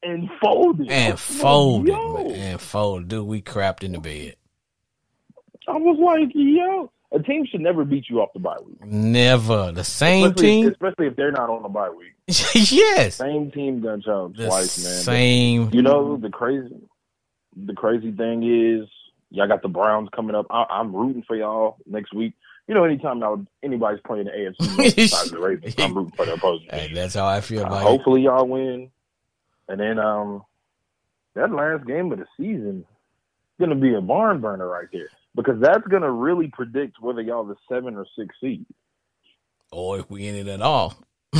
and 0.05 0.31
folded. 0.41 0.89
And 0.89 1.19
folded, 1.19 1.93
man, 1.93 2.31
and 2.31 2.61
folded. 2.61 3.09
Dude, 3.09 3.27
we 3.27 3.43
crapped 3.43 3.83
in 3.83 3.93
the 3.93 3.99
bed. 3.99 4.37
I 5.67 5.73
was 5.73 5.99
like, 5.99 6.31
yo, 6.35 6.91
a 7.13 7.19
team 7.23 7.47
should 7.47 7.61
never 7.63 7.85
beat 7.85 8.09
you 8.11 8.21
off 8.21 8.31
the 8.35 8.39
bye 8.41 8.57
week. 8.65 8.85
Never 8.85 9.73
the 9.73 9.85
same 9.85 10.27
especially, 10.27 10.43
team. 10.63 10.69
especially 10.69 11.07
if 11.07 11.17
they're 11.17 11.33
not 11.33 11.49
on 11.51 11.63
the 11.63 11.69
bye 11.69 11.91
week. 11.91 12.13
yes, 12.27 13.15
Same 13.17 13.51
team 13.51 13.81
gun 13.81 14.03
y'all 14.05 14.29
the 14.29 14.47
twice, 14.47 14.83
man. 14.85 15.03
same. 15.03 15.71
You 15.73 15.83
know 15.83 16.17
the 16.19 16.29
crazy, 16.29 16.75
the 17.57 17.73
crazy 17.75 18.13
thing 18.13 18.43
is 18.43 18.89
y'all 19.31 19.49
got 19.49 19.63
the 19.63 19.69
Browns 19.69 20.09
coming 20.15 20.35
up. 20.35 20.47
I, 20.51 20.65
I'm 20.71 20.95
rooting 20.95 21.23
for 21.27 21.35
y'all 21.37 21.77
next 21.87 22.13
week. 22.13 22.35
You 22.67 22.75
know, 22.75 22.85
anytime 22.85 23.21
y'all 23.21 23.43
anybody's 23.63 24.01
playing 24.07 24.27
the 24.27 24.31
AFC 24.33 24.77
besides 24.97 25.31
the 25.31 25.39
Ravens, 25.39 25.75
I'm 25.79 25.95
rooting 25.95 26.13
for 26.15 26.27
the 26.27 26.35
opposing 26.35 26.69
Hey, 26.71 26.89
team. 26.89 26.95
that's 26.97 27.15
how 27.15 27.27
I 27.27 27.41
feel 27.41 27.63
Uh, 27.63 27.67
about 27.69 27.81
it. 27.81 27.85
hopefully 27.85 28.23
y'all 28.23 28.47
win, 28.47 28.91
and 29.69 29.81
then 29.81 29.99
um, 29.99 30.43
that 31.35 31.51
last 31.51 31.87
game 31.87 32.13
of 32.13 32.19
the 32.19 32.27
season 32.37 32.81
is 32.81 33.67
gonna 33.67 33.75
be 33.75 33.95
a 33.95 34.03
barn 34.03 34.43
burner 34.43 34.69
right 34.69 34.89
there 34.93 35.09
because 35.35 35.61
that's 35.61 35.87
gonna 35.89 36.11
really 36.11 36.49
predict 36.49 37.01
whether 37.01 37.21
y'all 37.21 37.45
the 37.45 37.57
seven 37.71 37.97
or 37.97 38.07
six 38.19 38.35
seed. 38.41 38.67
Or 39.71 39.99
if 39.99 40.11
we 40.11 40.27
in 40.27 40.35
it 40.35 40.49
at 40.49 40.63
all. 40.63 40.95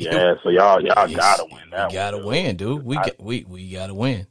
Yeah, 0.00 0.34
so 0.44 0.50
y'all 0.50 0.80
y'all 0.80 1.08
Yes, 1.08 1.16
gotta 1.16 1.44
win 1.50 1.70
that. 1.70 1.88
We 1.88 1.94
gotta 1.94 2.18
one, 2.18 2.26
win, 2.26 2.56
dude. 2.56 2.84
We 2.84 2.96
I- 2.96 3.06
got, 3.06 3.20
we 3.20 3.44
we 3.48 3.68
gotta 3.70 3.94
win 3.94 4.26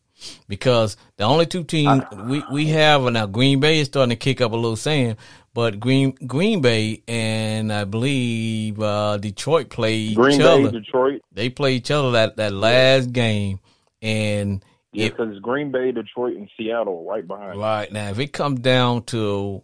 because 0.48 0.96
the 1.18 1.26
only 1.26 1.46
two 1.46 1.64
teams 1.64 2.04
we 2.12 2.42
we 2.50 2.68
have 2.68 3.02
now 3.12 3.26
Green 3.26 3.60
Bay 3.60 3.80
is 3.80 3.88
starting 3.88 4.12
to 4.12 4.16
kick 4.16 4.40
up 4.40 4.54
a 4.54 4.56
little 4.56 4.78
sand, 4.78 5.18
but 5.54 5.80
Green 5.80 6.12
Green 6.26 6.62
Bay 6.62 7.04
and 7.08 7.74
I 7.74 7.84
believe 7.84 8.80
uh, 8.80 9.18
Detroit 9.18 9.70
play 9.70 10.14
Green 10.14 10.36
each 10.36 10.40
Bay, 10.40 10.64
other. 10.64 10.72
Detroit. 10.72 11.22
They 11.34 11.50
play 11.50 11.74
each 11.74 11.92
other 11.92 12.12
that 12.12 12.38
that 12.38 12.54
last 12.54 13.12
game, 13.12 13.60
and 14.02 14.64
Yeah, 14.94 15.10
because 15.10 15.38
Green 15.40 15.72
Bay, 15.72 15.92
Detroit, 15.92 16.38
and 16.38 16.50
Seattle 16.58 17.06
are 17.06 17.14
right 17.14 17.28
behind. 17.28 17.60
Right 17.60 17.92
now, 17.92 18.10
if 18.10 18.20
it 18.20 18.32
comes 18.32 18.62
down 18.62 19.04
to, 19.06 19.62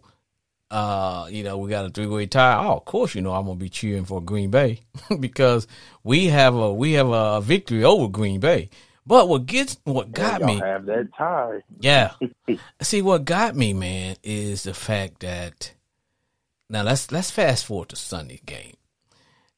uh, 0.70 1.28
you 1.30 1.42
know, 1.42 1.58
we 1.58 1.70
got 1.70 1.86
a 1.86 1.90
three 1.90 2.06
way 2.06 2.26
tie. 2.26 2.64
Oh, 2.64 2.76
of 2.76 2.84
course, 2.84 3.14
you 3.14 3.22
know 3.22 3.32
I'm 3.32 3.46
gonna 3.46 3.56
be 3.56 3.68
cheering 3.68 4.04
for 4.04 4.20
Green 4.20 4.50
Bay 4.50 4.80
because 5.20 5.66
we 6.02 6.26
have 6.26 6.54
a 6.54 6.72
we 6.72 6.92
have 6.92 7.08
a 7.08 7.40
victory 7.40 7.84
over 7.84 8.08
Green 8.08 8.40
Bay. 8.40 8.70
But 9.06 9.28
what 9.28 9.46
gets 9.46 9.78
what 9.84 10.12
got 10.12 10.42
me, 10.42 10.56
have 10.56 10.86
that 10.86 11.08
tie. 11.16 11.62
yeah. 11.78 12.12
See, 12.82 13.02
what 13.02 13.24
got 13.24 13.54
me, 13.54 13.74
man, 13.74 14.16
is 14.22 14.62
the 14.62 14.72
fact 14.72 15.20
that 15.20 15.72
now 16.70 16.82
let's 16.82 17.12
let's 17.12 17.30
fast 17.30 17.66
forward 17.66 17.90
to 17.90 17.96
Sunday 17.96 18.40
game, 18.46 18.76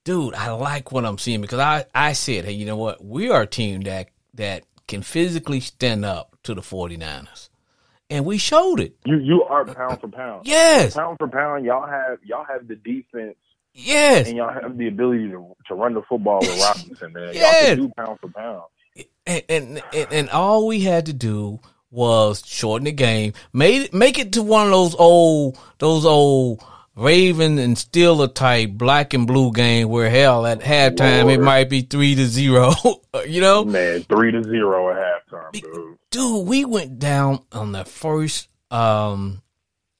dude. 0.05 0.35
I 0.35 0.51
like 0.51 0.91
what 0.91 1.05
I'm 1.05 1.19
seeing 1.19 1.41
because 1.41 1.61
I 1.61 1.85
I 1.95 2.13
said, 2.13 2.45
hey, 2.45 2.53
you 2.53 2.67
know 2.67 2.77
what? 2.77 3.05
We 3.05 3.31
are 3.31 3.43
a 3.43 3.47
team 3.47 3.83
that 3.83 4.09
that 4.35 4.65
can 4.89 5.03
physically 5.03 5.61
stand 5.61 6.05
up 6.05 6.37
to 6.45 6.55
the 6.55 6.61
49ers, 6.61 7.49
and 8.11 8.25
we 8.25 8.39
showed 8.39 8.81
it. 8.81 8.97
You 9.05 9.19
you 9.19 9.43
are 9.43 9.65
pound 9.65 10.01
for 10.01 10.09
pound. 10.09 10.47
Yes, 10.47 10.95
Pound 10.95 11.19
for 11.19 11.29
pound, 11.29 11.65
y'all 11.65 11.87
have 11.89 12.19
y'all 12.25 12.45
have 12.45 12.67
the 12.69 12.77
defense 12.77 13.37
yes, 13.75 14.29
and 14.29 14.37
y'all 14.37 14.53
have 14.53 14.77
the 14.79 14.89
ability 14.89 15.29
to 15.29 15.55
to 15.69 15.75
run 15.75 15.95
the 15.95 16.03
football 16.09 16.39
with 16.41 16.61
Robinson. 16.61 17.13
Man. 17.13 17.25
Y'all 17.25 17.35
Yes. 17.35 17.67
can 17.75 17.79
do 17.79 17.93
pound 17.97 18.19
for 18.21 18.29
pound. 18.31 18.63
and, 19.27 19.43
and 19.49 19.83
and 19.93 20.13
and 20.13 20.31
all 20.31 20.67
we 20.67 20.81
had 20.81 21.07
to 21.07 21.13
do 21.13 21.61
was 21.91 22.43
shorten 22.47 22.85
the 22.85 22.93
game, 22.93 23.33
made 23.53 23.93
make 23.93 24.19
it 24.19 24.33
to 24.33 24.43
one 24.43 24.67
of 24.67 24.73
those 24.73 24.95
old 24.97 25.59
those 25.79 26.05
old 26.05 26.63
Raven 26.97 27.59
and 27.59 27.77
Steeler 27.77 28.35
type 28.35 28.71
black 28.71 29.13
and 29.13 29.27
blue 29.27 29.53
game 29.53 29.91
where 29.91 30.09
hell 30.09 30.47
at 30.47 30.61
halftime 30.61 31.33
it 31.33 31.41
might 31.41 31.69
be 31.69 31.83
three 31.83 32.15
to 32.15 32.27
zero, 32.27 32.73
you 33.29 33.43
know. 33.43 33.65
Man, 33.65 34.03
three 34.05 34.33
to 34.33 34.43
zero 34.43 34.91
at 34.91 34.97
halftime, 34.97 35.53
dude. 35.53 35.99
Dude, 36.11 36.47
we 36.47 36.65
went 36.65 36.99
down 36.99 37.41
on 37.53 37.73
the 37.73 37.85
first. 37.85 38.49
Um, 38.71 39.43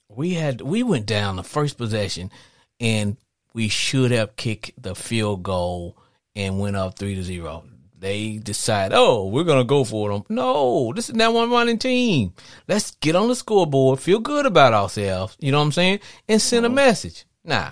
we 0.09 0.33
had 0.33 0.61
we 0.61 0.81
went 0.81 1.05
down 1.05 1.35
the 1.35 1.43
first 1.43 1.77
possession, 1.77 2.31
and 2.79 3.15
we 3.53 3.67
should 3.67 4.09
have 4.09 4.35
kicked 4.35 4.71
the 4.81 4.95
field 4.95 5.43
goal 5.43 5.95
and 6.35 6.59
went 6.59 6.75
up 6.75 6.97
three 6.97 7.13
to 7.13 7.23
zero. 7.23 7.63
They 7.99 8.37
decide, 8.37 8.91
oh, 8.93 9.27
we're 9.27 9.43
gonna 9.43 9.63
go 9.63 9.83
for 9.83 10.11
them. 10.11 10.23
No, 10.29 10.93
this 10.95 11.09
is 11.09 11.15
not 11.15 11.33
one 11.33 11.49
running 11.49 11.79
team. 11.79 12.33
Let's 12.67 12.91
get 12.91 13.15
on 13.15 13.27
the 13.27 13.35
scoreboard, 13.35 13.99
feel 13.99 14.19
good 14.19 14.45
about 14.45 14.73
ourselves. 14.73 15.35
You 15.39 15.51
know 15.51 15.59
what 15.59 15.65
I'm 15.65 15.71
saying, 15.71 15.99
and 16.29 16.41
send 16.41 16.65
a 16.65 16.69
message. 16.69 17.25
Nah, 17.43 17.71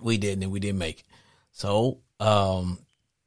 we 0.00 0.18
didn't, 0.18 0.42
and 0.42 0.52
we 0.52 0.58
didn't 0.58 0.78
make 0.78 1.00
it. 1.00 1.06
So, 1.52 2.00
um, 2.18 2.78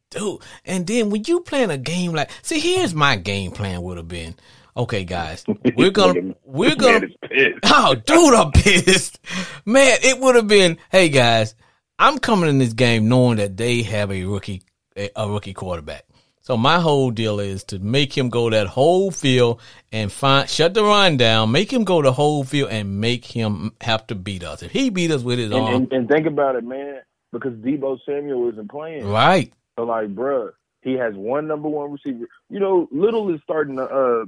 dude, 0.09 0.41
and 0.65 0.86
then 0.86 1.09
when 1.09 1.23
you 1.25 1.41
plan 1.41 1.71
a 1.71 1.77
game 1.77 2.11
like, 2.13 2.30
see, 2.41 2.59
here's 2.59 2.93
my 2.93 3.15
game 3.15 3.51
plan 3.51 3.82
would 3.82 3.97
have 3.97 4.07
been, 4.07 4.36
okay, 4.75 5.05
guys, 5.05 5.45
we're 5.75 5.91
gonna, 5.91 6.36
we're 6.43 6.75
gonna, 6.75 7.07
oh, 7.63 7.95
dude, 7.95 8.34
I'm 8.34 8.51
pissed, 8.51 9.19
man. 9.65 9.97
It 10.03 10.19
would 10.19 10.36
have 10.36 10.47
been, 10.47 10.77
hey 10.91 11.09
guys, 11.09 11.55
I'm 11.97 12.19
coming 12.19 12.49
in 12.49 12.59
this 12.59 12.73
game 12.73 13.07
knowing 13.09 13.38
that 13.38 13.57
they 13.57 13.82
have 13.84 14.11
a 14.11 14.25
rookie, 14.25 14.63
a, 14.99 15.09
a 15.15 15.29
rookie 15.29 15.53
quarterback. 15.53 16.05
So 16.41 16.57
my 16.57 16.79
whole 16.79 17.11
deal 17.11 17.39
is 17.39 17.63
to 17.65 17.79
make 17.79 18.17
him 18.17 18.29
go 18.29 18.49
that 18.49 18.67
whole 18.67 19.11
field 19.11 19.61
and 19.91 20.11
find, 20.11 20.49
shut 20.49 20.73
the 20.73 20.83
run 20.83 21.17
down, 21.17 21.51
make 21.51 21.71
him 21.71 21.83
go 21.83 22.01
the 22.01 22.11
whole 22.11 22.43
field 22.43 22.71
and 22.71 22.99
make 22.99 23.23
him 23.25 23.73
have 23.81 24.07
to 24.07 24.15
beat 24.15 24.43
us. 24.43 24.63
If 24.63 24.71
he 24.71 24.89
beat 24.89 25.11
us 25.11 25.21
with 25.21 25.37
his 25.37 25.51
And, 25.51 25.61
arm, 25.61 25.73
and, 25.75 25.93
and 25.93 26.09
think 26.09 26.25
about 26.25 26.55
it, 26.55 26.63
man, 26.63 27.01
because 27.31 27.53
Deebo 27.53 27.99
Samuel 28.05 28.49
isn't 28.49 28.69
playing. 28.71 29.07
right, 29.07 29.53
So 29.77 29.85
like, 29.85 30.15
bruh, 30.15 30.51
he 30.81 30.93
has 30.93 31.13
one 31.13 31.45
number 31.47 31.69
one 31.69 31.91
receiver. 31.91 32.27
You 32.49 32.59
know, 32.59 32.87
Little 32.91 33.33
is 33.33 33.41
starting 33.43 33.75
to. 33.75 33.83
uh 33.83 34.25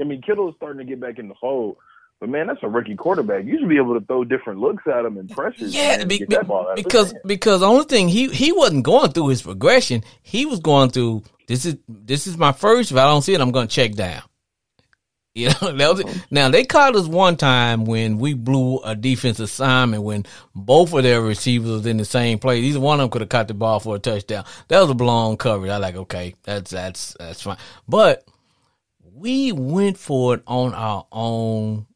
I 0.00 0.04
mean, 0.04 0.22
Kittle 0.22 0.48
is 0.48 0.54
starting 0.56 0.78
to 0.78 0.84
get 0.84 1.00
back 1.00 1.18
in 1.18 1.28
the 1.28 1.34
fold. 1.40 1.76
But 2.22 2.28
man, 2.28 2.46
that's 2.46 2.62
a 2.62 2.68
rookie 2.68 2.94
quarterback. 2.94 3.46
You 3.46 3.58
should 3.58 3.68
be 3.68 3.78
able 3.78 3.98
to 3.98 4.06
throw 4.06 4.22
different 4.22 4.60
looks 4.60 4.84
at 4.86 5.04
him 5.04 5.16
and 5.18 5.28
pressures. 5.28 5.74
Yeah, 5.74 6.04
be, 6.04 6.18
be- 6.18 6.26
that 6.26 6.46
ball 6.46 6.68
out 6.68 6.76
because 6.76 7.12
because 7.26 7.62
the 7.62 7.66
only 7.66 7.84
thing 7.84 8.06
he 8.06 8.28
he 8.28 8.52
wasn't 8.52 8.84
going 8.84 9.10
through 9.10 9.26
his 9.26 9.42
progression. 9.42 10.04
He 10.22 10.46
was 10.46 10.60
going 10.60 10.90
through 10.90 11.24
this 11.48 11.64
is 11.64 11.78
this 11.88 12.28
is 12.28 12.38
my 12.38 12.52
first. 12.52 12.92
If 12.92 12.96
I 12.96 13.06
don't 13.06 13.22
see 13.22 13.34
it, 13.34 13.40
I'm 13.40 13.50
going 13.50 13.66
to 13.66 13.74
check 13.74 13.94
down. 13.94 14.22
You 15.34 15.48
know, 15.48 15.72
that 15.72 15.94
was, 15.94 16.04
uh-huh. 16.04 16.18
now 16.30 16.50
they 16.50 16.64
caught 16.64 16.94
us 16.94 17.06
one 17.06 17.38
time 17.38 17.86
when 17.86 18.18
we 18.18 18.34
blew 18.34 18.80
a 18.80 18.94
defense 18.94 19.40
assignment 19.40 20.02
when 20.02 20.26
both 20.54 20.92
of 20.92 21.02
their 21.04 21.22
receivers 21.22 21.70
was 21.70 21.86
in 21.86 21.96
the 21.96 22.04
same 22.04 22.38
place. 22.38 22.62
Either 22.62 22.78
one 22.78 23.00
of 23.00 23.04
them 23.04 23.10
could 23.10 23.22
have 23.22 23.30
caught 23.30 23.48
the 23.48 23.54
ball 23.54 23.80
for 23.80 23.96
a 23.96 23.98
touchdown. 23.98 24.44
That 24.68 24.80
was 24.82 24.90
a 24.90 24.94
blown 24.94 25.38
coverage. 25.38 25.70
I 25.70 25.78
like 25.78 25.96
okay, 25.96 26.34
that's 26.42 26.70
that's 26.70 27.16
that's 27.18 27.42
fine. 27.42 27.56
But 27.88 28.28
we 29.02 29.52
went 29.52 29.96
for 29.98 30.34
it 30.34 30.42
on 30.46 30.74
our 30.74 31.06
own 31.10 31.86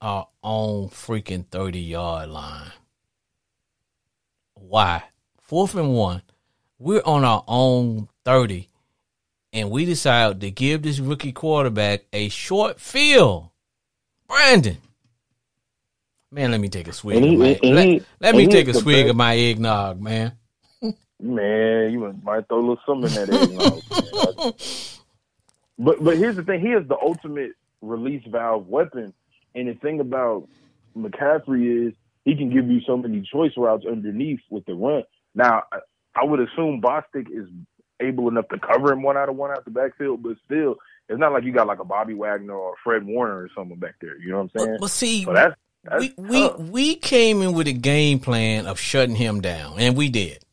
our 0.00 0.28
own 0.42 0.88
freaking 0.88 1.46
thirty 1.46 1.80
yard 1.80 2.28
line. 2.30 2.72
Why? 4.54 5.02
Fourth 5.40 5.74
and 5.74 5.94
one. 5.94 6.22
We're 6.78 7.02
on 7.06 7.24
our 7.24 7.42
own 7.48 8.08
30, 8.26 8.68
and 9.52 9.70
we 9.70 9.84
decide 9.86 10.40
to 10.42 10.50
give 10.50 10.82
this 10.82 10.98
rookie 11.00 11.32
quarterback 11.32 12.04
a 12.12 12.28
short 12.28 12.78
field. 12.80 13.48
Brandon. 14.28 14.76
Man, 16.30 16.50
let 16.50 16.60
me 16.60 16.68
take 16.68 16.88
a 16.88 16.92
swig. 16.92 17.22
He- 17.22 17.32
of 17.34 17.38
my, 17.38 17.58
and 17.62 17.74
let, 17.74 17.86
he- 17.86 18.02
let 18.20 18.34
me 18.34 18.46
take 18.46 18.68
a 18.68 18.74
swig 18.74 19.04
best- 19.04 19.10
of 19.10 19.16
my 19.16 19.34
eggnog, 19.36 20.00
man. 20.00 20.32
Man, 21.18 21.92
you 21.92 22.12
might 22.22 22.46
throw 22.48 22.58
a 22.58 22.60
little 22.60 22.80
something 22.84 23.10
in 23.22 23.26
that 23.30 23.42
eggnog. 24.50 24.54
But 25.78 26.02
but 26.02 26.16
here's 26.16 26.36
the 26.36 26.42
thing: 26.42 26.60
he 26.60 26.68
is 26.68 26.88
the 26.88 26.96
ultimate 26.96 27.52
release 27.82 28.22
valve 28.26 28.66
weapon. 28.66 29.12
And 29.56 29.68
the 29.68 29.74
thing 29.74 30.00
about 30.00 30.46
McCaffrey 30.96 31.88
is 31.88 31.94
he 32.24 32.36
can 32.36 32.52
give 32.52 32.68
you 32.68 32.80
so 32.86 32.96
many 32.96 33.26
choice 33.32 33.52
routes 33.56 33.86
underneath 33.90 34.40
with 34.50 34.66
the 34.66 34.74
run. 34.74 35.02
Now, 35.34 35.62
I, 36.14 36.24
would 36.24 36.40
assume 36.40 36.82
Bostic 36.82 37.28
is 37.30 37.48
able 38.00 38.28
enough 38.28 38.48
to 38.48 38.58
cover 38.58 38.92
him 38.92 39.02
one 39.02 39.16
out 39.16 39.28
of 39.28 39.36
one 39.36 39.50
out 39.50 39.64
the 39.64 39.70
backfield, 39.70 40.22
but 40.22 40.36
still, 40.44 40.76
it's 41.08 41.18
not 41.18 41.32
like 41.32 41.44
you 41.44 41.52
got 41.52 41.66
like 41.66 41.78
a 41.78 41.84
Bobby 41.84 42.14
Wagner 42.14 42.54
or 42.54 42.74
Fred 42.84 43.04
Warner 43.04 43.38
or 43.38 43.50
someone 43.54 43.78
back 43.78 43.94
there. 44.00 44.18
You 44.18 44.30
know 44.30 44.42
what 44.42 44.50
I'm 44.54 44.66
saying? 44.66 44.76
but 44.80 44.90
see, 44.90 45.24
So 45.24 45.32
that's, 45.32 45.54
that's 45.84 46.02
we 46.02 46.14
we 46.18 46.48
we 46.58 46.96
came 46.96 47.42
in 47.42 47.52
with 47.52 47.68
a 47.68 47.72
game 47.72 48.18
plan 48.18 48.66
of 48.66 48.78
shutting 48.78 49.16
him 49.16 49.40
down, 49.40 49.78
and 49.78 49.96
we 49.96 50.08
did. 50.08 50.44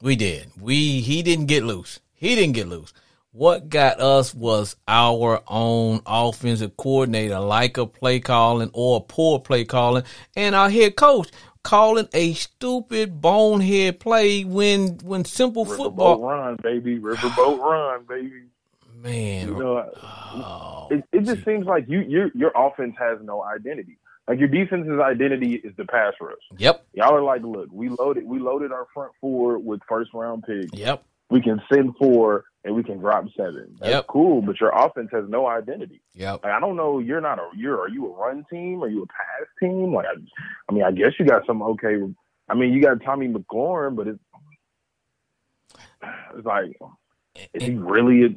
We 0.00 0.14
did. 0.16 0.52
We 0.60 1.00
he 1.00 1.22
didn't 1.22 1.46
get 1.46 1.64
loose. 1.64 2.00
He 2.14 2.34
didn't 2.34 2.54
get 2.54 2.68
loose. 2.68 2.92
What 3.32 3.68
got 3.68 4.00
us 4.00 4.34
was 4.34 4.74
our 4.88 5.42
own 5.46 6.00
offensive 6.06 6.76
coordinator, 6.76 7.38
like 7.40 7.76
a 7.76 7.86
play 7.86 8.20
calling 8.20 8.70
or 8.72 8.98
a 8.98 9.00
poor 9.00 9.38
play 9.38 9.64
calling, 9.64 10.04
and 10.34 10.54
our 10.54 10.70
head 10.70 10.96
coach 10.96 11.28
calling 11.62 12.08
a 12.14 12.32
stupid 12.32 13.20
bonehead 13.20 14.00
play 14.00 14.44
when 14.44 14.96
when 15.04 15.24
simple 15.26 15.66
Riverboat 15.66 15.76
football. 15.76 16.20
run, 16.22 16.56
baby. 16.62 16.98
Riverboat 16.98 17.58
run, 17.60 18.04
baby. 18.08 18.44
Man, 18.96 19.48
You 19.48 19.58
know, 19.58 19.90
oh, 20.02 20.88
it, 20.90 21.04
it 21.12 21.24
just 21.24 21.44
seems 21.44 21.66
like 21.66 21.84
you 21.86 22.00
your 22.00 22.30
your 22.34 22.50
offense 22.56 22.96
has 22.98 23.18
no 23.22 23.44
identity. 23.44 23.98
Like 24.26 24.38
your 24.38 24.48
defense's 24.48 24.98
identity 25.00 25.54
is 25.54 25.74
the 25.76 25.84
pass 25.84 26.14
rush. 26.20 26.34
yep, 26.56 26.84
Y'all 26.94 27.14
are 27.14 27.22
like, 27.22 27.42
look, 27.42 27.68
we 27.70 27.90
loaded 27.90 28.26
we 28.26 28.38
loaded 28.40 28.72
our 28.72 28.86
front 28.92 29.12
four 29.20 29.58
with 29.58 29.80
first 29.88 30.12
round 30.14 30.44
picks. 30.44 30.72
yep. 30.76 31.04
We 31.30 31.42
can 31.42 31.60
send 31.72 31.94
four 31.98 32.44
and 32.64 32.74
we 32.74 32.82
can 32.82 32.98
drop 32.98 33.24
seven. 33.36 33.76
That's 33.78 33.90
Yep. 33.92 34.06
cool, 34.08 34.42
but 34.42 34.60
your 34.60 34.70
offense 34.70 35.08
has 35.12 35.24
no 35.28 35.46
identity. 35.46 36.00
Yep. 36.14 36.44
Like 36.44 36.52
I 36.52 36.60
don't 36.60 36.76
know, 36.76 36.98
you're 36.98 37.20
not 37.20 37.38
a 37.38 37.48
you're 37.56 37.80
are 37.80 37.88
you 37.88 38.06
a 38.06 38.16
run 38.16 38.44
team? 38.50 38.82
Are 38.82 38.88
you 38.88 39.02
a 39.02 39.06
pass 39.06 39.48
team? 39.60 39.94
Like 39.94 40.06
I, 40.06 40.14
I 40.68 40.72
mean, 40.74 40.82
I 40.84 40.90
guess 40.90 41.12
you 41.18 41.26
got 41.26 41.46
some 41.46 41.62
okay. 41.62 41.96
I 42.48 42.54
mean, 42.54 42.72
you 42.72 42.82
got 42.82 43.02
Tommy 43.02 43.28
McLaurin, 43.28 43.94
but 43.96 44.08
it's 44.08 44.18
it's 46.36 46.46
like 46.46 46.76
is 47.54 47.62
he 47.62 47.74
really? 47.74 48.24
A, 48.24 48.28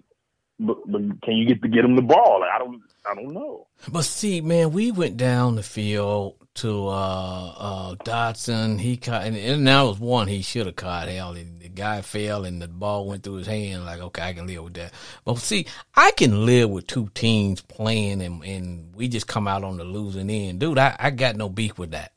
but, 0.60 0.78
but 0.86 1.02
can 1.24 1.38
you 1.38 1.48
get 1.48 1.62
to 1.64 1.68
get 1.68 1.84
him 1.86 1.96
the 1.96 2.02
ball? 2.02 2.42
Like 2.42 2.52
I 2.54 2.60
don't 2.60 2.82
I 3.06 3.16
don't 3.16 3.34
know. 3.34 3.68
But 3.92 4.06
see, 4.06 4.42
man, 4.42 4.72
we 4.72 4.92
went 4.92 5.18
down 5.18 5.56
the 5.56 5.64
field 5.64 6.36
to 6.54 6.88
uh 6.88 7.54
uh 7.58 7.96
Dotson. 7.96 8.80
He 8.80 8.98
caught, 8.98 9.24
and, 9.24 9.36
and 9.36 9.66
that 9.68 9.82
was 9.82 10.00
one 10.00 10.28
he 10.28 10.42
should 10.42 10.66
have 10.66 10.76
caught. 10.76 11.08
Hell, 11.08 11.34
the, 11.34 11.44
the 11.44 11.70
guy 11.70 12.02
fell 12.02 12.46
and 12.46 12.62
the 12.62 12.68
ball 12.68 13.08
went 13.08 13.24
through 13.24 13.36
his 13.36 13.48
hand. 13.48 13.86
Like, 13.86 14.02
okay, 14.02 14.22
I 14.22 14.34
can 14.34 14.48
live 14.48 14.64
with 14.64 14.74
that. 14.76 14.94
But 15.26 15.40
see, 15.40 15.66
I 15.96 16.12
can 16.12 16.46
live 16.46 16.70
with 16.70 16.88
two 16.88 17.10
teams 17.14 17.62
playing 17.62 18.22
and 18.22 18.44
and 18.44 18.96
we 18.96 19.08
just 19.08 19.28
come 19.28 19.48
out 19.48 19.64
on 19.64 19.78
the 19.78 19.84
losing 19.84 20.30
end, 20.30 20.60
dude. 20.60 20.78
I 20.78 20.96
I 21.00 21.10
got 21.10 21.36
no 21.36 21.50
beef 21.50 21.80
with 21.80 21.92
that. 21.92 22.14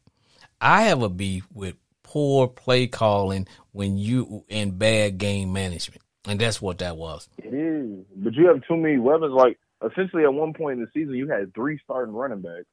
I 0.60 0.82
have 0.84 1.02
a 1.02 1.08
beef 1.08 1.46
with 1.52 1.76
poor 2.02 2.46
play 2.46 2.86
calling 2.86 3.46
when 3.72 3.96
you 3.96 4.44
in 4.48 4.72
bad 4.72 5.18
game 5.18 5.52
management, 5.52 6.02
and 6.26 6.38
that's 6.38 6.60
what 6.60 6.78
that 6.78 6.96
was. 6.96 7.28
It 7.38 7.54
is, 7.54 8.04
but 8.16 8.34
you 8.34 8.46
have 8.48 8.62
too 8.66 8.76
many 8.76 8.98
weapons. 8.98 9.32
Like 9.32 9.58
essentially, 9.90 10.24
at 10.24 10.32
one 10.32 10.52
point 10.54 10.78
in 10.78 10.84
the 10.84 10.90
season, 10.92 11.14
you 11.14 11.28
had 11.28 11.54
three 11.54 11.78
starting 11.84 12.14
running 12.14 12.40
backs. 12.40 12.66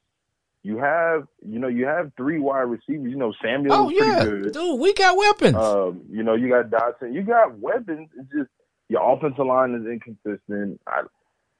You 0.64 0.78
have, 0.78 1.26
you 1.44 1.58
know, 1.58 1.66
you 1.68 1.86
have 1.86 2.12
three 2.16 2.38
wide 2.38 2.60
receivers. 2.62 3.10
You 3.10 3.16
know, 3.16 3.32
Samuel 3.42 3.74
Oh 3.74 3.88
yeah, 3.90 4.24
good. 4.24 4.52
dude, 4.52 4.78
we 4.78 4.94
got 4.94 5.16
weapons. 5.16 5.56
Um, 5.56 6.02
you 6.10 6.22
know, 6.22 6.34
you 6.34 6.48
got 6.48 6.70
Dotson. 6.70 7.12
You 7.12 7.22
got 7.22 7.58
weapons. 7.58 8.08
It's 8.16 8.30
just 8.32 8.50
your 8.88 9.12
offensive 9.12 9.44
line 9.44 9.74
is 9.74 9.86
inconsistent. 9.86 10.80
I, 10.86 11.02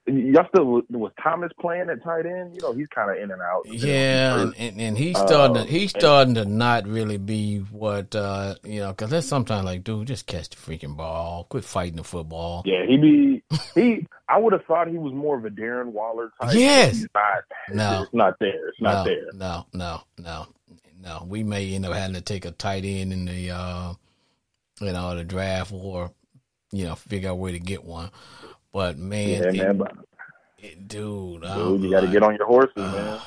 y'all 0.07 0.47
still 0.49 0.83
was 0.91 1.13
Thomas 1.23 1.53
playing 1.61 1.89
at 1.91 2.03
tight 2.03 2.27
end. 2.27 2.55
You 2.55 2.63
know, 2.63 2.73
he's 2.73 2.89
kind 2.89 3.11
of 3.11 3.17
in 3.23 3.31
and 3.31 3.41
out. 3.41 3.63
Yeah, 3.67 4.41
and, 4.41 4.55
and, 4.59 4.81
and 4.81 4.99
he's 4.99 5.17
starting 5.17 5.57
Uh, 5.57 5.65
to 5.65 5.71
he's 5.71 5.91
starting 5.91 6.35
to 6.35 6.45
not 6.45 6.87
really 6.87 7.19
be 7.19 7.59
what 7.59 8.15
uh 8.15 8.57
you 8.65 8.81
know 8.81 8.91
because 8.91 9.11
that's 9.11 9.27
sometimes 9.27 9.65
like 9.65 9.85
dude 9.85 10.09
just 10.09 10.27
catch 10.27 10.51
the 10.51 10.57
freaking 10.57 10.97
ball, 10.97 11.47
quit 11.49 11.65
fighting 11.65 11.97
the 11.97 12.05
football. 12.05 12.63
Yeah, 12.65 12.85
he 12.87 12.97
be 12.97 13.43
he. 13.75 14.07
I 14.29 14.39
would 14.39 14.53
have 14.53 14.65
thought 14.65 14.89
he 14.89 14.99
was 14.99 15.13
more 15.13 15.37
of 15.37 15.45
a 15.45 15.51
Darren 15.51 15.87
Waller 15.93 16.33
type. 16.41 16.55
Yes. 16.55 17.05
not. 17.15 17.45
No. 17.73 18.03
it's 18.03 18.15
not 18.15 18.35
there. 18.41 18.69
It's 18.69 18.81
not 18.81 19.05
no, 19.05 19.13
there. 19.13 19.27
no, 19.35 19.67
no, 19.73 20.03
no, 20.19 20.47
no. 21.01 21.27
We 21.29 21.43
may 21.45 21.75
end 21.75 21.87
up 21.87 21.93
having 21.93 22.15
to 22.15 22.23
take 22.23 22.45
a 22.45 22.51
tight 22.51 22.85
end 22.85 23.13
in 23.13 23.27
the 23.27 23.51
uh 23.51 23.95
you 24.81 24.93
know 24.93 25.15
the 25.15 25.25
draft 25.25 25.71
or 25.73 26.13
you 26.73 26.87
know 26.87 26.95
figure 26.97 27.31
out 27.31 27.39
where 27.39 27.53
to 27.53 27.59
get 27.61 27.85
one. 27.85 28.11
But 28.73 28.99
man, 28.99 29.29
Yeah, 29.29 29.49
it- 29.49 29.55
man. 29.55 29.77
But, 29.79 29.93
it- 30.59 30.89
dude, 30.89 31.43
dude, 31.43 31.83
you 31.83 31.91
got 31.91 32.01
to 32.01 32.09
get 32.09 32.23
on 32.23 32.37
your 32.37 32.47
horses, 32.47 32.73
uh, 32.77 32.93
man. 32.93 33.21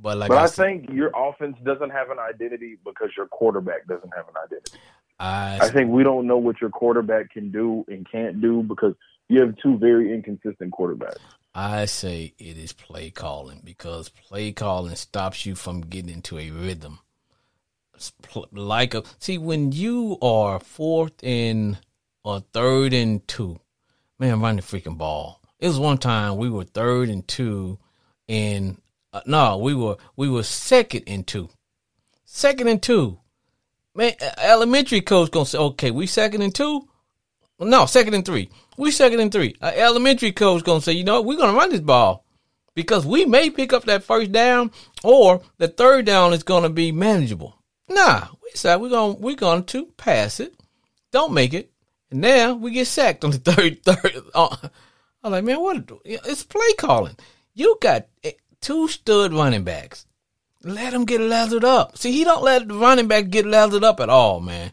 But 0.00 0.18
like 0.18 0.28
but 0.28 0.38
I, 0.38 0.42
I, 0.42 0.46
said, 0.46 0.64
think 0.64 0.90
your 0.90 1.12
offense 1.14 1.56
doesn't 1.62 1.90
have 1.90 2.10
an 2.10 2.18
identity 2.18 2.76
because 2.84 3.10
your 3.16 3.26
quarterback 3.26 3.86
doesn't 3.86 4.12
have 4.16 4.26
an 4.28 4.34
identity. 4.44 4.78
I, 5.20 5.58
I 5.62 5.68
think 5.68 5.90
we 5.90 6.02
don't 6.02 6.26
know 6.26 6.38
what 6.38 6.60
your 6.60 6.70
quarterback 6.70 7.30
can 7.30 7.52
do 7.52 7.84
and 7.86 8.08
can't 8.10 8.40
do 8.40 8.62
because 8.62 8.94
you 9.28 9.40
have 9.40 9.54
two 9.62 9.78
very 9.78 10.12
inconsistent 10.12 10.72
quarterbacks. 10.72 11.18
I 11.54 11.84
say 11.84 12.34
it 12.38 12.56
is 12.56 12.72
play 12.72 13.10
calling 13.10 13.60
because 13.62 14.08
play 14.08 14.52
calling 14.52 14.96
stops 14.96 15.46
you 15.46 15.54
from 15.54 15.82
getting 15.82 16.10
into 16.10 16.38
a 16.38 16.50
rhythm. 16.50 16.98
Like 18.50 18.94
a 18.94 19.04
see 19.18 19.38
when 19.38 19.70
you 19.70 20.18
are 20.22 20.58
fourth 20.58 21.22
and 21.22 21.78
or 22.24 22.40
third 22.40 22.92
and 22.92 23.26
two, 23.28 23.60
man, 24.18 24.40
run 24.40 24.56
the 24.56 24.62
freaking 24.62 24.98
ball. 24.98 25.40
It 25.58 25.68
was 25.68 25.78
one 25.78 25.98
time 25.98 26.36
we 26.36 26.50
were 26.50 26.64
third 26.64 27.08
and 27.08 27.26
two, 27.26 27.78
and 28.28 28.80
uh, 29.12 29.20
no, 29.26 29.58
we 29.58 29.74
were 29.74 29.96
we 30.16 30.28
were 30.28 30.42
second 30.42 31.04
and 31.06 31.26
two, 31.26 31.48
second 32.24 32.68
and 32.68 32.82
two. 32.82 33.18
Man, 33.94 34.14
elementary 34.38 35.02
coach 35.02 35.30
gonna 35.30 35.46
say, 35.46 35.58
okay, 35.58 35.90
we 35.90 36.06
second 36.06 36.42
and 36.42 36.54
two. 36.54 36.88
No, 37.60 37.86
second 37.86 38.14
and 38.14 38.24
three. 38.24 38.50
We 38.76 38.90
second 38.90 39.20
and 39.20 39.30
three. 39.30 39.54
Elementary 39.60 40.32
coach 40.32 40.64
gonna 40.64 40.80
say, 40.80 40.92
you 40.92 41.04
know, 41.04 41.20
we're 41.20 41.38
gonna 41.38 41.56
run 41.56 41.70
this 41.70 41.80
ball 41.80 42.24
because 42.74 43.06
we 43.06 43.24
may 43.24 43.50
pick 43.50 43.72
up 43.72 43.84
that 43.84 44.02
first 44.02 44.32
down, 44.32 44.70
or 45.04 45.42
the 45.58 45.68
third 45.68 46.06
down 46.06 46.32
is 46.32 46.42
gonna 46.42 46.70
be 46.70 46.90
manageable. 46.90 47.58
Nah, 47.88 48.28
we 48.42 48.50
said 48.54 48.76
we're 48.76 48.88
gonna 48.88 49.14
we're 49.14 49.36
gonna 49.36 49.62
to 49.62 49.86
pass 49.96 50.40
it, 50.40 50.54
don't 51.12 51.34
make 51.34 51.54
it, 51.54 51.71
and 52.12 52.20
now 52.20 52.54
we 52.54 52.70
get 52.70 52.86
sacked 52.86 53.24
on 53.24 53.30
the 53.30 53.38
third 53.38 53.82
third. 53.82 54.22
Uh, 54.34 54.56
I'm 55.24 55.32
like, 55.32 55.44
man, 55.44 55.60
what? 55.60 55.90
It's 56.04 56.44
play 56.44 56.72
calling. 56.78 57.16
You 57.54 57.78
got 57.80 58.06
eh, 58.22 58.32
two 58.60 58.88
stud 58.88 59.32
running 59.32 59.64
backs. 59.64 60.06
Let 60.62 60.92
them 60.92 61.04
get 61.04 61.20
lathered 61.20 61.64
up. 61.64 61.98
See, 61.98 62.12
he 62.12 62.24
don't 62.24 62.42
let 62.44 62.68
the 62.68 62.74
running 62.74 63.08
back 63.08 63.30
get 63.30 63.46
lathered 63.46 63.84
up 63.84 63.98
at 64.00 64.08
all, 64.08 64.40
man. 64.40 64.72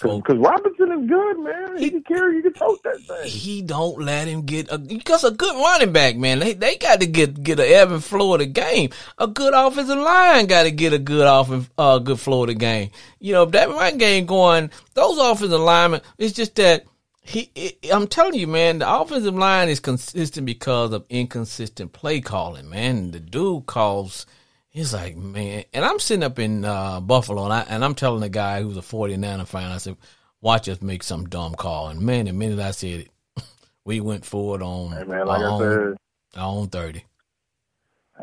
Because 0.00 0.38
Robinson 0.38 0.92
is 0.92 1.08
good, 1.08 1.38
man. 1.38 1.76
He, 1.76 1.90
can 1.90 2.02
carry, 2.02 2.36
he 2.36 2.42
can 2.42 2.52
tote 2.54 2.82
that 2.82 3.00
thing. 3.00 3.28
he 3.28 3.62
don't 3.62 4.00
let 4.00 4.26
him 4.26 4.42
get 4.42 4.70
a 4.70 4.78
because 4.78 5.22
a 5.24 5.30
good 5.30 5.54
running 5.54 5.92
back, 5.92 6.16
man. 6.16 6.38
They 6.38 6.54
they 6.54 6.76
got 6.76 7.00
to 7.00 7.06
get 7.06 7.42
get 7.42 7.60
an 7.60 7.66
ebb 7.66 7.92
and 7.92 8.02
flow 8.02 8.34
of 8.34 8.40
the 8.40 8.46
game. 8.46 8.90
A 9.18 9.26
good 9.26 9.52
offensive 9.54 9.98
line 9.98 10.46
got 10.46 10.62
to 10.62 10.70
get 10.70 10.92
a 10.92 10.98
good 10.98 11.26
off 11.26 11.70
uh 11.76 11.98
good 11.98 12.18
flow 12.18 12.42
of 12.42 12.48
the 12.48 12.54
game. 12.54 12.90
You 13.18 13.34
know, 13.34 13.42
if 13.42 13.50
that 13.52 13.68
run 13.68 13.98
game 13.98 14.26
going, 14.26 14.70
those 14.94 15.18
offensive 15.18 15.60
linemen, 15.60 16.00
it's 16.18 16.32
just 16.32 16.54
that 16.56 16.84
he. 17.22 17.50
It, 17.54 17.78
I'm 17.92 18.06
telling 18.06 18.34
you, 18.34 18.46
man, 18.46 18.78
the 18.78 18.92
offensive 18.92 19.34
line 19.34 19.68
is 19.68 19.80
consistent 19.80 20.46
because 20.46 20.92
of 20.92 21.04
inconsistent 21.10 21.92
play 21.92 22.20
calling. 22.20 22.68
Man, 22.68 23.10
the 23.10 23.20
dude 23.20 23.66
calls. 23.66 24.26
He's 24.72 24.94
like, 24.94 25.16
man, 25.16 25.64
and 25.74 25.84
I'm 25.84 25.98
sitting 25.98 26.22
up 26.22 26.38
in 26.38 26.64
uh, 26.64 27.00
Buffalo, 27.00 27.44
and, 27.44 27.52
I, 27.52 27.60
and 27.68 27.84
I'm 27.84 27.94
telling 27.94 28.20
the 28.22 28.30
guy 28.30 28.62
who's 28.62 28.78
a 28.78 28.80
49er 28.80 29.46
fan, 29.46 29.70
I 29.70 29.76
said, 29.76 29.98
watch 30.40 30.66
us 30.66 30.80
make 30.80 31.02
some 31.02 31.28
dumb 31.28 31.54
call. 31.54 31.88
And 31.88 32.00
man, 32.00 32.24
the 32.24 32.32
minute 32.32 32.58
I 32.58 32.70
said 32.70 33.00
it, 33.00 33.10
we 33.84 34.00
went 34.00 34.24
forward 34.24 34.62
on 34.62 34.92
Hey, 34.92 35.04
man, 35.04 35.26
like 35.26 35.40
our, 35.40 35.46
I 35.46 35.52
own, 35.52 35.96
our 36.36 36.46
own 36.56 36.68
30. 36.68 37.04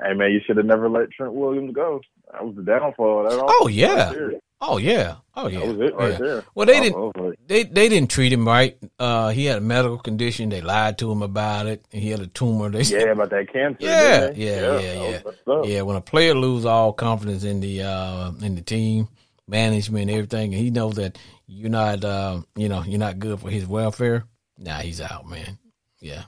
hey, 0.04 0.14
man, 0.16 0.32
you 0.32 0.40
should 0.46 0.58
have 0.58 0.66
never 0.66 0.90
let 0.90 1.12
Trent 1.12 1.34
Williams 1.34 1.72
go. 1.76 2.02
That 2.32 2.44
was 2.44 2.56
the 2.56 2.64
downfall. 2.64 3.24
That 3.30 3.44
Oh, 3.48 3.68
yeah. 3.68 4.12
right. 4.12 4.42
Oh 4.62 4.78
yeah, 4.78 5.16
oh 5.36 5.48
yeah, 5.48 5.60
That 5.60 5.68
was 5.68 5.80
it 5.80 5.96
right 5.96 6.12
yeah. 6.12 6.18
there. 6.18 6.44
Well, 6.54 6.66
they 6.66 6.82
didn't. 6.82 7.16
like, 7.18 7.40
They 7.48 7.64
they 7.64 7.88
didn't 7.88 8.10
treat 8.10 8.34
him 8.34 8.46
right. 8.46 8.78
Uh, 9.00 9.30
he 9.30 9.46
had 9.46 9.58
a 9.60 9.62
medical 9.62 9.98
condition. 9.98 10.50
They 10.50 10.60
lied 10.60 10.98
to 10.98 11.10
him 11.10 11.22
about 11.22 11.68
it. 11.68 11.86
He 11.92 12.10
had 12.10 12.20
a 12.20 12.28
tumor. 12.28 12.70
They 12.70 12.82
yeah, 12.82 13.12
about 13.12 13.30
that 13.30 13.52
cancer. 13.54 13.78
Yeah, 13.80 14.20
didn't 14.20 14.38
yeah, 14.38 14.80
yeah, 14.80 15.22
yeah. 15.48 15.62
Yeah, 15.64 15.82
when 15.84 15.96
a 15.96 16.02
player 16.02 16.34
loses 16.34 16.66
all 16.66 16.92
confidence 16.92 17.46
in 17.46 17.62
the 17.62 17.84
uh, 17.84 18.32
in 18.42 18.56
the 18.56 18.62
team 18.62 19.08
management, 19.48 20.12
everything, 20.12 20.54
and 20.54 20.62
he 20.62 20.72
knows 20.72 20.96
that 20.96 21.18
you're 21.48 21.70
not, 21.70 22.04
uh, 22.04 22.42
you 22.56 22.70
know, 22.70 22.84
you're 22.84 23.00
not 23.00 23.18
good 23.18 23.40
for 23.40 23.50
his 23.50 23.66
welfare. 23.66 24.26
Nah, 24.58 24.80
he's 24.80 25.00
out, 25.02 25.28
man. 25.28 25.58
Yeah, 26.02 26.24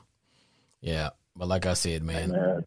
yeah. 0.80 1.10
But 1.36 1.48
like 1.48 1.66
I 1.66 1.74
said, 1.74 2.02
man, 2.02 2.30
Man, 2.30 2.64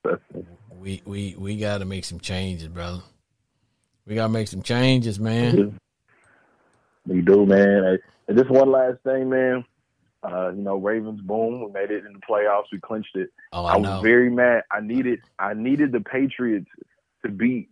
we 0.80 1.02
we 1.06 1.36
we 1.38 1.58
got 1.58 1.80
to 1.80 1.86
make 1.86 2.06
some 2.06 2.20
changes, 2.20 2.68
brother. 2.68 3.02
We 4.08 4.16
got 4.16 4.24
to 4.28 4.30
make 4.30 4.48
some 4.48 4.62
changes, 4.62 5.20
man. 5.20 5.80
We 7.08 7.22
do, 7.22 7.46
man. 7.46 7.98
And 8.28 8.38
just 8.38 8.50
one 8.50 8.72
last 8.72 9.00
thing, 9.04 9.30
man. 9.30 9.66
Uh, 10.24 10.50
you 10.50 10.62
know, 10.64 10.78
Ravens, 10.78 11.22
boom, 11.22 11.64
we 11.64 11.72
made 11.72 11.92
it 11.92 12.04
in 12.06 12.14
the 12.14 12.20
playoffs. 12.28 12.66
We 12.72 12.80
clinched 12.80 13.16
it. 13.16 13.30
Oh, 13.52 13.66
I 13.66 13.74
I 13.74 13.78
was 13.78 14.02
very 14.02 14.30
mad. 14.30 14.64
I 14.72 14.80
needed, 14.80 15.20
I 15.38 15.54
needed 15.54 15.92
the 15.92 16.00
Patriots 16.02 16.70
to 17.24 17.32
beat 17.32 17.70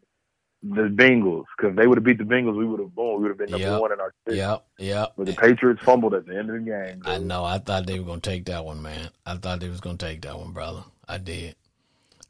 the 0.62 0.84
Bengals 0.84 1.46
because 1.58 1.76
they 1.76 1.88
would 1.88 1.98
have 1.98 2.06
beat 2.06 2.20
the 2.20 2.24
Bengals. 2.24 2.56
We 2.56 2.66
would 2.66 2.80
have, 2.80 2.94
boom, 2.94 3.18
we 3.18 3.24
would 3.24 3.30
have 3.30 3.38
been 3.40 3.50
number 3.52 3.72
Yep. 3.72 3.82
one 3.82 3.92
in 3.92 4.00
our 4.00 4.14
six. 4.26 4.38
Yep, 4.38 4.66
yep. 4.78 5.14
But 5.18 5.26
the 5.26 5.34
Patriots 5.34 5.82
fumbled 5.84 6.14
at 6.14 6.26
the 6.28 6.38
end 6.38 6.50
of 6.52 6.64
the 6.64 6.70
game. 6.72 7.02
I 7.06 7.18
know. 7.18 7.44
I 7.44 7.58
thought 7.58 7.88
they 7.88 8.00
were 8.00 8.06
gonna 8.06 8.22
take 8.22 8.46
that 8.46 8.64
one, 8.64 8.82
man. 8.82 9.10
I 9.26 9.36
thought 9.38 9.60
they 9.60 9.70
was 9.70 9.82
gonna 9.82 9.98
take 9.98 10.22
that 10.22 10.38
one, 10.38 10.52
brother. 10.52 10.84
I 11.08 11.18
did. 11.18 11.56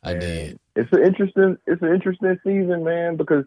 I 0.03 0.11
And 0.11 0.21
did. 0.21 0.59
It's 0.75 0.91
an 0.93 1.03
interesting, 1.03 1.57
it's 1.67 1.81
an 1.81 1.93
interesting 1.93 2.39
season, 2.45 2.83
man. 2.83 3.17
Because 3.17 3.45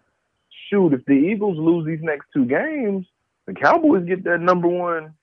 shoot, 0.71 0.93
if 0.93 1.05
the 1.05 1.13
Eagles 1.13 1.59
lose 1.59 1.87
these 1.87 2.03
next 2.03 2.27
two 2.33 2.45
games, 2.45 3.07
the 3.47 3.55
Cowboys 3.55 4.05
get 4.05 4.25
that 4.25 4.41
number 4.41 4.69
one 4.69 5.15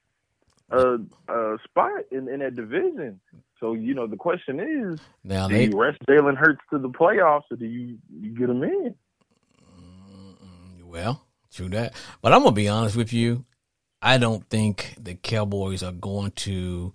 uh, 0.72 0.98
uh, 1.28 1.58
spot 1.64 2.04
in, 2.12 2.28
in 2.30 2.40
that 2.40 2.56
division. 2.56 3.20
So 3.60 3.74
you 3.74 3.94
know, 3.94 4.08
the 4.08 4.18
question 4.18 4.60
is, 4.60 5.00
Now 5.24 5.48
do 5.48 5.56
they 5.56 5.66
you 5.66 5.80
rest 5.80 6.00
Jalen 6.08 6.36
Hurts 6.36 6.62
to 6.72 6.80
the 6.80 6.90
playoffs, 6.90 7.44
or 7.52 7.58
do 7.58 7.66
you 7.66 7.98
you 8.10 8.32
get 8.32 8.50
him 8.50 8.64
in? 8.64 8.96
well, 10.84 11.26
true 11.52 11.70
that. 11.70 11.94
But 12.22 12.34
I'm 12.34 12.44
gonna 12.44 12.52
be 12.52 12.70
honest 12.70 12.96
with 12.96 13.14
you. 13.14 13.46
I 14.02 14.18
don't 14.18 14.48
think 14.50 14.96
the 15.00 15.16
Cowboys 15.16 15.82
are 15.82 15.94
going 15.94 16.32
to. 16.32 16.94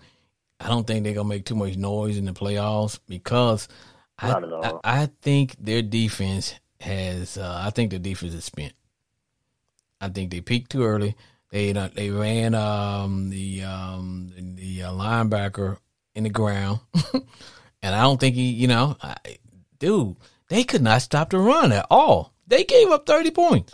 I 0.61 0.69
don't 0.69 0.87
think 0.87 1.05
they're 1.05 1.15
gonna 1.15 1.29
make 1.29 1.45
too 1.45 1.55
much 1.55 1.77
noise 1.77 2.19
in 2.19 2.27
the 2.27 2.33
playoffs 2.33 2.99
because 3.09 3.69
I 4.19 4.29
Not 4.29 4.45
at 4.45 4.53
all. 4.53 4.81
I, 4.85 5.03
I 5.03 5.09
think 5.23 5.57
their 5.59 5.83
defense 5.83 6.55
has. 6.81 7.37
Uh, 7.39 7.63
I 7.65 7.71
think 7.71 7.91
the 7.91 7.99
defense 7.99 8.35
is 8.35 8.45
spent. 8.45 8.73
I 10.01 10.09
think 10.09 10.31
they 10.31 10.41
peaked 10.41 10.71
too 10.71 10.85
early. 10.85 11.17
They 11.51 11.73
uh, 11.73 11.89
they 11.95 12.11
ran 12.11 12.55
um, 12.55 13.31
the 13.31 13.63
um, 13.65 14.33
the 14.57 14.83
uh, 14.85 14.93
linebacker 14.93 15.79
in 16.15 16.25
the 16.25 16.31
ground, 16.31 16.81
and 17.83 17.95
I 17.95 18.03
don't 18.03 18.21
think 18.21 18.35
he. 18.35 18.51
You 18.51 18.69
know, 18.69 18.97
I, 19.03 19.17
dude, 19.79 20.17
they 20.49 20.65
could 20.65 20.83
not 20.83 21.03
stop 21.03 21.31
the 21.31 21.39
run 21.39 21.73
at 21.73 21.87
all. 21.91 22.33
They 22.47 22.65
gave 22.65 22.89
up 22.91 23.07
thirty 23.07 23.31
points. 23.31 23.73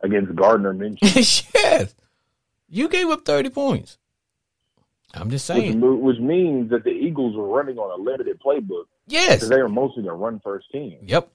Against 0.00 0.34
Gardner 0.34 0.74
Minshew, 0.74 0.98
yes, 1.54 1.94
you 2.68 2.88
gave 2.88 3.08
up 3.08 3.24
thirty 3.24 3.50
points. 3.50 3.98
I'm 5.14 5.28
just 5.30 5.44
saying. 5.44 5.78
mo- 5.78 5.94
which 5.94 6.18
means 6.18 6.70
that 6.70 6.84
the 6.84 6.90
Eagles 6.90 7.36
were 7.36 7.46
running 7.46 7.78
on 7.78 8.00
a 8.00 8.02
limited 8.02 8.40
playbook 8.40 8.84
Yes. 9.06 9.34
because 9.34 9.48
they 9.48 9.62
were 9.62 9.68
mostly 9.68 10.06
a 10.06 10.12
run 10.12 10.40
first 10.42 10.70
team. 10.70 10.98
Yep. 11.02 11.30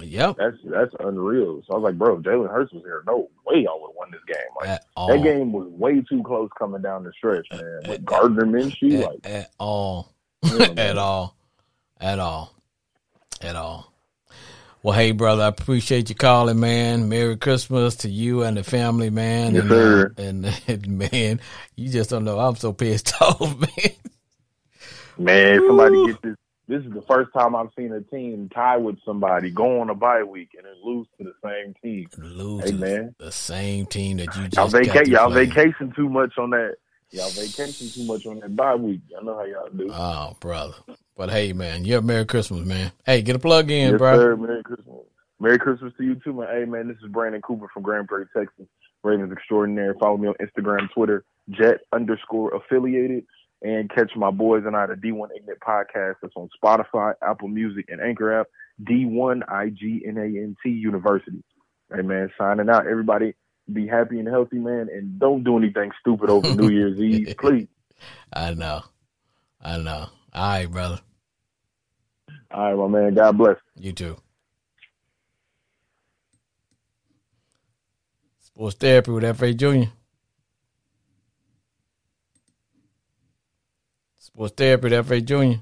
Yep. 0.00 0.36
That's 0.36 0.56
that's 0.64 0.94
unreal. 1.00 1.62
So 1.66 1.74
I 1.74 1.78
was 1.78 1.82
like, 1.82 1.98
bro, 1.98 2.18
Jalen 2.18 2.50
Hurts 2.50 2.72
was 2.72 2.82
here, 2.84 3.02
no 3.06 3.28
way 3.46 3.66
I 3.66 3.74
would 3.74 3.88
have 3.88 3.96
won 3.96 4.10
this 4.12 4.20
game. 4.26 4.36
Like 4.60 4.80
that 5.08 5.22
game 5.22 5.52
was 5.52 5.68
way 5.68 6.00
too 6.00 6.22
close 6.22 6.50
coming 6.58 6.82
down 6.82 7.04
the 7.04 7.12
stretch, 7.12 7.46
man. 7.50 7.80
With 7.88 8.04
Gardner 8.04 8.44
Minshew, 8.44 9.00
at, 9.00 9.06
like 9.06 9.20
at 9.24 9.50
all. 9.58 10.14
At 10.42 10.96
all. 10.96 11.36
At 12.00 12.18
all. 12.18 12.54
At 13.42 13.56
all. 13.56 13.92
Well, 14.82 14.94
hey, 14.94 15.12
brother, 15.12 15.42
I 15.42 15.48
appreciate 15.48 16.08
you 16.08 16.14
calling, 16.14 16.58
man. 16.58 17.10
Merry 17.10 17.36
Christmas 17.36 17.96
to 17.96 18.08
you 18.08 18.44
and 18.44 18.56
the 18.56 18.64
family, 18.64 19.10
man. 19.10 19.54
Yes, 19.54 19.64
and, 19.64 19.70
sir. 19.70 20.14
Uh, 20.16 20.22
and, 20.22 20.62
and, 20.66 20.88
man, 21.12 21.40
you 21.76 21.90
just 21.90 22.08
don't 22.08 22.24
know. 22.24 22.38
I'm 22.38 22.56
so 22.56 22.72
pissed 22.72 23.12
off, 23.20 23.58
man. 23.58 23.90
man, 25.18 25.60
somebody 25.66 25.96
Woo. 25.96 26.06
get 26.06 26.22
this. 26.22 26.36
This 26.70 26.84
is 26.84 26.92
the 26.92 27.02
first 27.02 27.32
time 27.36 27.56
I've 27.56 27.70
seen 27.76 27.92
a 27.92 28.00
team 28.00 28.48
tie 28.54 28.76
with 28.76 28.96
somebody, 29.04 29.50
go 29.50 29.80
on 29.80 29.90
a 29.90 29.94
bye 29.94 30.22
week, 30.22 30.50
and 30.56 30.64
then 30.64 30.74
lose 30.84 31.08
to 31.18 31.24
the 31.24 31.32
same 31.42 31.74
team. 31.82 32.08
Lose 32.16 32.62
Hey, 32.62 32.70
to 32.70 32.76
man. 32.76 33.14
the 33.18 33.32
same 33.32 33.86
team 33.86 34.18
that 34.18 34.34
you 34.36 34.44
just 34.48 34.54
Y'all 34.56 34.70
got 34.70 34.86
vaca- 34.86 35.10
y'all 35.10 35.30
vacation 35.30 35.92
too 35.96 36.08
much 36.08 36.38
on 36.38 36.50
that. 36.50 36.76
Y'all 37.10 37.28
vacation 37.30 37.88
too 37.88 38.04
much 38.06 38.24
on 38.24 38.38
that 38.38 38.54
bye 38.54 38.76
week. 38.76 39.00
I 39.18 39.24
know 39.24 39.34
how 39.36 39.44
y'all 39.44 39.68
do. 39.76 39.88
Oh, 39.92 40.36
brother. 40.38 40.74
But 41.16 41.30
hey, 41.30 41.52
man, 41.52 41.84
you 41.84 41.94
have 41.94 42.04
Merry 42.04 42.24
Christmas, 42.24 42.64
man. 42.64 42.92
Hey, 43.04 43.20
get 43.22 43.34
a 43.34 43.40
plug 43.40 43.68
in, 43.70 43.90
yes, 43.90 43.98
bro. 43.98 44.16
sir. 44.16 44.36
Merry 44.36 44.62
Christmas. 44.62 44.96
Merry 45.40 45.58
Christmas 45.58 45.92
to 45.98 46.04
you 46.04 46.14
too, 46.22 46.34
man. 46.34 46.46
Hey, 46.52 46.64
man, 46.66 46.86
this 46.86 46.98
is 47.04 47.10
Brandon 47.10 47.42
Cooper 47.42 47.66
from 47.74 47.82
Grand 47.82 48.06
Prairie, 48.06 48.26
Texas. 48.36 48.66
Ravens 49.02 49.32
Extraordinary. 49.32 49.94
Follow 49.98 50.18
me 50.18 50.28
on 50.28 50.34
Instagram, 50.40 50.88
Twitter, 50.92 51.24
Jet 51.48 51.80
underscore 51.92 52.54
affiliated, 52.54 53.24
and 53.62 53.90
catch 53.90 54.12
my 54.16 54.30
boys 54.30 54.64
and 54.66 54.76
I 54.76 54.86
the 54.86 54.94
D1 54.94 55.28
Ignite 55.36 55.60
podcast. 55.60 56.16
That's 56.22 56.34
on 56.36 56.48
Spotify, 56.62 57.14
Apple 57.22 57.48
Music, 57.48 57.86
and 57.88 58.00
Anchor 58.00 58.40
app. 58.40 58.46
D1 58.82 59.42
I 59.48 59.68
G 59.68 60.02
N 60.06 60.16
A 60.16 60.24
N 60.24 60.56
T 60.62 60.70
University. 60.70 61.42
Hey, 61.94 62.02
man, 62.02 62.30
signing 62.38 62.70
out. 62.70 62.86
Everybody 62.86 63.34
be 63.72 63.86
happy 63.86 64.18
and 64.18 64.28
healthy, 64.28 64.56
man, 64.56 64.88
and 64.92 65.18
don't 65.18 65.44
do 65.44 65.58
anything 65.58 65.90
stupid 66.00 66.30
over 66.30 66.54
New 66.54 66.70
Year's 66.70 66.98
Eve, 66.98 67.36
please. 67.38 67.68
I 68.32 68.54
know. 68.54 68.82
I 69.60 69.76
know. 69.78 70.06
All 70.32 70.48
right, 70.48 70.70
brother. 70.70 71.00
All 72.50 72.74
right, 72.74 72.90
my 72.90 73.00
man. 73.00 73.14
God 73.14 73.36
bless. 73.36 73.56
You 73.76 73.92
too. 73.92 74.16
Sports 78.38 78.76
therapy 78.76 79.10
with 79.10 79.24
FH 79.24 79.56
Jr. 79.56 79.90
With 84.40 84.56
FH 84.56 85.24
Jr. 85.26 85.60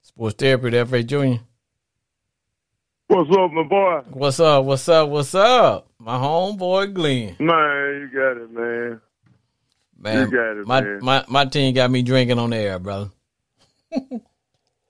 Sports 0.00 0.36
therapy 0.38 0.64
with 0.70 0.90
FH 0.90 1.06
Jr. 1.06 1.42
What's 3.08 3.36
up, 3.36 3.52
my 3.52 3.62
boy? 3.64 4.00
What's 4.08 4.40
up? 4.40 4.64
What's 4.64 4.88
up? 4.88 5.10
What's 5.10 5.34
up? 5.34 5.90
My 5.98 6.16
homeboy 6.16 6.94
Glenn. 6.94 7.36
Man, 7.38 8.00
you 8.00 8.08
got 8.14 8.38
it, 8.38 8.50
man. 8.50 9.00
Man, 9.98 10.30
You 10.30 10.34
got 10.34 10.56
it, 10.56 10.66
my, 10.66 10.80
man. 10.80 11.00
my 11.02 11.24
my 11.28 11.44
team 11.44 11.74
got 11.74 11.90
me 11.90 12.00
drinking 12.00 12.38
on 12.38 12.48
the 12.48 12.56
air, 12.56 12.78
brother. 12.78 13.10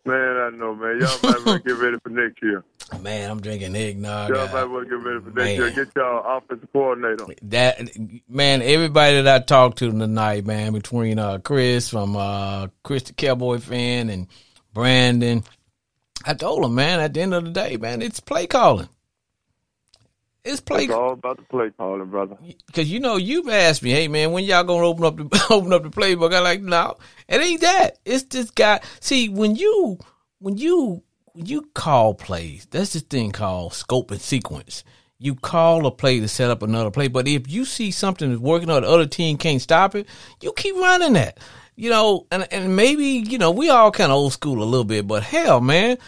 Man, 0.09 0.37
I 0.39 0.49
know, 0.57 0.75
man. 0.75 0.99
Y'all 1.03 1.19
might 1.23 1.45
want 1.45 1.63
to 1.63 1.69
get 1.69 1.79
ready 1.79 1.99
for 2.03 2.09
next 2.09 2.43
year. 2.43 2.65
Man, 3.03 3.31
I'm 3.31 3.43
drinking 3.43 3.77
eggnog. 3.77 4.31
Y'all 4.31 4.49
uh, 4.49 4.53
might 4.53 4.65
want 4.65 4.89
to 4.89 4.97
get 4.97 5.05
ready 5.05 5.21
for 5.21 5.27
next 5.27 5.37
man. 5.37 5.57
year. 5.57 5.71
Get 5.71 5.89
y'all 5.95 6.39
offensive 6.39 6.73
coordinator. 6.73 7.27
that 7.43 7.91
man, 8.27 8.63
everybody 8.63 9.21
that 9.21 9.43
I 9.43 9.45
talked 9.45 9.77
to 9.79 9.91
tonight, 9.91 10.47
man, 10.47 10.73
between 10.73 11.19
uh 11.19 11.41
Chris 11.45 11.91
from 11.91 12.17
uh 12.17 12.69
Chris 12.85 13.03
the 13.03 13.13
Cowboy 13.13 13.59
fan 13.59 14.09
and 14.09 14.29
Brandon, 14.73 15.45
I 16.25 16.33
told 16.33 16.65
him, 16.65 16.75
man, 16.75 17.01
at 17.01 17.13
the 17.13 17.21
end 17.21 17.35
of 17.35 17.45
the 17.45 17.51
day, 17.51 17.77
man, 17.77 18.01
it's 18.01 18.21
play 18.21 18.47
calling. 18.47 18.89
It's 20.45 20.61
play 20.61 20.85
It's 20.85 20.93
all 20.93 21.13
about 21.13 21.37
the 21.37 21.43
play 21.45 21.71
calling, 21.77 22.07
brother. 22.07 22.37
because 22.67 22.91
you 22.91 23.01
know 23.01 23.17
you've 23.17 23.49
asked 23.49 23.83
me, 23.83 23.91
hey 23.91 24.09
man, 24.09 24.33
when 24.33 24.45
y'all 24.45 24.65
gonna 24.65 24.87
open 24.87 25.05
up 25.05 25.17
the 25.17 25.47
open 25.51 25.73
up 25.73 25.83
the 25.83 25.91
playbook? 25.91 26.35
I 26.35 26.41
like 26.41 26.63
no, 26.63 26.97
it 27.29 27.41
ain't 27.41 27.61
that. 27.61 27.99
It's 28.05 28.25
this 28.25 28.51
guy. 28.51 28.81
See, 29.01 29.29
when 29.29 29.57
you 29.57 29.99
when 30.39 30.57
you 30.57 31.03
when 31.33 31.47
you 31.47 31.69
call 31.75 32.15
plays, 32.15 32.67
that's 32.71 32.93
this 32.95 33.03
thing 33.03 33.33
called 33.33 33.75
scope 33.75 34.11
and 34.11 34.21
sequence. 34.21 34.85
You 35.21 35.35
call 35.35 35.85
a 35.87 35.91
play 35.91 36.21
to 36.21 36.29
set 36.29 36.49
up 36.51 36.63
another 36.63 36.93
play, 36.93 37.09
but 37.09 37.27
if 37.27 37.51
you 37.51 37.65
see 37.65 37.91
something 37.91 38.29
that's 38.29 38.41
working 38.41 38.71
or 38.71 38.81
the 38.81 38.89
other 38.89 39.07
team 39.07 39.37
can't 39.37 39.61
stop 39.61 39.97
it, 39.97 40.07
you 40.41 40.53
keep 40.53 40.77
running 40.77 41.15
that. 41.15 41.39
You 41.75 41.91
know, 41.91 42.27
and 42.31 42.47
and 42.53 42.75
maybe 42.77 43.05
you 43.05 43.37
know 43.39 43.51
we 43.51 43.69
all 43.69 43.91
kind 43.91 44.13
of 44.13 44.17
old 44.17 44.33
school 44.33 44.63
a 44.63 44.65
little 44.65 44.85
bit, 44.85 45.07
but 45.09 45.23
hell, 45.25 45.61
man, 45.61 45.99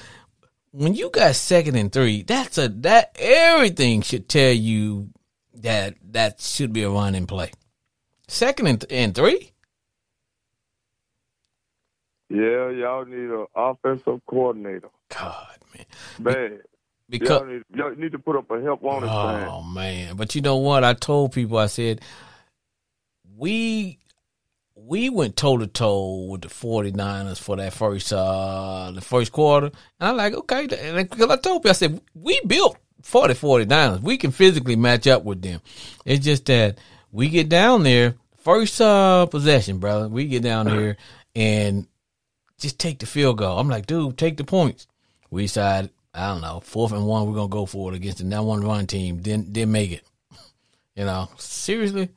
when 0.72 0.94
you 0.94 1.10
got 1.10 1.34
second 1.34 1.76
and 1.76 1.92
three, 1.92 2.22
that's 2.22 2.58
a 2.58 2.68
that 2.68 3.16
everything 3.18 4.02
should 4.02 4.28
tell 4.28 4.52
you 4.52 5.10
that 5.54 5.94
that 6.12 6.40
should 6.40 6.72
be 6.72 6.82
a 6.82 6.90
run 6.90 7.14
and 7.14 7.26
play. 7.28 7.50
Second 8.28 8.66
and, 8.68 8.84
and 8.90 9.14
three, 9.14 9.50
Yeah, 12.28 12.70
y'all 12.70 13.04
need 13.04 13.30
an 13.30 13.46
offensive 13.56 14.20
coordinator. 14.26 14.88
God 15.08 15.56
man, 15.74 15.86
Bad. 16.20 16.60
because 17.08 17.28
y'all, 17.40 17.46
need, 17.46 17.62
y'all 17.74 17.94
need 17.96 18.12
to 18.12 18.18
put 18.20 18.36
up 18.36 18.48
a 18.52 18.60
help 18.60 18.84
on 18.84 19.02
sign. 19.02 19.48
oh 19.48 19.62
man, 19.62 20.16
but 20.16 20.34
you 20.36 20.40
know 20.40 20.56
what? 20.56 20.84
I 20.84 20.94
told 20.94 21.32
people, 21.32 21.58
I 21.58 21.66
said 21.66 22.00
we 23.36 23.98
we 24.86 25.08
went 25.08 25.36
toe 25.36 25.58
to 25.58 25.66
toe 25.66 26.26
with 26.30 26.42
the 26.42 26.48
49ers 26.48 27.38
for 27.38 27.56
that 27.56 27.72
first 27.72 28.12
uh 28.12 28.90
the 28.94 29.00
first 29.00 29.32
quarter, 29.32 29.66
and 29.66 30.08
I'm 30.10 30.16
like, 30.16 30.34
okay, 30.34 30.66
because 30.66 31.30
I 31.30 31.36
told 31.36 31.64
you, 31.64 31.70
I 31.70 31.74
said 31.74 32.00
we 32.14 32.40
built 32.46 32.76
for 33.02 33.28
the 33.28 33.34
49ers, 33.34 34.00
we 34.00 34.16
can 34.16 34.30
physically 34.30 34.76
match 34.76 35.06
up 35.06 35.24
with 35.24 35.42
them. 35.42 35.60
It's 36.04 36.24
just 36.24 36.46
that 36.46 36.78
we 37.12 37.28
get 37.28 37.48
down 37.48 37.82
there 37.82 38.14
first 38.38 38.80
uh 38.80 39.26
possession, 39.26 39.78
brother. 39.78 40.08
We 40.08 40.26
get 40.26 40.42
down 40.42 40.66
there 40.66 40.96
and 41.34 41.86
just 42.58 42.78
take 42.78 42.98
the 42.98 43.06
field 43.06 43.38
goal. 43.38 43.58
I'm 43.58 43.68
like, 43.68 43.86
dude, 43.86 44.18
take 44.18 44.36
the 44.36 44.44
points. 44.44 44.86
We 45.30 45.42
decided, 45.42 45.90
I 46.12 46.28
don't 46.28 46.42
know, 46.42 46.60
fourth 46.60 46.92
and 46.92 47.06
one, 47.06 47.26
we're 47.26 47.34
gonna 47.36 47.48
go 47.48 47.66
for 47.66 47.92
it 47.92 47.96
against 47.96 48.18
the 48.18 48.24
number 48.24 48.48
one 48.48 48.62
run 48.62 48.86
team. 48.86 49.18
Didn't 49.18 49.52
didn't 49.52 49.72
make 49.72 49.92
it. 49.92 50.04
You 50.96 51.06
know, 51.06 51.30
seriously. 51.38 52.10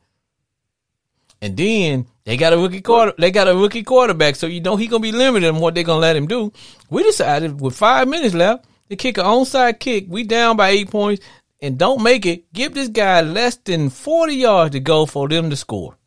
And 1.44 1.58
then 1.58 2.08
they 2.24 2.38
got 2.38 2.54
a 2.54 2.58
rookie 2.58 2.80
quarter. 2.80 3.14
They 3.18 3.30
got 3.30 3.50
a 3.50 3.54
rookie 3.56 3.84
quarterback, 3.84 4.38
so 4.38 4.48
you 4.48 4.62
know 4.62 4.78
he 4.78 4.88
gonna 4.88 5.02
be 5.02 5.12
limited 5.12 5.50
in 5.50 5.58
what 5.58 5.76
they 5.76 5.84
gonna 5.84 6.00
let 6.00 6.16
him 6.16 6.26
do. 6.26 6.54
We 6.90 7.04
decided 7.04 7.60
with 7.60 7.76
five 7.76 8.08
minutes 8.08 8.34
left 8.34 8.66
to 8.90 8.96
kick 8.96 9.18
an 9.18 9.26
onside 9.26 9.82
kick. 9.82 10.06
We 10.08 10.24
down 10.24 10.56
by 10.56 10.70
eight 10.70 10.90
points 10.90 11.26
and 11.62 11.78
don't 11.78 12.02
make 12.02 12.26
it. 12.26 12.54
Give 12.54 12.74
this 12.74 12.88
guy 12.88 13.20
less 13.20 13.58
than 13.58 13.90
forty 13.90 14.36
yards 14.36 14.72
to 14.72 14.80
go 14.80 15.06
for 15.06 15.28
them 15.28 15.50
to 15.50 15.58
score. 15.58 15.98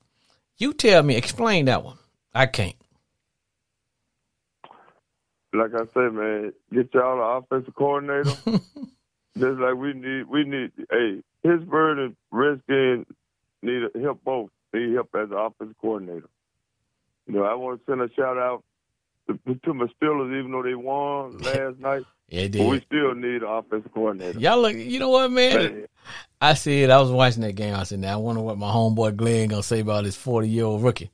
You 0.57 0.73
tell 0.73 1.03
me, 1.03 1.17
explain 1.17 1.67
that 1.67 1.85
one. 1.85 1.99
I 2.33 2.47
can't. 2.47 2.77
Like 5.53 5.75
I 5.75 5.85
said, 5.93 6.15
man, 6.15 6.55
get 6.73 6.95
y'all 6.95 7.21
an 7.21 7.43
offensive 7.45 7.75
coordinator. 7.75 8.31
Just 9.39 9.59
like 9.59 9.75
we 9.75 9.93
need, 9.93 10.29
we 10.31 10.45
need. 10.45 10.73
Hey, 10.91 11.21
Pittsburgh 11.45 11.99
and 11.99 12.17
Redskins 12.31 13.05
need 13.63 13.83
help 14.01 14.25
both. 14.25 14.49
Need 14.75 14.95
help 14.95 15.09
as 15.15 15.31
an 15.31 15.37
offensive 15.37 15.77
coordinator. 15.81 16.29
You 17.27 17.35
know, 17.35 17.45
I 17.45 17.55
want 17.55 17.81
to 17.81 17.91
send 17.91 18.01
a 18.03 18.13
shout 18.15 18.37
out 18.39 18.63
to, 19.29 19.55
to 19.55 19.75
my 19.75 19.87
Steelers, 20.01 20.39
even 20.39 20.53
though 20.53 20.63
they 20.63 20.75
won 20.75 21.39
last 21.39 21.79
night. 21.79 22.05
Yeah, 22.29 22.49
But 22.49 22.67
we 22.69 22.81
still 22.87 23.15
need 23.15 23.43
an 23.43 23.49
offensive 23.49 23.93
coordinator. 23.95 24.39
Y'all 24.41 24.61
look. 24.61 24.75
You 24.75 24.99
know 24.99 25.11
what, 25.11 25.31
man? 25.31 25.57
Man, 25.57 25.87
I 26.41 26.55
said 26.55 26.91
I 26.91 27.01
was 27.01 27.11
watching 27.11 27.43
that 27.43 27.53
game. 27.55 27.75
I 27.75 27.85
said, 27.85 28.01
"Now 28.01 28.15
I 28.15 28.17
wonder 28.17 28.41
what 28.43 28.59
my 28.59 28.71
homeboy 28.71 29.17
Glenn 29.17 29.49
gonna 29.49 29.63
say 29.63 29.81
about 29.81 30.05
this 30.05 30.17
forty 30.17 30.49
year 30.49 30.65
old 30.65 30.83
rookie." 30.83 31.11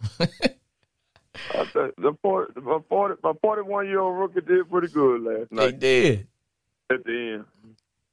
I 0.20 1.64
think 1.72 1.94
the 1.96 2.16
40, 2.22 2.60
my 2.60 2.78
forty, 2.88 3.14
my 3.22 3.32
forty-one 3.40 3.86
year 3.86 4.00
old 4.00 4.18
rookie 4.18 4.40
did 4.46 4.68
pretty 4.68 4.88
good 4.88 5.22
last 5.22 5.50
They 5.50 5.56
night. 5.56 5.78
did. 5.78 6.26
at 6.90 7.04
the 7.04 7.32
end. 7.34 7.44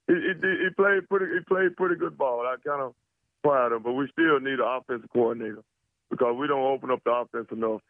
He, 0.07 0.13
he, 0.13 0.63
he 0.63 0.69
played 0.75 1.09
pretty. 1.09 1.33
He 1.33 1.39
played 1.45 1.75
pretty 1.75 1.95
good 1.95 2.17
ball. 2.17 2.41
I 2.41 2.55
kind 2.65 2.81
of 2.81 2.93
him, 3.45 3.83
but 3.83 3.93
we 3.93 4.07
still 4.11 4.39
need 4.39 4.59
an 4.59 4.65
offensive 4.67 5.09
coordinator 5.11 5.63
because 6.09 6.35
we 6.37 6.47
don't 6.47 6.63
open 6.63 6.91
up 6.91 7.03
the 7.03 7.11
offense 7.11 7.47
enough. 7.51 7.81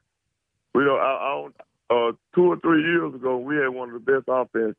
We 0.74 0.84
don't. 0.84 1.00
I, 1.00 1.04
I 1.04 1.94
uh, 1.94 2.12
two 2.34 2.52
or 2.52 2.58
three 2.60 2.82
years 2.82 3.14
ago, 3.14 3.38
we 3.38 3.58
had 3.58 3.70
one 3.70 3.90
of 3.90 3.94
the 3.94 4.12
best 4.12 4.26
offense 4.28 4.76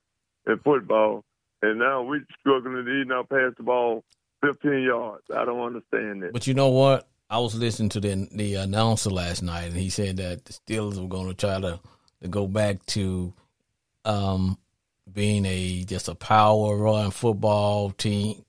in 0.47 0.59
football, 0.59 1.25
and 1.63 1.79
now 1.79 2.03
we're 2.03 2.25
struggling 2.41 2.85
to 2.85 2.91
even 2.91 3.25
pass 3.29 3.57
the 3.57 3.63
ball 3.63 4.05
15 4.43 4.83
yards. 4.83 5.23
I 5.35 5.45
don't 5.45 5.61
understand 5.61 6.23
that. 6.23 6.33
But 6.33 6.47
you 6.47 6.55
know 6.55 6.69
what? 6.69 7.09
I 7.29 7.39
was 7.39 7.55
listening 7.55 7.89
to 7.91 8.01
the 8.01 8.29
the 8.33 8.55
announcer 8.55 9.11
last 9.11 9.43
night, 9.43 9.67
and 9.67 9.77
he 9.77 9.91
said 9.91 10.19
that 10.19 10.45
the 10.45 10.53
Steelers 10.53 11.01
were 11.01 11.09
going 11.09 11.29
to 11.29 11.35
try 11.35 11.61
to 11.61 11.81
to 12.23 12.29
go 12.29 12.47
back 12.47 12.85
to 12.87 13.33
um, 14.05 14.59
being 15.13 15.45
a 15.45 15.85
just 15.85 16.09
a 16.09 16.15
power 16.15 16.77
run 16.77 17.11
football 17.11 17.91
team 17.91 18.45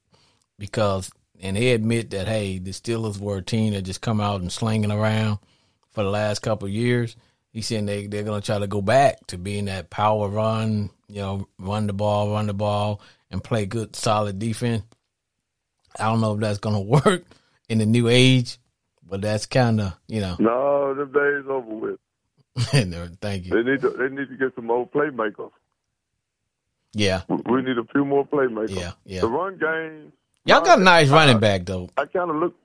because, 0.59 1.11
and 1.41 1.55
they 1.57 1.71
admit 1.71 2.11
that 2.11 2.27
hey, 2.27 2.57
the 2.59 2.71
Steelers 2.71 3.19
were 3.19 3.37
a 3.37 3.41
team 3.41 3.73
that 3.73 3.83
just 3.83 4.01
come 4.01 4.19
out 4.21 4.41
and 4.41 4.51
slinging 4.51 4.91
around 4.91 5.39
for 5.91 6.03
the 6.03 6.09
last 6.09 6.39
couple 6.39 6.67
of 6.67 6.73
years. 6.73 7.15
He 7.51 7.61
said 7.61 7.87
they 7.87 8.07
they're 8.07 8.23
going 8.23 8.41
to 8.41 8.45
try 8.45 8.59
to 8.59 8.67
go 8.67 8.81
back 8.81 9.25
to 9.27 9.37
being 9.37 9.65
that 9.65 9.89
power 9.89 10.27
run, 10.27 10.89
you 11.07 11.21
know, 11.21 11.47
run 11.57 11.87
the 11.87 11.93
ball, 11.93 12.31
run 12.31 12.47
the 12.47 12.53
ball, 12.53 13.01
and 13.31 13.43
play 13.43 13.65
good 13.65 13.95
solid 13.95 14.39
defense. 14.39 14.83
I 15.99 16.05
don't 16.05 16.21
know 16.21 16.33
if 16.35 16.39
that's 16.39 16.59
going 16.59 16.75
to 17.03 17.09
work 17.09 17.23
in 17.69 17.79
the 17.79 17.85
new 17.85 18.07
age, 18.07 18.57
but 19.07 19.21
that's 19.21 19.45
kind 19.45 19.81
of 19.81 19.93
you 20.07 20.21
know. 20.21 20.35
No, 20.39 20.93
them 20.93 21.11
days 21.11 21.49
over 21.49 21.75
with. 21.75 21.99
thank 23.21 23.45
you. 23.45 23.51
They 23.51 23.63
need 23.69 23.81
to. 23.81 23.89
They 23.89 24.09
need 24.09 24.29
to 24.29 24.37
get 24.37 24.55
some 24.55 24.65
more 24.65 24.87
playmakers. 24.87 25.51
Yeah, 26.93 27.21
We 27.27 27.61
need 27.61 27.77
a 27.77 27.83
few 27.91 28.05
more 28.05 28.25
playmakers. 28.25 28.75
yeah, 28.75 28.93
yeah. 29.05 29.21
The 29.21 29.27
run 29.27 29.57
game. 29.57 30.13
Y'all 30.47 30.61
got 30.61 30.79
a 30.79 30.81
uh, 30.81 30.83
nice 30.83 31.11
uh, 31.11 31.15
running 31.15 31.39
back 31.39 31.65
though. 31.65 31.89
I 31.97 32.05
kind 32.05 32.29
of 32.29 32.37
look, 32.37 32.55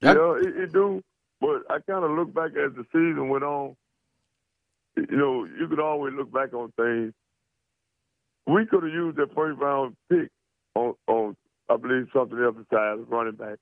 Yep. 0.00 0.16
yeah, 0.16 0.34
it, 0.48 0.56
it 0.64 0.72
do. 0.72 1.02
But 1.40 1.62
I 1.70 1.78
kind 1.80 2.04
of 2.04 2.10
look 2.12 2.32
back 2.32 2.50
as 2.56 2.72
the 2.74 2.84
season 2.92 3.28
went 3.28 3.44
on. 3.44 3.76
You 4.96 5.16
know, 5.16 5.44
you 5.44 5.66
could 5.68 5.80
always 5.80 6.14
look 6.14 6.32
back 6.32 6.54
on 6.54 6.72
things. 6.76 7.12
We 8.46 8.66
could 8.66 8.82
have 8.84 8.92
used 8.92 9.16
that 9.16 9.34
first 9.34 9.58
round 9.58 9.96
pick 10.08 10.28
on, 10.74 10.94
on 11.06 11.36
I 11.68 11.76
believe, 11.76 12.08
something 12.12 12.38
else 12.38 12.56
besides 12.56 13.00
running 13.08 13.34
back. 13.36 13.56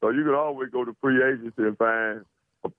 So 0.00 0.10
you 0.10 0.24
could 0.24 0.34
always 0.36 0.70
go 0.70 0.84
to 0.84 0.96
free 1.00 1.22
agency 1.22 1.52
and 1.62 1.76
find 1.78 2.24
a 2.64 2.70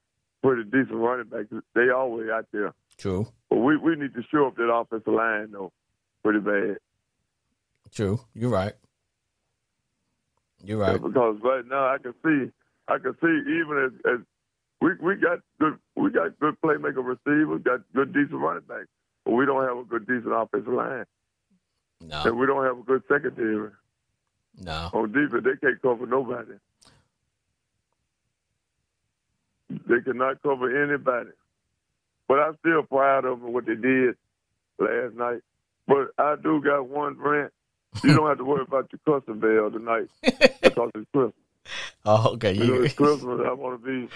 pretty 0.43 0.63
decent 0.65 0.93
running 0.95 1.27
back. 1.27 1.45
They 1.75 1.89
always 1.89 2.29
out 2.29 2.47
there. 2.51 2.73
True, 2.97 3.27
But 3.49 3.57
we, 3.57 3.77
we 3.77 3.95
need 3.95 4.13
to 4.15 4.23
show 4.31 4.47
up 4.47 4.55
that 4.57 4.71
offensive 4.71 5.13
line, 5.13 5.51
though, 5.51 5.71
pretty 6.23 6.39
bad. 6.39 6.77
true. 7.91 8.19
You're 8.33 8.49
right. 8.49 8.73
You're 10.63 10.77
right. 10.77 11.01
because 11.01 11.37
right 11.43 11.65
now 11.67 11.87
I 11.87 11.97
can 11.97 12.13
see, 12.23 12.51
I 12.87 12.97
can 12.97 13.13
see 13.21 13.51
even 13.51 13.91
as, 14.05 14.13
as 14.13 14.19
we 14.81 14.91
we 15.01 15.15
got 15.15 15.39
good, 15.59 15.77
we 15.95 16.09
got 16.11 16.39
good 16.39 16.55
playmaker 16.63 17.03
receivers, 17.03 17.61
got 17.63 17.81
good 17.93 18.13
decent 18.13 18.39
running 18.39 18.63
backs, 18.67 18.87
but 19.25 19.31
we 19.31 19.45
don't 19.45 19.63
have 19.63 19.77
a 19.77 19.83
good 19.83 20.07
decent 20.07 20.33
offensive 20.33 20.73
line, 20.73 21.05
and 21.99 22.37
we 22.37 22.47
don't 22.47 22.63
have 22.63 22.79
a 22.79 22.83
good 22.83 23.03
secondary 23.09 23.71
no. 24.61 24.89
on 24.93 25.11
defense. 25.11 25.43
They 25.43 25.67
can't 25.67 25.81
cover 25.81 26.05
nobody. 26.05 26.53
They 29.69 30.01
cannot 30.01 30.41
cover 30.43 30.83
anybody. 30.83 31.31
But 32.27 32.39
I'm 32.39 32.57
still 32.59 32.83
proud 32.83 33.25
of 33.25 33.41
them 33.41 33.53
what 33.53 33.65
they 33.65 33.75
did 33.75 34.15
last 34.79 35.15
night. 35.15 35.41
But 35.87 36.11
I 36.17 36.35
do 36.41 36.61
got 36.61 36.87
one 36.87 37.17
rant. 37.17 37.51
You 38.03 38.15
don't 38.15 38.27
have 38.27 38.37
to 38.37 38.45
worry 38.45 38.63
about 38.63 38.89
your 38.91 39.19
custom 39.19 39.39
bell 39.39 39.71
tonight 39.71 40.09
because 40.61 40.91
it's 40.95 41.09
Christmas. 41.11 41.33
Oh, 42.05 42.33
okay. 42.33 42.51
You 42.51 42.65
know, 42.65 42.81
it's 42.81 42.93
Christmas. 42.93 43.39
I 43.45 43.53
want 43.53 43.81
to 43.81 43.87
be 43.87 44.09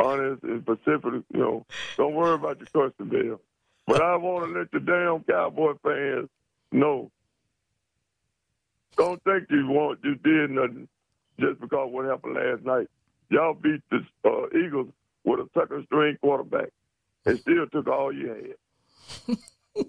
honest 0.00 0.42
and 0.44 0.62
specific. 0.62 1.12
You 1.34 1.38
know, 1.38 1.66
don't 1.98 2.14
worry 2.14 2.34
about 2.34 2.58
your 2.58 2.88
custom 2.88 3.10
bill. 3.10 3.40
But 3.86 4.00
I 4.00 4.16
want 4.16 4.46
to 4.46 4.58
let 4.58 4.70
the 4.70 4.80
damn 4.80 5.22
Cowboy 5.24 5.74
fans 5.82 6.30
know. 6.72 7.10
Don't 8.96 9.22
think 9.24 9.48
you 9.50 9.66
want 9.68 9.98
you 10.02 10.14
did 10.14 10.52
nothing 10.52 10.88
just 11.38 11.60
because 11.60 11.90
what 11.92 12.06
happened 12.06 12.34
last 12.34 12.64
night. 12.64 12.88
Y'all 13.28 13.52
beat 13.54 13.82
the 13.90 13.98
uh, 14.24 14.46
Eagles 14.58 14.88
with 15.24 15.40
a 15.40 15.48
second 15.52 15.84
string 15.86 16.16
quarterback 16.22 16.68
and 17.26 17.38
still 17.40 17.66
took 17.66 17.88
all 17.88 18.12
you 18.12 18.56
had. 19.26 19.36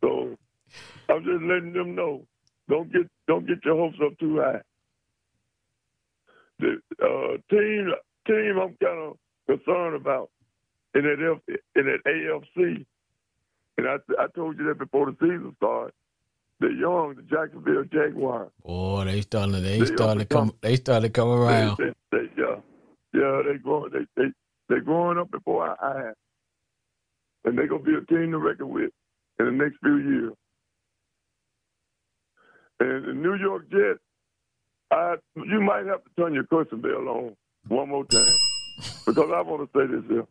so 0.00 0.36
I'm 1.14 1.24
just 1.24 1.42
letting 1.42 1.72
them 1.72 1.94
know. 1.94 2.26
Don't 2.68 2.92
get 2.92 3.02
don't 3.28 3.46
get 3.46 3.64
your 3.64 3.76
hopes 3.76 3.98
up 4.04 4.18
too 4.18 4.40
high 4.40 4.60
the 6.58 6.76
uh, 7.02 7.36
team 7.50 7.92
team 8.26 8.58
I'm 8.60 8.76
kind 8.82 8.98
of 9.00 9.16
concerned 9.46 9.96
about 9.96 10.30
in 10.94 11.02
that 11.02 11.36
F, 11.48 11.56
in 11.76 11.86
that 11.86 11.98
AFC, 12.06 12.84
and 13.78 13.88
I 13.88 13.96
I 14.18 14.26
told 14.34 14.58
you 14.58 14.66
that 14.68 14.78
before 14.78 15.06
the 15.06 15.16
season 15.20 15.54
started. 15.56 15.92
the 16.60 16.68
young, 16.68 17.14
the 17.16 17.22
Jacksonville 17.22 17.84
Jaguars. 17.92 18.50
Boy, 18.64 19.04
they 19.04 19.20
starting. 19.22 19.52
They, 19.52 19.80
They 19.80 19.86
started 19.86 19.96
to 20.28 20.36
overcome- 20.36 20.50
come. 20.50 20.58
They 20.62 20.76
started 20.76 21.08
to 21.08 21.12
come 21.12 21.28
around. 21.28 21.76
They, 21.78 21.84
they, 21.84 22.18
they, 22.18 22.42
yeah, 22.42 22.56
yeah, 23.12 23.42
they 23.46 23.58
growing, 23.58 23.90
they 23.92 24.06
they 24.22 24.28
they 24.68 24.80
growing 24.80 25.18
up 25.18 25.30
before 25.30 25.68
our 25.68 26.08
eyes, 26.08 26.14
and 27.44 27.58
they're 27.58 27.66
gonna 27.66 27.82
be 27.82 27.94
a 27.94 28.04
team 28.06 28.30
to 28.30 28.38
reckon 28.38 28.68
with 28.68 28.90
in 29.40 29.46
the 29.46 29.52
next 29.52 29.78
few 29.82 29.96
years. 29.98 30.32
And 32.80 33.04
the 33.04 33.12
New 33.12 33.34
York 33.36 33.70
Jets, 33.70 34.00
I 34.90 35.16
you 35.36 35.60
might 35.60 35.86
have 35.86 36.02
to 36.04 36.10
turn 36.18 36.34
your 36.34 36.44
cursing 36.44 36.80
bell 36.80 37.08
on 37.08 37.36
one 37.68 37.88
more 37.88 38.04
time 38.04 38.36
because 39.06 39.30
I 39.32 39.40
want 39.42 39.70
to 39.72 39.78
say 39.78 39.86
this 39.86 40.04
here. 40.08 40.26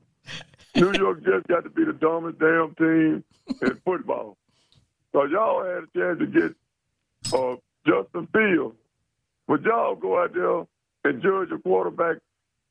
New 0.76 1.00
York 1.00 1.24
Jets 1.24 1.46
got 1.48 1.64
to 1.64 1.70
be 1.70 1.86
the 1.86 1.94
dumbest 1.94 2.40
damn 2.40 2.74
team 2.76 3.24
in 3.62 3.82
football. 3.86 4.38
So 5.12 5.26
y'all 5.26 5.64
had 5.64 5.84
a 5.84 5.88
chance 5.96 6.20
to 6.20 6.26
get 6.28 6.56
uh, 7.34 7.56
Justin 7.86 8.28
Fields, 8.34 8.76
but 9.48 9.62
y'all 9.62 9.96
go 9.96 10.22
out 10.22 10.34
there 10.34 10.66
and 11.06 11.22
judge 11.22 11.52
a 11.52 11.62
quarterback 11.62 12.18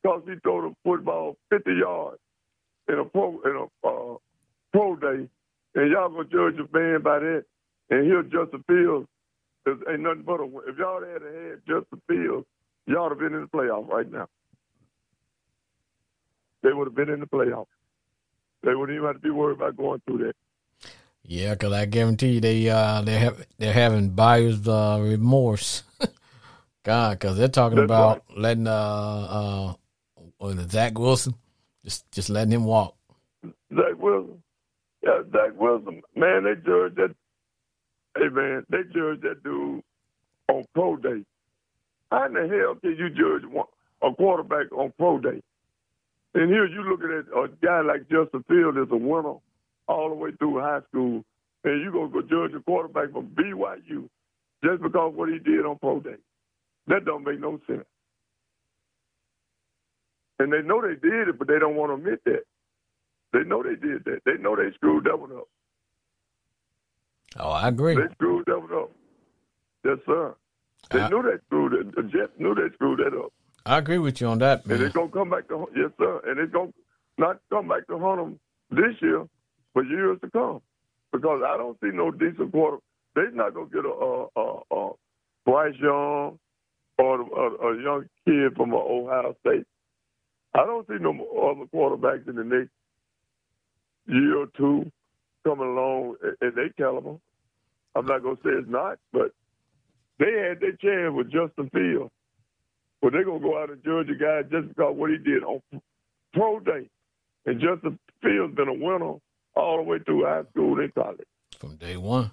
because 0.01 0.21
he 0.27 0.35
throw 0.43 0.69
the 0.69 0.75
football 0.83 1.37
50 1.49 1.71
yards 1.73 2.19
in 2.89 2.99
a 2.99 3.05
pro 3.05 3.39
in 3.45 3.55
a 3.55 3.87
uh, 3.87 4.17
pro 4.73 4.95
day, 4.97 5.29
and 5.75 5.91
y'all 5.91 6.09
gonna 6.09 6.25
judge 6.25 6.59
a 6.59 6.77
man 6.77 7.01
by 7.01 7.19
that. 7.19 7.45
And 7.89 8.05
here 8.05 8.23
Justin 8.23 8.63
Fields 8.67 9.07
is 9.67 9.77
ain't 9.89 10.01
nothing 10.01 10.23
but 10.23 10.39
a. 10.39 10.45
win. 10.45 10.63
If 10.67 10.77
y'all 10.77 11.01
had 11.01 11.21
had 11.21 11.61
just 11.67 11.85
Justin 11.89 12.01
Fields, 12.07 12.47
y'all 12.87 13.03
would 13.03 13.11
have 13.11 13.19
been 13.19 13.33
in 13.33 13.41
the 13.41 13.47
playoffs 13.47 13.87
right 13.89 14.09
now. 14.11 14.27
They 16.63 16.73
would 16.73 16.87
have 16.87 16.95
been 16.95 17.09
in 17.09 17.19
the 17.19 17.25
playoffs. 17.25 17.67
They 18.63 18.73
wouldn't 18.75 18.95
even 18.95 19.07
have 19.07 19.15
to 19.15 19.21
be 19.21 19.29
worried 19.29 19.57
about 19.57 19.75
going 19.75 20.01
through 20.05 20.19
that. 20.19 20.35
Yeah, 21.25 21.53
because 21.53 21.73
I 21.73 21.85
guarantee 21.85 22.33
you 22.33 22.41
they 22.41 22.69
uh 22.69 23.01
they 23.01 23.17
have 23.17 23.45
they're 23.57 23.73
having 23.73 24.09
buyer's 24.09 24.67
uh, 24.67 24.99
remorse. 25.01 25.83
God, 26.83 27.19
because 27.19 27.37
they're 27.37 27.47
talking 27.47 27.77
That's 27.77 27.85
about 27.85 28.23
letting 28.35 28.67
uh 28.67 28.71
uh 28.71 29.73
what 30.37 30.57
is 30.57 30.65
it, 30.65 30.71
Zach 30.71 30.99
Wilson 30.99 31.35
just 31.83 32.09
just 32.11 32.29
letting 32.29 32.51
him 32.51 32.65
walk. 32.65 32.95
Zach 33.43 33.97
Wilson. 33.97 34.41
Yeah, 35.03 35.21
Zach 35.31 35.51
Wilson. 35.57 36.01
Man, 36.15 36.43
they 36.43 36.55
judge 36.55 36.95
that. 36.95 37.15
Hey, 38.17 38.29
man, 38.29 38.65
they 38.69 38.83
judge 38.93 39.21
that 39.21 39.43
dude 39.43 39.83
on 40.49 40.63
pro 40.75 40.97
day. 40.97 41.23
How 42.11 42.25
in 42.27 42.33
the 42.33 42.41
hell 42.47 42.75
can 42.75 42.95
you 42.97 43.09
judge 43.09 43.49
one, 43.49 43.67
a 44.03 44.13
quarterback 44.13 44.71
on 44.73 44.93
pro 44.97 45.19
day? 45.19 45.41
And 46.35 46.49
here 46.49 46.67
you 46.67 46.83
looking 46.83 47.11
at 47.11 47.37
a 47.37 47.49
guy 47.65 47.81
like 47.81 48.09
Justin 48.09 48.43
Field 48.47 48.77
as 48.77 48.87
a 48.91 48.97
winner 48.97 49.35
all 49.87 50.09
the 50.09 50.15
way 50.15 50.31
through 50.39 50.59
high 50.59 50.81
school, 50.89 51.23
and 51.63 51.81
you 51.81 51.91
gonna 51.91 52.09
go 52.09 52.21
judge 52.21 52.55
a 52.55 52.61
quarterback 52.63 53.11
from 53.11 53.27
BYU 53.29 54.09
just 54.63 54.81
because 54.83 55.13
what 55.15 55.29
he 55.29 55.39
did 55.39 55.65
on 55.65 55.79
pro 55.79 55.99
day. 55.99 56.15
That 56.87 57.05
don't 57.05 57.25
make 57.25 57.39
no 57.39 57.59
sense. 57.67 57.85
And 60.39 60.53
they 60.53 60.61
know 60.61 60.81
they 60.81 60.95
did 60.95 61.29
it, 61.29 61.39
but 61.39 61.47
they 61.47 61.59
don't 61.59 61.75
want 61.75 61.91
to 61.91 61.95
admit 61.95 62.23
that. 62.25 62.43
They 63.33 63.43
know 63.45 63.63
they 63.63 63.75
did 63.75 64.05
that. 64.05 64.21
They 64.25 64.37
know 64.41 64.55
they 64.55 64.71
screwed 64.75 65.05
that 65.05 65.19
one 65.19 65.31
up. 65.33 65.47
Oh, 67.39 67.49
I 67.51 67.67
agree. 67.67 67.95
They 67.95 68.07
screwed 68.13 68.45
that 68.47 68.59
one 68.59 68.73
up. 68.73 68.91
Yes, 69.83 69.97
sir. 70.05 70.35
They 70.91 70.99
I- 71.01 71.09
knew 71.09 71.21
they 71.23 71.37
screwed 71.47 71.73
it. 71.73 71.95
The 71.95 72.03
Jets 72.03 72.33
knew 72.37 72.53
they 72.55 72.73
screwed 72.75 72.99
that 72.99 73.17
up. 73.17 73.31
I 73.65 73.77
agree 73.77 73.97
with 73.97 74.19
you 74.21 74.27
on 74.27 74.39
that, 74.39 74.61
And 74.65 74.73
man. 74.73 74.81
it's 74.83 74.93
gonna 74.95 75.09
come 75.09 75.29
back 75.29 75.47
to 75.47 75.67
yes, 75.75 75.91
sir. 75.97 76.21
And 76.27 76.39
it's 76.39 76.51
gonna 76.51 76.73
not 77.17 77.39
come 77.49 77.67
back 77.69 77.87
to 77.87 77.97
haunt 77.97 78.19
them 78.19 78.39
this 78.71 79.01
year, 79.01 79.25
but 79.73 79.87
years 79.87 80.19
to 80.21 80.29
come. 80.29 80.61
Because 81.11 81.41
I 81.45 81.55
don't 81.57 81.79
see 81.79 81.89
no 81.93 82.11
decent 82.11 82.51
quarter. 82.51 82.77
They're 83.15 83.31
not 83.31 83.53
gonna 83.53 83.67
get 83.67 83.85
a 83.85 83.89
a, 83.89 84.27
a, 84.35 84.75
a 84.75 84.91
Bryce 85.45 85.75
Young 85.79 86.39
or 86.97 87.21
a, 87.21 87.67
a 87.67 87.81
young 87.81 88.05
kid 88.25 88.55
from 88.57 88.73
Ohio 88.73 89.35
State. 89.39 89.65
I 90.53 90.65
don't 90.65 90.85
see 90.87 90.97
no 90.99 91.11
other 91.11 91.65
quarterbacks 91.73 92.27
in 92.27 92.35
the 92.35 92.43
next 92.43 92.69
year 94.07 94.37
or 94.39 94.47
two 94.57 94.91
coming 95.43 95.67
along 95.67 96.15
at, 96.41 96.55
their 96.55 96.69
caliber. 96.69 97.17
I'm 97.95 98.05
not 98.05 98.23
gonna 98.23 98.37
say 98.43 98.51
it's 98.51 98.69
not, 98.69 98.97
but 99.11 99.31
they 100.19 100.31
had 100.31 100.59
their 100.59 100.73
chance 100.73 101.13
with 101.13 101.31
Justin 101.31 101.69
Fields. 101.69 102.11
But 103.01 103.13
they're 103.13 103.25
gonna 103.25 103.39
go 103.39 103.61
out 103.61 103.69
and 103.69 103.83
judge 103.83 104.09
a 104.09 104.15
guy 104.15 104.43
just 104.43 104.69
because 104.69 104.95
what 104.95 105.11
he 105.11 105.17
did 105.17 105.43
on 105.43 105.61
pro 106.33 106.59
day. 106.59 106.89
And 107.45 107.59
Justin 107.59 107.99
Fields 108.21 108.55
been 108.55 108.69
a 108.69 108.73
winner 108.73 109.15
all 109.55 109.77
the 109.77 109.83
way 109.83 109.99
through 109.99 110.25
high 110.25 110.43
school 110.51 110.79
and 110.79 110.93
college. 110.95 111.27
From 111.59 111.75
day 111.75 111.97
one. 111.97 112.31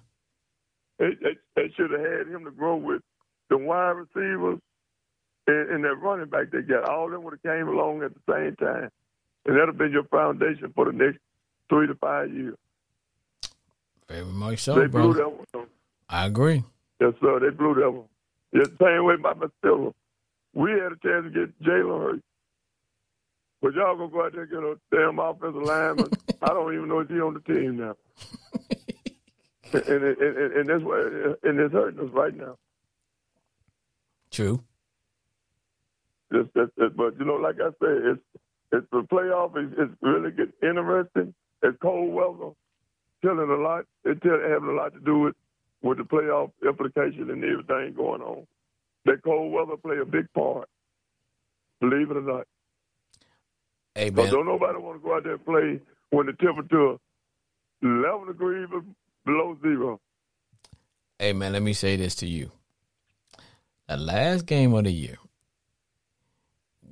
They, 0.99 1.11
they, 1.21 1.37
they 1.57 1.73
should 1.77 1.91
have 1.91 2.01
had 2.01 2.29
him 2.29 2.45
to 2.45 2.51
grow 2.51 2.77
with 2.77 3.03
the 3.49 3.59
wide 3.59 3.97
receivers 3.97 4.61
and, 5.47 5.71
and 5.71 5.85
that 5.85 5.95
running 5.95 6.27
back 6.27 6.51
they 6.53 6.63
got. 6.63 6.89
All 6.89 7.07
of 7.07 7.13
them 7.13 7.23
would 7.25 7.35
have 7.35 7.43
came 7.43 7.69
along 7.69 8.03
at 8.03 8.13
the 8.15 8.33
same 8.33 8.57
time. 8.57 8.91
And 9.47 9.57
that'll 9.57 9.75
been 9.75 9.93
your 9.93 10.05
foundation 10.05 10.73
for 10.75 10.85
the 10.85 10.93
next 10.93 11.19
three 11.69 11.87
to 11.87 11.95
five 11.95 12.33
years. 12.33 12.57
Very 14.11 14.25
much 14.25 14.59
so, 14.59 14.75
they 14.75 14.87
blew 14.89 15.15
that 15.15 15.31
one. 15.31 15.69
I 16.09 16.27
agree. 16.27 16.65
Yes, 17.01 17.13
sir. 17.21 17.39
They 17.39 17.51
blew 17.51 17.75
that 17.75 17.91
one. 17.93 18.07
Yeah, 18.53 18.65
same 18.81 19.05
way 19.05 19.15
by 19.17 19.35
Steelers. 19.63 19.95
We 20.53 20.73
had 20.73 20.93
a 20.93 20.97
chance 21.01 21.27
to 21.27 21.31
get 21.31 21.63
Jalen 21.63 22.03
Hurts. 22.03 22.23
But 23.63 23.75
y'all 23.75 23.97
gonna 23.97 24.11
go 24.11 24.25
out 24.25 24.33
there 24.33 24.43
and 24.43 24.51
get 24.51 24.59
a 24.59 24.77
damn 24.91 25.19
offensive 25.21 25.63
lineman. 25.63 26.11
I 26.43 26.49
don't 26.49 26.75
even 26.75 26.89
know 26.89 26.99
if 26.99 27.09
he's 27.09 27.21
on 27.21 27.35
the 27.35 27.41
team 27.41 27.77
now. 27.77 27.95
and, 29.73 29.85
and, 29.85 30.19
and, 30.19 30.53
and 30.55 30.69
that's 30.69 30.83
why 30.83 31.37
and 31.45 31.61
it's 31.61 31.73
hurting 31.73 32.01
us 32.01 32.13
right 32.13 32.37
now. 32.37 32.57
True. 34.33 34.65
Just, 36.33 36.53
that, 36.55 36.71
that, 36.79 36.97
but 36.97 37.17
you 37.19 37.25
know, 37.27 37.35
like 37.35 37.61
I 37.61 37.71
said, 37.79 38.03
it's 38.07 38.21
it's 38.73 38.87
the 38.91 39.03
playoff 39.03 39.57
is 39.57 39.73
it's 39.79 39.93
really 40.01 40.33
get 40.33 40.49
interesting. 40.63 41.33
It's 41.63 41.79
cold 41.81 42.13
weather, 42.13 42.55
killing 43.23 43.51
a 43.51 43.55
lot. 43.57 43.85
It's 44.05 44.21
tell, 44.23 44.39
having 44.41 44.69
a 44.69 44.73
lot 44.73 44.93
to 44.95 45.01
do 45.01 45.19
with 45.21 45.35
with 45.83 45.99
the 45.99 46.05
playoff 46.05 46.51
implication 46.67 47.31
and 47.31 47.43
everything 47.43 47.95
going 47.97 48.21
on. 48.21 48.47
That 49.07 49.23
cold 49.25 49.53
weather 49.53 49.77
play 49.77 49.97
a 49.99 50.05
big 50.05 50.31
part. 50.35 50.69
Believe 51.81 52.11
it 52.11 52.19
or 52.19 52.23
not. 52.23 52.47
Hey 53.95 54.11
But 54.11 54.25
man. 54.25 54.33
don't 54.33 54.47
nobody 54.47 54.79
want 54.79 55.01
to 55.01 55.07
go 55.07 55.17
out 55.17 55.25
there 55.25 55.35
and 55.35 55.45
play 55.45 55.81
when 56.11 56.27
the 56.27 56.33
temperature 56.35 56.97
11 57.83 58.27
degrees 58.27 58.69
below 59.25 59.57
zero. 59.63 60.01
Hey 61.19 61.33
man, 61.33 61.53
let 61.55 61.63
me 61.63 61.73
say 61.73 61.97
this 61.97 62.15
to 62.17 62.27
you. 62.27 62.51
The 63.89 63.97
last 63.97 64.47
game 64.47 64.75
of 64.75 64.85
the 64.85 64.93
year, 64.93 65.17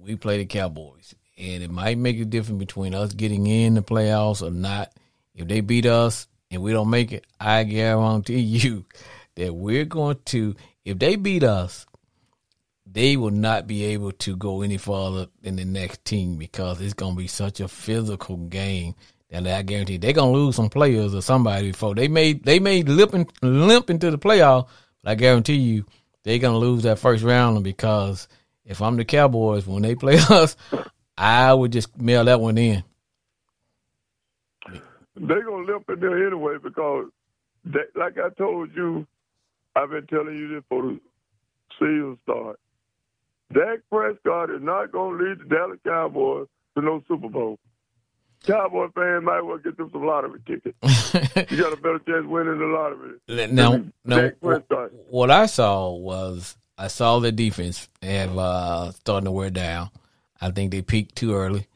we 0.00 0.16
play 0.16 0.38
the 0.38 0.46
Cowboys, 0.46 1.14
and 1.36 1.62
it 1.62 1.70
might 1.70 1.98
make 1.98 2.18
a 2.18 2.24
difference 2.24 2.58
between 2.58 2.94
us 2.94 3.12
getting 3.12 3.46
in 3.46 3.74
the 3.74 3.82
playoffs 3.82 4.42
or 4.42 4.50
not. 4.50 4.92
If 5.38 5.46
they 5.46 5.60
beat 5.60 5.86
us 5.86 6.26
and 6.50 6.60
we 6.62 6.72
don't 6.72 6.90
make 6.90 7.12
it, 7.12 7.24
I 7.40 7.62
guarantee 7.62 8.40
you 8.40 8.84
that 9.36 9.54
we're 9.54 9.84
going 9.84 10.18
to. 10.26 10.54
If 10.84 10.98
they 10.98 11.16
beat 11.16 11.44
us, 11.44 11.86
they 12.84 13.16
will 13.16 13.30
not 13.30 13.66
be 13.66 13.84
able 13.84 14.12
to 14.12 14.36
go 14.36 14.62
any 14.62 14.78
farther 14.78 15.28
than 15.42 15.56
the 15.56 15.64
next 15.64 16.04
team 16.04 16.36
because 16.36 16.80
it's 16.80 16.94
going 16.94 17.14
to 17.14 17.18
be 17.18 17.28
such 17.28 17.60
a 17.60 17.68
physical 17.68 18.36
game 18.36 18.94
that 19.30 19.46
I 19.46 19.62
guarantee 19.62 19.98
they're 19.98 20.12
going 20.12 20.32
to 20.32 20.38
lose 20.38 20.56
some 20.56 20.70
players 20.70 21.14
or 21.14 21.20
somebody 21.20 21.70
before 21.70 21.94
they 21.94 22.08
may 22.08 22.32
they 22.32 22.58
may 22.58 22.82
limp 22.82 23.14
in, 23.14 23.28
limp 23.42 23.90
into 23.90 24.10
the 24.10 24.18
playoff. 24.18 24.68
But 25.04 25.10
I 25.12 25.14
guarantee 25.14 25.56
you 25.56 25.84
they're 26.24 26.38
going 26.38 26.54
to 26.54 26.58
lose 26.58 26.82
that 26.82 26.98
first 26.98 27.22
round 27.22 27.62
because 27.62 28.26
if 28.64 28.82
I'm 28.82 28.96
the 28.96 29.04
Cowboys 29.04 29.66
when 29.66 29.82
they 29.82 29.94
play 29.94 30.16
us, 30.18 30.56
I 31.16 31.52
would 31.52 31.72
just 31.72 31.96
mail 32.00 32.24
that 32.24 32.40
one 32.40 32.58
in. 32.58 32.82
They're 35.20 35.44
going 35.44 35.66
to 35.66 35.72
limp 35.72 35.88
in 35.90 36.00
there 36.00 36.26
anyway 36.26 36.56
because, 36.62 37.06
they, 37.64 37.80
like 37.94 38.18
I 38.18 38.30
told 38.30 38.74
you, 38.74 39.06
I've 39.74 39.90
been 39.90 40.06
telling 40.06 40.36
you 40.36 40.48
this 40.48 40.64
for 40.68 40.82
the 40.82 41.00
season 41.78 42.18
start. 42.24 42.58
Dak 43.52 43.78
Prescott 43.90 44.50
is 44.50 44.62
not 44.62 44.92
going 44.92 45.18
to 45.18 45.24
lead 45.24 45.38
the 45.40 45.44
Dallas 45.44 45.78
Cowboys 45.86 46.48
to 46.76 46.82
no 46.82 47.02
Super 47.08 47.28
Bowl. 47.28 47.58
Cowboy 48.46 48.88
fans 48.94 49.24
might 49.24 49.40
well 49.40 49.58
get 49.58 49.76
them 49.76 49.90
some 49.92 50.06
lottery 50.06 50.40
tickets. 50.46 50.76
You 51.50 51.56
got 51.56 51.72
a 51.72 51.76
better 51.76 51.98
chance 52.00 52.26
winning 52.26 52.58
the 52.58 52.66
lottery. 52.66 53.48
now, 53.52 53.84
now 54.04 54.30
what 55.08 55.30
I 55.30 55.46
saw 55.46 55.92
was 55.92 56.56
I 56.76 56.88
saw 56.88 57.18
the 57.20 57.32
defense 57.32 57.88
have 58.02 58.36
uh, 58.36 58.92
starting 58.92 59.24
to 59.24 59.30
wear 59.30 59.50
down. 59.50 59.90
I 60.40 60.50
think 60.50 60.70
they 60.70 60.82
peaked 60.82 61.16
too 61.16 61.34
early, 61.34 61.66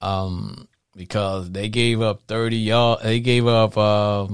um, 0.00 0.68
because 0.96 1.50
they 1.50 1.68
gave 1.68 2.00
up 2.00 2.22
thirty 2.26 2.56
yard. 2.56 3.00
They 3.02 3.20
gave 3.20 3.46
up. 3.46 3.76
Uh, 3.76 4.28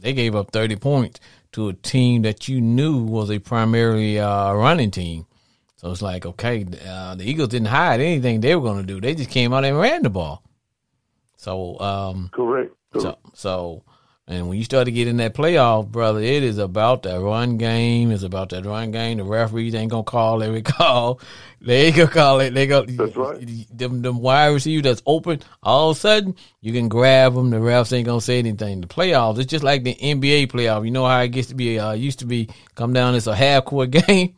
they 0.00 0.12
gave 0.12 0.34
up 0.34 0.50
thirty 0.50 0.76
points 0.76 1.20
to 1.52 1.68
a 1.68 1.72
team 1.72 2.22
that 2.22 2.48
you 2.48 2.60
knew 2.60 3.02
was 3.02 3.30
a 3.30 3.38
primarily 3.38 4.18
uh, 4.18 4.52
running 4.52 4.90
team. 4.90 5.26
So 5.76 5.92
it's 5.92 6.02
like, 6.02 6.26
okay, 6.26 6.66
uh, 6.86 7.14
the 7.14 7.24
Eagles 7.24 7.50
didn't 7.50 7.68
hide 7.68 8.00
anything 8.00 8.40
they 8.40 8.54
were 8.54 8.62
going 8.62 8.84
to 8.84 8.86
do. 8.86 9.00
They 9.00 9.14
just 9.14 9.30
came 9.30 9.52
out 9.52 9.64
and 9.64 9.78
ran 9.78 10.02
the 10.02 10.10
ball. 10.10 10.42
So, 11.36 11.78
um, 11.78 12.30
Correct. 12.32 12.74
Correct. 12.92 13.02
so, 13.02 13.18
so 13.34 13.82
And 14.30 14.46
when 14.46 14.58
you 14.58 14.64
start 14.64 14.84
to 14.84 14.92
get 14.92 15.08
in 15.08 15.16
that 15.16 15.32
playoff, 15.34 15.88
brother, 15.88 16.20
it 16.20 16.42
is 16.42 16.58
about 16.58 17.02
that 17.04 17.18
run 17.18 17.56
game. 17.56 18.10
It's 18.10 18.22
about 18.22 18.50
that 18.50 18.66
run 18.66 18.90
game. 18.90 19.16
The 19.16 19.24
referees 19.24 19.74
ain't 19.74 19.90
gonna 19.90 20.02
call 20.02 20.42
every 20.42 20.60
call. 20.76 21.18
They 21.62 21.86
ain't 21.86 21.96
gonna 21.96 22.10
call 22.10 22.40
it. 22.40 22.52
They 22.52 22.66
go 22.66 22.84
That's 22.84 23.16
right. 23.16 23.66
them 23.76 24.02
them 24.02 24.20
wide 24.20 24.48
receiver 24.48 24.82
that's 24.82 25.02
open. 25.06 25.40
All 25.62 25.90
of 25.90 25.96
a 25.96 26.00
sudden, 26.00 26.36
you 26.60 26.74
can 26.74 26.90
grab 26.90 27.34
them. 27.34 27.48
The 27.48 27.56
refs 27.56 27.90
ain't 27.94 28.04
gonna 28.04 28.20
say 28.20 28.38
anything. 28.38 28.82
The 28.82 28.86
playoffs, 28.86 29.38
it's 29.38 29.50
just 29.50 29.64
like 29.64 29.82
the 29.82 29.94
NBA 29.94 30.48
playoff. 30.48 30.84
You 30.84 30.90
know 30.90 31.06
how 31.06 31.20
it 31.22 31.28
gets 31.28 31.48
to 31.48 31.54
be. 31.54 31.78
Uh, 31.78 31.92
used 31.92 32.18
to 32.18 32.26
be 32.26 32.50
come 32.74 32.92
down. 32.92 33.14
It's 33.14 33.26
a 33.28 33.34
half 33.34 33.64
court 33.64 33.90
game. 34.06 34.36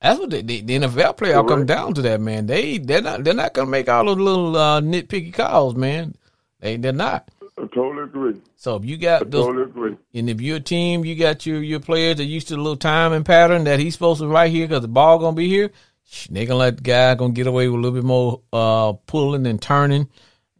That's 0.00 0.20
what 0.20 0.30
the, 0.30 0.42
the, 0.42 0.60
the 0.60 0.78
NFL 0.78 1.16
playoff 1.16 1.48
come 1.48 1.66
Correct. 1.66 1.66
down 1.66 1.94
to. 1.94 2.02
That 2.02 2.20
man, 2.20 2.46
they 2.46 2.78
they're 2.78 3.02
not 3.02 3.24
they're 3.24 3.34
not 3.34 3.54
gonna 3.54 3.68
make 3.70 3.88
all 3.88 4.04
those 4.04 4.18
little 4.18 4.56
uh, 4.56 4.80
nitpicky 4.80 5.34
calls, 5.34 5.74
man. 5.74 6.14
They 6.60 6.76
they're 6.76 6.92
not. 6.92 7.28
I 7.58 7.62
totally 7.74 8.04
agree. 8.04 8.40
So 8.56 8.76
if 8.76 8.84
you 8.84 8.96
I 8.96 9.00
got 9.00 9.30
those 9.30 9.46
totally 9.46 9.64
agree. 9.64 9.96
and 10.14 10.28
if 10.28 10.40
you're 10.40 10.58
a 10.58 10.60
team, 10.60 11.04
you 11.04 11.14
got 11.14 11.46
your 11.46 11.62
your 11.62 11.80
players 11.80 12.16
that 12.16 12.24
used 12.24 12.48
to 12.48 12.54
the 12.54 12.60
little 12.60 12.76
timing 12.76 13.24
pattern 13.24 13.64
that 13.64 13.80
he's 13.80 13.94
supposed 13.94 14.20
to 14.20 14.28
right 14.28 14.50
here 14.50 14.66
because 14.66 14.82
the 14.82 14.88
ball 14.88 15.18
gonna 15.18 15.36
be 15.36 15.48
here. 15.48 15.70
They 16.30 16.44
gonna 16.44 16.58
let 16.58 16.76
the 16.76 16.82
guy 16.82 17.14
gonna 17.14 17.32
get 17.32 17.46
away 17.46 17.68
with 17.68 17.78
a 17.78 17.82
little 17.82 17.96
bit 17.98 18.04
more 18.04 18.42
uh 18.52 18.92
pulling 19.06 19.46
and 19.46 19.60
turning, 19.60 20.08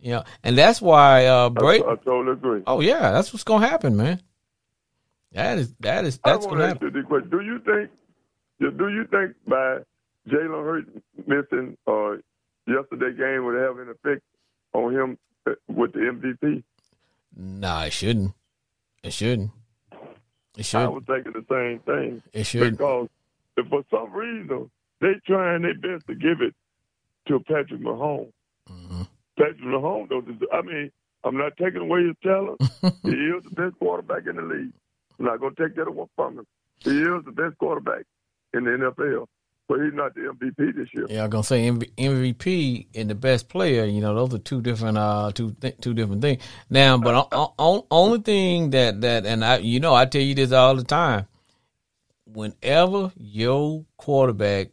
you 0.01 0.13
know, 0.13 0.25
and 0.43 0.57
that's 0.57 0.81
why 0.81 1.27
uh 1.27 1.47
I, 1.47 1.49
Brady. 1.51 1.85
I 1.85 1.97
totally 1.97 2.33
agree. 2.33 2.63
Oh 2.67 2.81
yeah, 2.81 3.13
that's 3.13 3.33
what's 3.33 3.45
gonna 3.45 3.67
happen, 3.67 3.97
man. 3.97 4.23
That 5.33 5.59
is 5.59 5.75
that 5.81 6.07
is 6.07 6.19
that's 6.25 6.47
I 6.47 6.51
gonna 6.51 6.67
happen. 6.67 6.89
you 6.89 6.91
this 6.91 7.07
question. 7.07 7.29
Do 7.29 7.41
you 7.41 7.59
think, 7.59 7.91
do 8.79 8.89
you 8.89 9.07
think 9.11 9.37
by 9.47 9.81
Jalen 10.29 10.65
Hurts 10.65 10.91
missing 11.27 11.77
uh, 11.87 12.13
yesterday 12.67 13.17
game 13.17 13.45
would 13.45 13.61
have 13.61 13.79
an 13.79 13.91
effect 13.91 14.23
on 14.73 14.95
him 14.95 15.19
uh, 15.47 15.53
with 15.69 15.93
the 15.93 16.01
MVP? 16.01 16.63
Nah, 17.37 17.84
it 17.84 17.93
shouldn't. 17.93 18.32
It 19.03 19.12
shouldn't. 19.12 19.51
It 20.57 20.64
should. 20.64 20.78
I 20.78 20.84
should. 20.87 20.95
was 20.95 21.03
thinking 21.07 21.32
the 21.32 21.45
same 21.51 21.80
thing 21.80 22.22
It 22.32 22.45
shouldn't. 22.45 22.78
because 22.78 23.09
if 23.57 23.66
for 23.68 23.82
some 23.91 24.12
reason 24.12 24.70
they 25.01 25.12
trying 25.26 25.62
their 25.62 25.74
best 25.74 26.07
to 26.07 26.14
give 26.14 26.41
it 26.41 26.55
to 27.28 27.39
Patrick 27.41 27.80
Mahomes. 27.82 28.32
hmm 28.68 29.03
Patrick 29.37 29.61
Mahomes, 29.61 30.09
though, 30.09 30.22
I 30.57 30.62
mean, 30.62 30.91
I'm 31.24 31.37
not 31.37 31.57
taking 31.59 31.82
away 31.82 32.05
his 32.07 32.16
talent. 32.22 32.59
he 33.03 33.11
is 33.11 33.45
the 33.45 33.51
best 33.55 33.78
quarterback 33.78 34.26
in 34.26 34.37
the 34.37 34.43
league. 34.43 34.72
I'm 35.18 35.26
not 35.26 35.41
going 35.41 35.55
to 35.55 35.62
take 35.62 35.76
that 35.76 35.89
away 35.89 36.07
from 36.16 36.39
him. 36.39 36.47
He 36.80 36.91
is 37.03 37.24
the 37.26 37.32
best 37.32 37.59
quarterback 37.59 38.05
in 38.55 38.64
the 38.64 38.70
NFL, 38.70 39.26
but 39.69 39.81
he's 39.83 39.95
not 39.95 40.14
the 40.14 40.21
MVP 40.21 40.77
this 40.77 40.89
year. 40.95 41.07
Yeah, 41.09 41.25
I'm 41.25 41.31
gonna 41.31 41.43
say 41.43 41.69
MVP 41.69 42.87
and 42.95 43.11
the 43.11 43.14
best 43.14 43.49
player. 43.49 43.85
You 43.85 44.01
know, 44.01 44.14
those 44.14 44.35
are 44.35 44.43
two 44.43 44.62
different, 44.62 44.97
uh, 44.97 45.33
two 45.35 45.57
th- 45.61 45.77
two 45.81 45.95
different 45.95 46.23
things. 46.23 46.43
Now, 46.71 46.99
but 46.99 47.14
on, 47.33 47.53
on, 47.59 47.83
only 47.91 48.21
thing 48.21 48.71
that 48.71 49.01
that, 49.01 49.27
and 49.27 49.45
I, 49.45 49.59
you 49.59 49.81
know, 49.81 49.95
I 49.95 50.07
tell 50.07 50.23
you 50.23 50.35
this 50.35 50.53
all 50.53 50.77
the 50.77 50.85
time. 50.85 51.27
Whenever 52.27 53.12
your 53.17 53.85
quarterback 53.97 54.69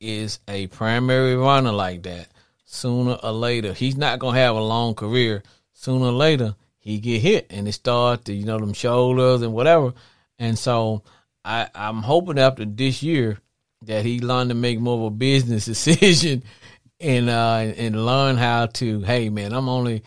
is 0.00 0.38
a 0.46 0.66
primary 0.68 1.34
runner 1.34 1.72
like 1.72 2.02
that, 2.04 2.28
sooner 2.64 3.14
or 3.22 3.32
later, 3.32 3.72
he's 3.72 3.96
not 3.96 4.18
gonna 4.18 4.38
have 4.38 4.54
a 4.54 4.62
long 4.62 4.94
career. 4.94 5.42
Sooner 5.72 6.06
or 6.06 6.12
later, 6.12 6.54
he 6.78 6.98
get 7.00 7.20
hit, 7.20 7.46
and 7.50 7.66
it 7.66 7.72
start 7.72 8.26
to 8.26 8.32
you 8.32 8.44
know 8.44 8.58
them 8.58 8.74
shoulders 8.74 9.42
and 9.42 9.52
whatever. 9.52 9.92
And 10.38 10.56
so, 10.56 11.02
I 11.44 11.68
I'm 11.74 12.02
hoping 12.02 12.38
after 12.38 12.64
this 12.64 13.02
year 13.02 13.38
that 13.86 14.04
he 14.04 14.20
learned 14.20 14.50
to 14.50 14.54
make 14.54 14.80
more 14.80 14.98
of 14.98 15.04
a 15.04 15.10
business 15.10 15.64
decision 15.74 16.42
and 17.00 17.28
uh 17.28 17.72
and 17.76 18.06
learn 18.06 18.36
how 18.36 18.66
to 18.66 19.00
hey 19.00 19.28
man 19.28 19.52
i'm 19.52 19.68
only 19.68 20.02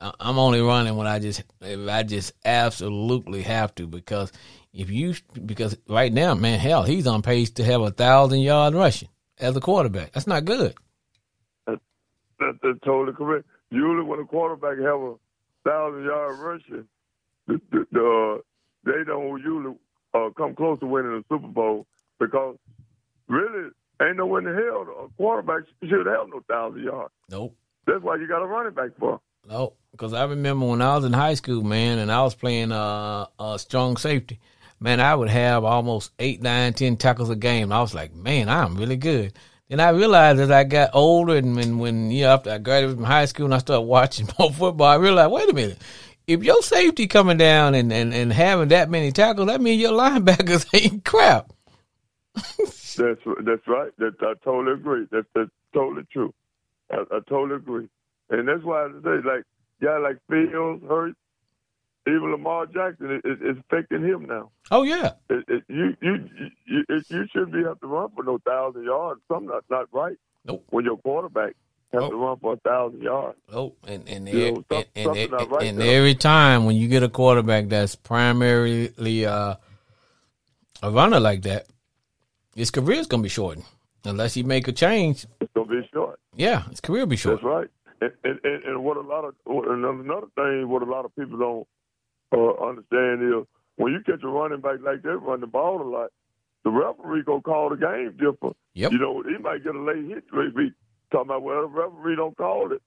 i'm 0.00 0.38
only 0.38 0.60
running 0.60 0.96
when 0.96 1.06
i 1.06 1.18
just 1.18 1.44
if 1.60 1.88
i 1.88 2.02
just 2.02 2.32
absolutely 2.44 3.42
have 3.42 3.72
to 3.74 3.86
because 3.86 4.32
if 4.72 4.90
you 4.90 5.14
because 5.46 5.76
right 5.88 6.12
now 6.12 6.34
man 6.34 6.58
hell 6.58 6.82
he's 6.82 7.06
on 7.06 7.22
pace 7.22 7.50
to 7.50 7.64
have 7.64 7.80
a 7.80 7.90
thousand 7.90 8.40
yard 8.40 8.74
rushing 8.74 9.08
as 9.42 9.56
a 9.56 9.60
quarterback. 9.60 10.12
That's 10.12 10.26
not 10.26 10.44
good. 10.44 10.74
That, 11.66 11.78
that's 12.38 12.78
totally 12.84 13.14
correct. 13.14 13.46
Usually, 13.70 14.02
when 14.02 14.20
a 14.20 14.24
quarterback 14.24 14.78
have 14.78 15.00
a 15.00 15.14
thousand 15.64 16.04
yard 16.04 16.38
rushing, 16.38 16.88
the, 17.46 17.60
the, 17.70 17.86
the, 17.92 18.00
uh, 18.00 18.40
they 18.84 19.04
don't 19.04 19.38
usually 19.38 19.76
uh, 20.14 20.30
come 20.36 20.54
close 20.54 20.78
to 20.80 20.86
winning 20.86 21.12
the 21.12 21.24
Super 21.28 21.48
Bowl 21.48 21.86
because 22.18 22.56
really 23.32 23.70
ain't 24.00 24.16
no 24.16 24.26
way 24.26 24.38
in 24.38 24.44
the 24.44 24.52
hell 24.52 25.04
a 25.04 25.08
quarterback 25.16 25.64
should 25.82 26.06
have 26.06 26.28
no 26.28 26.42
thousand 26.48 26.82
yards. 26.82 27.12
nope 27.30 27.56
That's 27.86 28.02
why 28.02 28.16
you 28.16 28.28
got 28.28 28.42
a 28.42 28.46
running 28.46 28.74
back 28.74 28.90
for. 28.98 29.20
No, 29.48 29.74
because 29.90 30.12
I 30.12 30.24
remember 30.24 30.66
when 30.66 30.82
I 30.82 30.94
was 30.94 31.04
in 31.04 31.12
high 31.12 31.34
school, 31.34 31.64
man, 31.64 31.98
and 31.98 32.12
I 32.12 32.22
was 32.22 32.34
playing 32.34 32.70
uh, 32.72 33.26
uh 33.38 33.58
strong 33.58 33.96
safety. 33.96 34.38
Man, 34.78 35.00
I 35.00 35.14
would 35.14 35.28
have 35.28 35.64
almost 35.64 36.12
eight, 36.18 36.42
nine, 36.42 36.72
ten 36.74 36.96
tackles 36.96 37.30
a 37.30 37.36
game. 37.36 37.72
I 37.72 37.80
was 37.80 37.94
like, 37.94 38.14
man, 38.14 38.48
I'm 38.48 38.76
really 38.76 38.96
good. 38.96 39.32
Then 39.68 39.80
I 39.80 39.90
realized 39.90 40.40
as 40.40 40.50
I 40.50 40.64
got 40.64 40.90
older 40.92 41.36
and 41.36 41.56
when, 41.56 41.78
when 41.78 42.10
you 42.10 42.24
know, 42.24 42.34
after 42.34 42.50
I 42.50 42.58
graduated 42.58 42.96
from 42.96 43.04
high 43.04 43.24
school 43.24 43.46
and 43.46 43.54
I 43.54 43.58
started 43.58 43.82
watching 43.82 44.28
more 44.38 44.52
football, 44.52 44.86
I 44.86 44.96
realized, 44.96 45.32
wait 45.32 45.48
a 45.48 45.54
minute. 45.54 45.78
If 46.26 46.44
your 46.44 46.62
safety 46.62 47.06
coming 47.06 47.36
down 47.36 47.74
and, 47.74 47.92
and, 47.92 48.12
and 48.12 48.32
having 48.32 48.68
that 48.68 48.90
many 48.90 49.12
tackles, 49.12 49.48
that 49.48 49.60
means 49.60 49.80
your 49.80 49.92
linebackers 49.98 50.66
ain't 50.74 51.04
crap. 51.04 51.52
That's 52.96 53.20
that's 53.44 53.66
right. 53.66 53.90
That 53.98 54.14
I 54.20 54.34
totally 54.44 54.74
agree. 54.74 55.06
That's 55.10 55.26
that's 55.34 55.50
totally 55.74 56.04
true. 56.12 56.32
I, 56.90 57.02
I 57.10 57.20
totally 57.28 57.56
agree, 57.56 57.88
and 58.30 58.46
that's 58.48 58.62
why 58.62 58.84
I 58.84 58.88
say 59.02 59.26
like 59.26 59.44
guy 59.82 59.98
like 59.98 60.18
Fields, 60.28 60.82
Hurts, 60.88 61.16
even 62.06 62.30
Lamar 62.32 62.66
Jackson, 62.66 63.10
it, 63.10 63.24
it, 63.24 63.38
it's 63.40 63.60
affecting 63.60 64.02
him 64.02 64.26
now. 64.26 64.50
Oh 64.70 64.82
yeah. 64.82 65.12
It, 65.30 65.44
it, 65.48 65.64
you 65.68 65.96
you 66.00 66.28
you 66.66 66.84
you 66.88 67.26
shouldn't 67.32 67.52
be 67.52 67.62
have 67.64 67.80
to 67.80 67.86
run 67.86 68.10
for 68.14 68.24
no 68.24 68.38
thousand 68.38 68.84
yards. 68.84 69.20
Something 69.28 69.48
not 69.48 69.64
not 69.70 69.88
right. 69.92 70.16
Nope. 70.44 70.64
When 70.70 70.84
your 70.84 70.96
quarterback 70.98 71.54
has 71.92 72.02
Oh. 72.02 72.10
to 72.10 72.16
run 72.16 72.38
for 72.38 72.54
a 72.54 72.56
thousand 72.56 73.02
yards. 73.02 73.38
Oh, 73.52 73.74
and 73.86 74.08
and, 74.08 74.28
You 74.28 74.52
know, 74.52 74.64
and, 74.70 74.86
and, 74.96 75.04
something 75.04 75.32
and, 75.34 75.50
right 75.50 75.62
and 75.62 75.82
every 75.82 76.14
time 76.14 76.64
when 76.64 76.74
you 76.76 76.88
get 76.88 77.02
a 77.02 77.08
quarterback 77.08 77.68
that's 77.68 77.94
primarily 77.96 79.26
uh, 79.26 79.56
a 80.82 80.90
runner 80.90 81.20
like 81.20 81.42
that, 81.42 81.66
his 82.54 82.70
career's 82.70 83.06
gonna 83.06 83.22
be 83.22 83.28
shortened 83.28 83.64
unless 84.04 84.34
he 84.34 84.42
make 84.42 84.68
a 84.68 84.72
change. 84.72 85.26
It's 85.40 85.52
gonna 85.54 85.68
be 85.68 85.88
short. 85.92 86.18
Yeah, 86.34 86.68
his 86.68 86.80
career 86.80 87.02
will 87.02 87.06
be 87.08 87.16
short. 87.16 87.36
That's 87.36 87.44
right. 87.44 87.68
And, 88.00 88.12
and, 88.24 88.64
and, 88.64 88.84
what 88.84 88.96
a 88.96 89.00
lot 89.00 89.24
of 89.24 89.34
another 89.46 90.26
thing, 90.34 90.68
what 90.68 90.82
a 90.82 90.86
lot 90.86 91.04
of 91.04 91.14
people 91.14 91.38
don't 91.38 91.66
uh, 92.32 92.64
understand 92.64 93.22
is 93.22 93.46
when 93.76 93.92
you 93.92 94.00
catch 94.04 94.24
a 94.24 94.28
running 94.28 94.60
back 94.60 94.78
like 94.82 95.02
that, 95.02 95.18
run 95.18 95.40
the 95.40 95.46
ball 95.46 95.80
a 95.80 95.84
lot, 95.88 96.10
the 96.64 96.70
referee 96.70 97.22
gonna 97.22 97.42
call 97.42 97.70
the 97.70 97.76
game 97.76 98.10
different. 98.18 98.56
Yep. 98.74 98.92
You 98.92 98.98
know, 98.98 99.22
he 99.22 99.38
might 99.38 99.62
get 99.62 99.76
a 99.76 99.80
late 99.80 100.04
hit. 100.04 100.24
Maybe 100.32 100.72
talking 101.12 101.30
about 101.30 101.42
well, 101.42 101.62
the 101.62 101.68
referee 101.68 102.16
don't 102.16 102.36
call 102.36 102.72
it. 102.72 102.82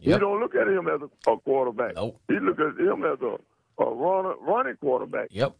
He 0.00 0.10
Yep. 0.10 0.20
don't 0.20 0.40
look 0.40 0.54
at 0.54 0.68
him 0.68 0.88
as 0.88 1.00
a, 1.02 1.30
a 1.30 1.38
quarterback. 1.38 1.94
Nope. 1.94 2.20
He 2.28 2.38
look 2.40 2.58
at 2.58 2.78
him 2.78 3.04
as 3.04 3.18
a, 3.22 3.38
a 3.82 3.94
runner, 3.94 4.34
running 4.40 4.76
quarterback. 4.76 5.28
Yep. 5.30 5.54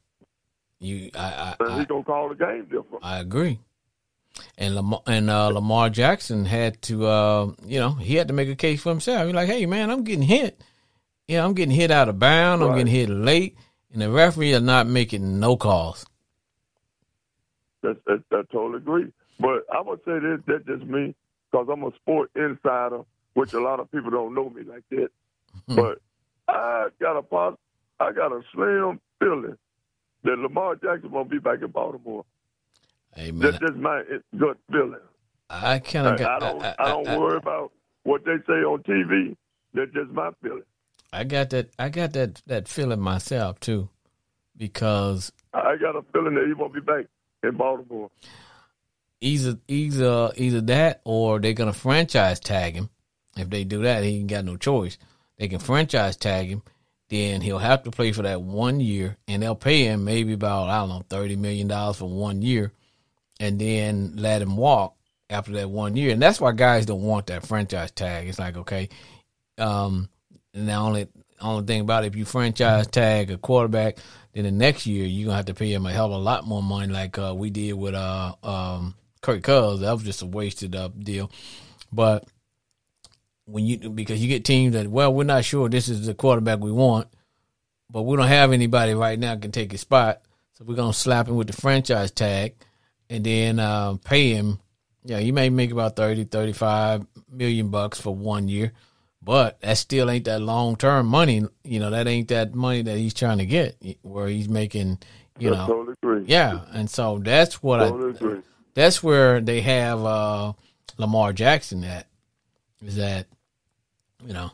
You, 0.79 1.11
I, 1.15 1.55
I, 1.59 1.79
he 1.79 1.85
gonna 1.87 2.05
call 2.05 2.29
the 2.29 2.35
game 2.35 2.65
different. 2.65 3.03
I, 3.03 3.19
agree. 3.19 3.61
And 4.59 4.75
Lamar 4.75 5.03
and 5.07 5.31
uh, 5.31 5.49
Lamar 5.49 5.89
Jackson 5.89 6.45
had 6.45 6.83
to, 6.83 7.07
uh, 7.07 7.53
you 7.65 7.81
know, 7.81 7.93
he 7.93 8.17
had 8.17 8.29
to 8.29 8.35
make 8.35 8.49
a 8.49 8.57
case 8.57 8.83
for 8.83 8.91
himself. 8.91 9.27
He's 9.27 9.35
like, 9.35 9.49
hey 9.49 9.65
man, 9.65 9.91
I'm 9.91 10.05
getting 10.05 10.23
hit. 10.23 10.63
Yeah, 11.29 11.45
I'm 11.45 11.55
getting 11.55 11.75
hit 11.75 11.91
out 11.91 12.09
of 12.09 12.19
bound. 12.19 12.63
I'm 12.63 12.73
getting 12.73 12.87
hit 12.87 13.09
late, 13.09 13.57
and 13.93 14.03
the 14.03 14.11
referee 14.11 14.55
are 14.55 14.61
not 14.61 14.87
making 14.87 15.41
no 15.41 15.57
calls. 15.57 16.07
That's, 17.83 17.99
that, 18.07 18.23
I 18.33 18.43
totally 18.53 18.77
agree. 18.77 19.13
But 19.41 19.65
I 19.73 19.81
would 19.81 20.01
say 20.05 20.19
this 20.19 20.41
that 20.47 20.67
that's 20.67 20.79
just 20.81 20.91
me 20.91 21.15
because 21.51 21.69
I'm 21.73 21.83
a 21.85 21.95
sport 21.97 22.31
insider, 22.37 23.01
which 23.35 23.55
a 23.55 23.61
lot 23.61 23.81
of 23.81 23.91
people 23.91 24.11
don't 24.11 24.35
know 24.35 24.51
me 24.51 24.63
like 24.63 24.85
that. 24.91 25.09
Hmm. 25.69 25.75
but 25.75 25.99
I 26.49 26.89
got 27.01 27.17
a 27.17 27.23
pos- 27.23 27.59
I 27.99 28.13
got 28.13 28.33
a 28.33 28.43
slim 28.53 29.01
feeling 29.19 29.57
that 30.27 30.39
Lamar 30.39 30.77
Jackson 30.77 31.11
won't 31.11 31.31
be 31.31 31.39
back 31.39 31.63
in 31.63 31.71
Baltimore. 31.71 32.25
Hey 33.15 33.31
man, 33.33 33.41
That's 33.41 33.59
just 33.59 33.75
my 33.77 34.03
gut 34.39 34.59
feeling. 34.71 35.01
I 35.49 35.79
kind 35.79 36.07
of 36.09 36.19
got. 36.19 36.43
I 36.43 36.49
don't 36.49 36.63
I, 36.63 36.75
I, 36.79 36.89
don't 36.89 37.09
I- 37.09 37.19
worry 37.19 37.37
about 37.39 37.73
what 38.03 38.25
they 38.25 38.37
say 38.47 38.53
on 38.65 38.83
TV. 38.83 39.37
That's 39.75 39.93
just 39.93 40.11
my 40.11 40.31
feeling. 40.43 40.63
I 41.13 41.25
got 41.25 41.51
that. 41.51 41.71
I 41.79 41.89
got 41.89 42.13
that 42.15 42.43
that 42.47 42.69
feeling 42.69 43.01
myself 43.01 43.61
too, 43.61 43.89
because 44.57 45.33
I 45.55 45.77
got 45.77 45.97
a 45.97 46.03
feeling 46.13 46.35
that 46.35 46.47
he 46.47 46.53
won't 46.53 46.75
be 46.75 46.81
back 46.81 47.07
in 47.43 47.57
Baltimore. 47.57 48.11
either 49.21 49.57
either 49.69 50.31
either 50.37 50.61
that 50.63 51.01
or 51.05 51.39
they're 51.39 51.53
gonna 51.53 51.73
franchise 51.73 52.41
tag 52.41 52.75
him. 52.75 52.91
If 53.37 53.51
they 53.51 53.65
do 53.65 53.83
that, 53.83 54.03
he 54.03 54.19
ain't 54.19 54.29
got 54.31 54.45
no 54.45 54.57
choice. 54.57 54.99
They 55.39 55.49
can 55.49 55.59
franchise 55.59 56.17
tag 56.17 56.49
him, 56.49 56.63
then 57.09 57.41
he'll 57.41 57.59
have 57.59 57.85
to 57.85 57.91
play 57.91 58.13
for 58.13 58.23
that 58.23 58.43
one 58.43 58.81
year, 58.81 59.17
and 59.29 59.43
they'll 59.43 59.55
pay 59.55 59.85
him 59.85 60.05
maybe 60.05 60.33
about 60.33 60.69
I 60.69 60.79
don't 60.79 60.89
know 60.89 61.05
thirty 61.09 61.37
million 61.37 61.69
dollars 61.69 61.97
for 61.97 62.09
one 62.09 62.43
year, 62.43 62.73
and 63.39 63.59
then 63.59 64.15
let 64.17 64.43
him 64.43 64.57
walk 64.57 64.95
after 65.31 65.53
that 65.53 65.71
one 65.71 65.97
year. 65.97 66.13
And 66.13 66.21
that's 66.21 66.41
why 66.41 66.53
guys 66.53 66.87
don't 66.87 67.03
want 67.03 67.27
that 67.27 67.47
franchise 67.47 67.91
tag. 67.91 68.29
It's 68.29 68.39
like 68.39 68.57
okay, 68.57 68.89
um, 69.59 70.09
and 70.55 70.69
the 70.69 70.75
only 70.75 71.09
only 71.41 71.67
thing 71.67 71.81
about 71.83 72.05
it, 72.05 72.09
if 72.09 72.17
you 72.17 72.25
franchise 72.25 72.87
tag 72.87 73.31
a 73.31 73.39
quarterback, 73.39 73.99
then 74.33 74.45
the 74.45 74.51
next 74.51 74.87
year 74.87 75.07
you're 75.07 75.27
gonna 75.27 75.37
have 75.37 75.47
to 75.47 75.55
pay 75.55 75.73
him 75.73 75.87
a 75.87 75.93
hell 75.93 76.07
of 76.07 76.13
a 76.13 76.17
lot 76.17 76.47
more 76.47 76.63
money, 76.63 76.93
like 76.93 77.19
uh, 77.19 77.35
we 77.37 77.51
did 77.51 77.75
with 77.75 77.95
uh 77.95 78.35
um 78.43 78.95
Kirk 79.21 79.43
Cousins. 79.43 79.81
That 79.81 79.93
was 79.93 80.03
just 80.03 80.23
a 80.23 80.27
wasted 80.27 80.75
up 80.75 80.99
deal. 81.03 81.31
But 81.93 82.25
when 83.47 83.65
you 83.65 83.79
because 83.91 84.21
you 84.21 84.29
get 84.29 84.45
teams 84.45 84.75
that 84.75 84.87
well, 84.89 85.13
we're 85.15 85.25
not 85.25 85.45
sure 85.45 85.69
this 85.69 85.89
is 85.89 86.07
the 86.07 86.15
quarterback 86.15 86.61
we 86.61 86.73
want, 86.73 87.09
but 87.91 88.03
we 88.03 88.17
don't 88.17 88.27
have 88.29 88.53
anybody 88.53 88.95
right 88.95 89.19
now 89.19 89.37
can 89.37 89.53
take 89.53 89.73
his 89.73 89.81
spot, 89.81 90.21
so 90.55 90.65
we're 90.65 90.75
gonna 90.77 90.93
slap 90.93 91.29
him 91.29 91.37
with 91.37 91.47
the 91.47 91.53
franchise 91.53 92.11
tag, 92.11 92.55
and 93.09 93.25
then 93.25 93.59
uh, 93.59 93.95
pay 94.05 94.33
him. 94.33 94.59
Yeah, 95.05 95.21
he 95.21 95.31
may 95.31 95.51
make 95.51 95.71
about 95.71 95.95
30, 95.95 96.25
35 96.25 97.07
million 97.31 97.69
bucks 97.71 98.01
for 98.01 98.13
one 98.13 98.49
year, 98.49 98.73
but 99.23 99.61
that 99.61 99.79
still 99.79 100.11
ain't 100.11 100.25
that 100.25 100.43
long 100.43 100.75
term 100.75 101.07
money. 101.07 101.45
You 101.63 101.79
know, 101.79 101.91
that 101.91 102.09
ain't 102.09 102.27
that 102.29 102.55
money 102.57 102.83
that 102.83 102.97
he's 102.99 103.15
trying 103.15 103.39
to 103.39 103.47
get 103.47 103.77
where 104.03 104.27
he's 104.27 104.49
making. 104.49 104.99
You 105.39 105.55
I 105.55 105.59
know, 105.59 105.67
totally 105.67 105.95
agree. 106.03 106.25
yeah, 106.27 106.63
and 106.73 106.91
so 106.91 107.19
that's 107.19 107.63
what 107.63 107.79
Totally 107.79 108.07
I. 108.13 108.17
agree. 108.17 108.41
That's 108.75 109.03
where 109.03 109.41
they 109.41 109.61
have 109.61 110.03
uh, 110.05 110.55
Lamar 110.99 111.33
Jackson 111.33 111.85
at. 111.85 112.09
Is 112.85 112.97
that 112.97 113.27
you 114.25 114.33
know 114.33 114.51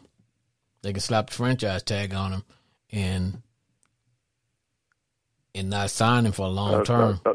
they 0.82 0.92
can 0.92 1.00
slap 1.00 1.28
the 1.28 1.34
franchise 1.34 1.82
tag 1.82 2.14
on 2.14 2.32
him 2.32 2.44
and 2.90 3.42
and 5.54 5.70
not 5.70 5.90
sign 5.90 6.26
him 6.26 6.32
for 6.32 6.46
a 6.46 6.50
long 6.50 6.80
I- 6.80 6.84
term. 6.84 7.20
I, 7.24 7.30
I, 7.30 7.32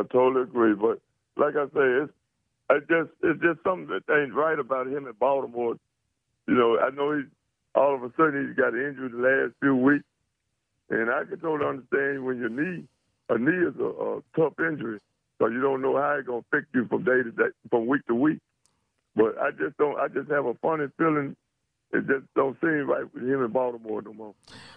I 0.00 0.02
totally 0.12 0.42
agree, 0.42 0.74
but 0.74 1.00
like 1.36 1.54
I 1.56 1.66
say, 1.66 2.04
it's 2.04 2.12
I 2.68 2.78
just 2.80 3.10
it's 3.22 3.40
just 3.40 3.62
something 3.64 3.88
that 3.88 4.12
ain't 4.12 4.34
right 4.34 4.58
about 4.58 4.86
him 4.86 5.06
in 5.06 5.12
Baltimore. 5.18 5.76
You 6.46 6.54
know, 6.54 6.78
I 6.78 6.90
know 6.90 7.16
he 7.16 7.22
all 7.74 7.94
of 7.94 8.02
a 8.02 8.12
sudden 8.16 8.46
he's 8.46 8.56
got 8.56 8.74
injured 8.74 9.12
the 9.12 9.18
last 9.18 9.54
few 9.60 9.76
weeks, 9.76 10.04
and 10.90 11.10
I 11.10 11.24
can 11.24 11.38
totally 11.40 11.68
understand 11.68 12.24
when 12.24 12.38
your 12.38 12.48
knee 12.48 12.84
a 13.28 13.38
knee 13.38 13.66
is 13.68 13.74
a, 13.80 13.84
a 13.84 14.22
tough 14.36 14.54
injury, 14.60 14.98
so 15.38 15.46
you 15.48 15.60
don't 15.60 15.82
know 15.82 15.96
how 15.96 16.16
it's 16.18 16.26
gonna 16.26 16.38
affect 16.50 16.66
you 16.74 16.86
from 16.86 17.04
day 17.04 17.22
to 17.22 17.30
day, 17.30 17.50
from 17.70 17.86
week 17.86 18.06
to 18.06 18.14
week. 18.14 18.38
But 19.16 19.38
I 19.38 19.50
just 19.50 19.76
don't. 19.78 19.98
I 19.98 20.08
just 20.08 20.30
have 20.30 20.46
a 20.46 20.54
funny 20.54 20.86
feeling. 20.98 21.34
It 21.92 22.06
just 22.06 22.26
don't 22.34 22.56
seem 22.60 22.88
right 22.88 23.04
with 23.12 23.22
him 23.22 23.42
in 23.42 23.50
Baltimore 23.50 24.02
no 24.02 24.12
more, 24.12 24.34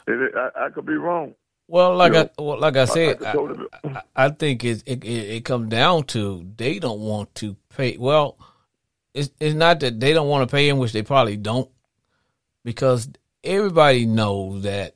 and 0.07 0.21
it, 0.21 0.31
I, 0.35 0.65
I 0.65 0.69
could 0.69 0.85
be 0.85 0.93
wrong. 0.93 1.35
Well, 1.67 1.95
like 1.95 2.13
you 2.13 2.19
I 2.19 2.29
well, 2.39 2.59
like 2.59 2.77
I 2.77 2.85
said, 2.85 3.21
I 3.23 3.33
I, 3.83 4.01
I, 4.15 4.29
think 4.29 4.63
it, 4.63 4.83
it 4.85 5.03
it 5.03 5.29
it 5.35 5.45
comes 5.45 5.69
down 5.69 6.05
to 6.05 6.47
they 6.55 6.79
don't 6.79 6.99
want 6.99 7.35
to 7.35 7.55
pay. 7.75 7.97
Well, 7.97 8.37
it's 9.13 9.29
it's 9.39 9.55
not 9.55 9.81
that 9.81 9.99
they 9.99 10.13
don't 10.13 10.29
want 10.29 10.49
to 10.49 10.55
pay 10.55 10.67
him, 10.69 10.77
which 10.77 10.93
they 10.93 11.03
probably 11.03 11.37
don't, 11.37 11.69
because 12.63 13.09
everybody 13.43 14.05
knows 14.05 14.63
that 14.63 14.95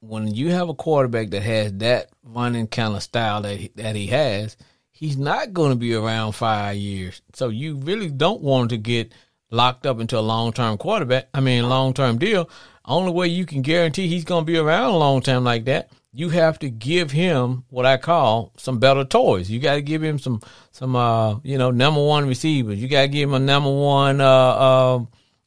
when 0.00 0.34
you 0.34 0.50
have 0.50 0.68
a 0.68 0.74
quarterback 0.74 1.30
that 1.30 1.42
has 1.42 1.72
that 1.78 2.10
running 2.22 2.66
kind 2.66 2.94
of 2.94 3.02
style 3.02 3.42
that 3.42 3.56
he, 3.56 3.70
that 3.76 3.96
he 3.96 4.06
has, 4.08 4.56
he's 4.94 5.18
not 5.18 5.52
going 5.52 5.70
to 5.70 5.76
be 5.76 5.94
around 5.94 6.32
five 6.32 6.76
years. 6.76 7.20
So 7.34 7.48
you 7.48 7.76
really 7.76 8.08
don't 8.08 8.40
want 8.40 8.70
to 8.70 8.78
get 8.78 9.12
locked 9.50 9.84
up 9.84 10.00
into 10.00 10.18
a 10.18 10.20
long 10.20 10.52
term 10.52 10.78
quarterback. 10.78 11.28
I 11.34 11.40
mean, 11.40 11.68
long 11.68 11.92
term 11.92 12.16
deal. 12.16 12.48
Only 12.86 13.12
way 13.12 13.28
you 13.28 13.44
can 13.44 13.62
guarantee 13.62 14.08
he's 14.08 14.24
going 14.24 14.46
to 14.46 14.52
be 14.52 14.58
around 14.58 14.90
a 14.90 14.96
long 14.96 15.20
time 15.20 15.42
like 15.44 15.64
that, 15.64 15.90
you 16.12 16.28
have 16.28 16.58
to 16.60 16.70
give 16.70 17.10
him 17.10 17.64
what 17.70 17.86
I 17.86 17.96
call 17.96 18.52
some 18.56 18.78
better 18.78 19.04
toys. 19.04 19.50
You 19.50 19.58
got 19.58 19.74
to 19.74 19.82
give 19.82 20.02
him 20.02 20.18
some 20.18 20.40
some 20.70 20.94
uh 20.94 21.40
you 21.42 21.58
know 21.58 21.70
number 21.70 22.02
one 22.02 22.28
receivers. 22.28 22.80
You 22.80 22.88
got 22.88 23.02
to 23.02 23.08
give 23.08 23.28
him 23.28 23.34
a 23.34 23.40
number 23.40 23.70
one 23.70 24.20
uh 24.20 24.24
uh 24.26 25.04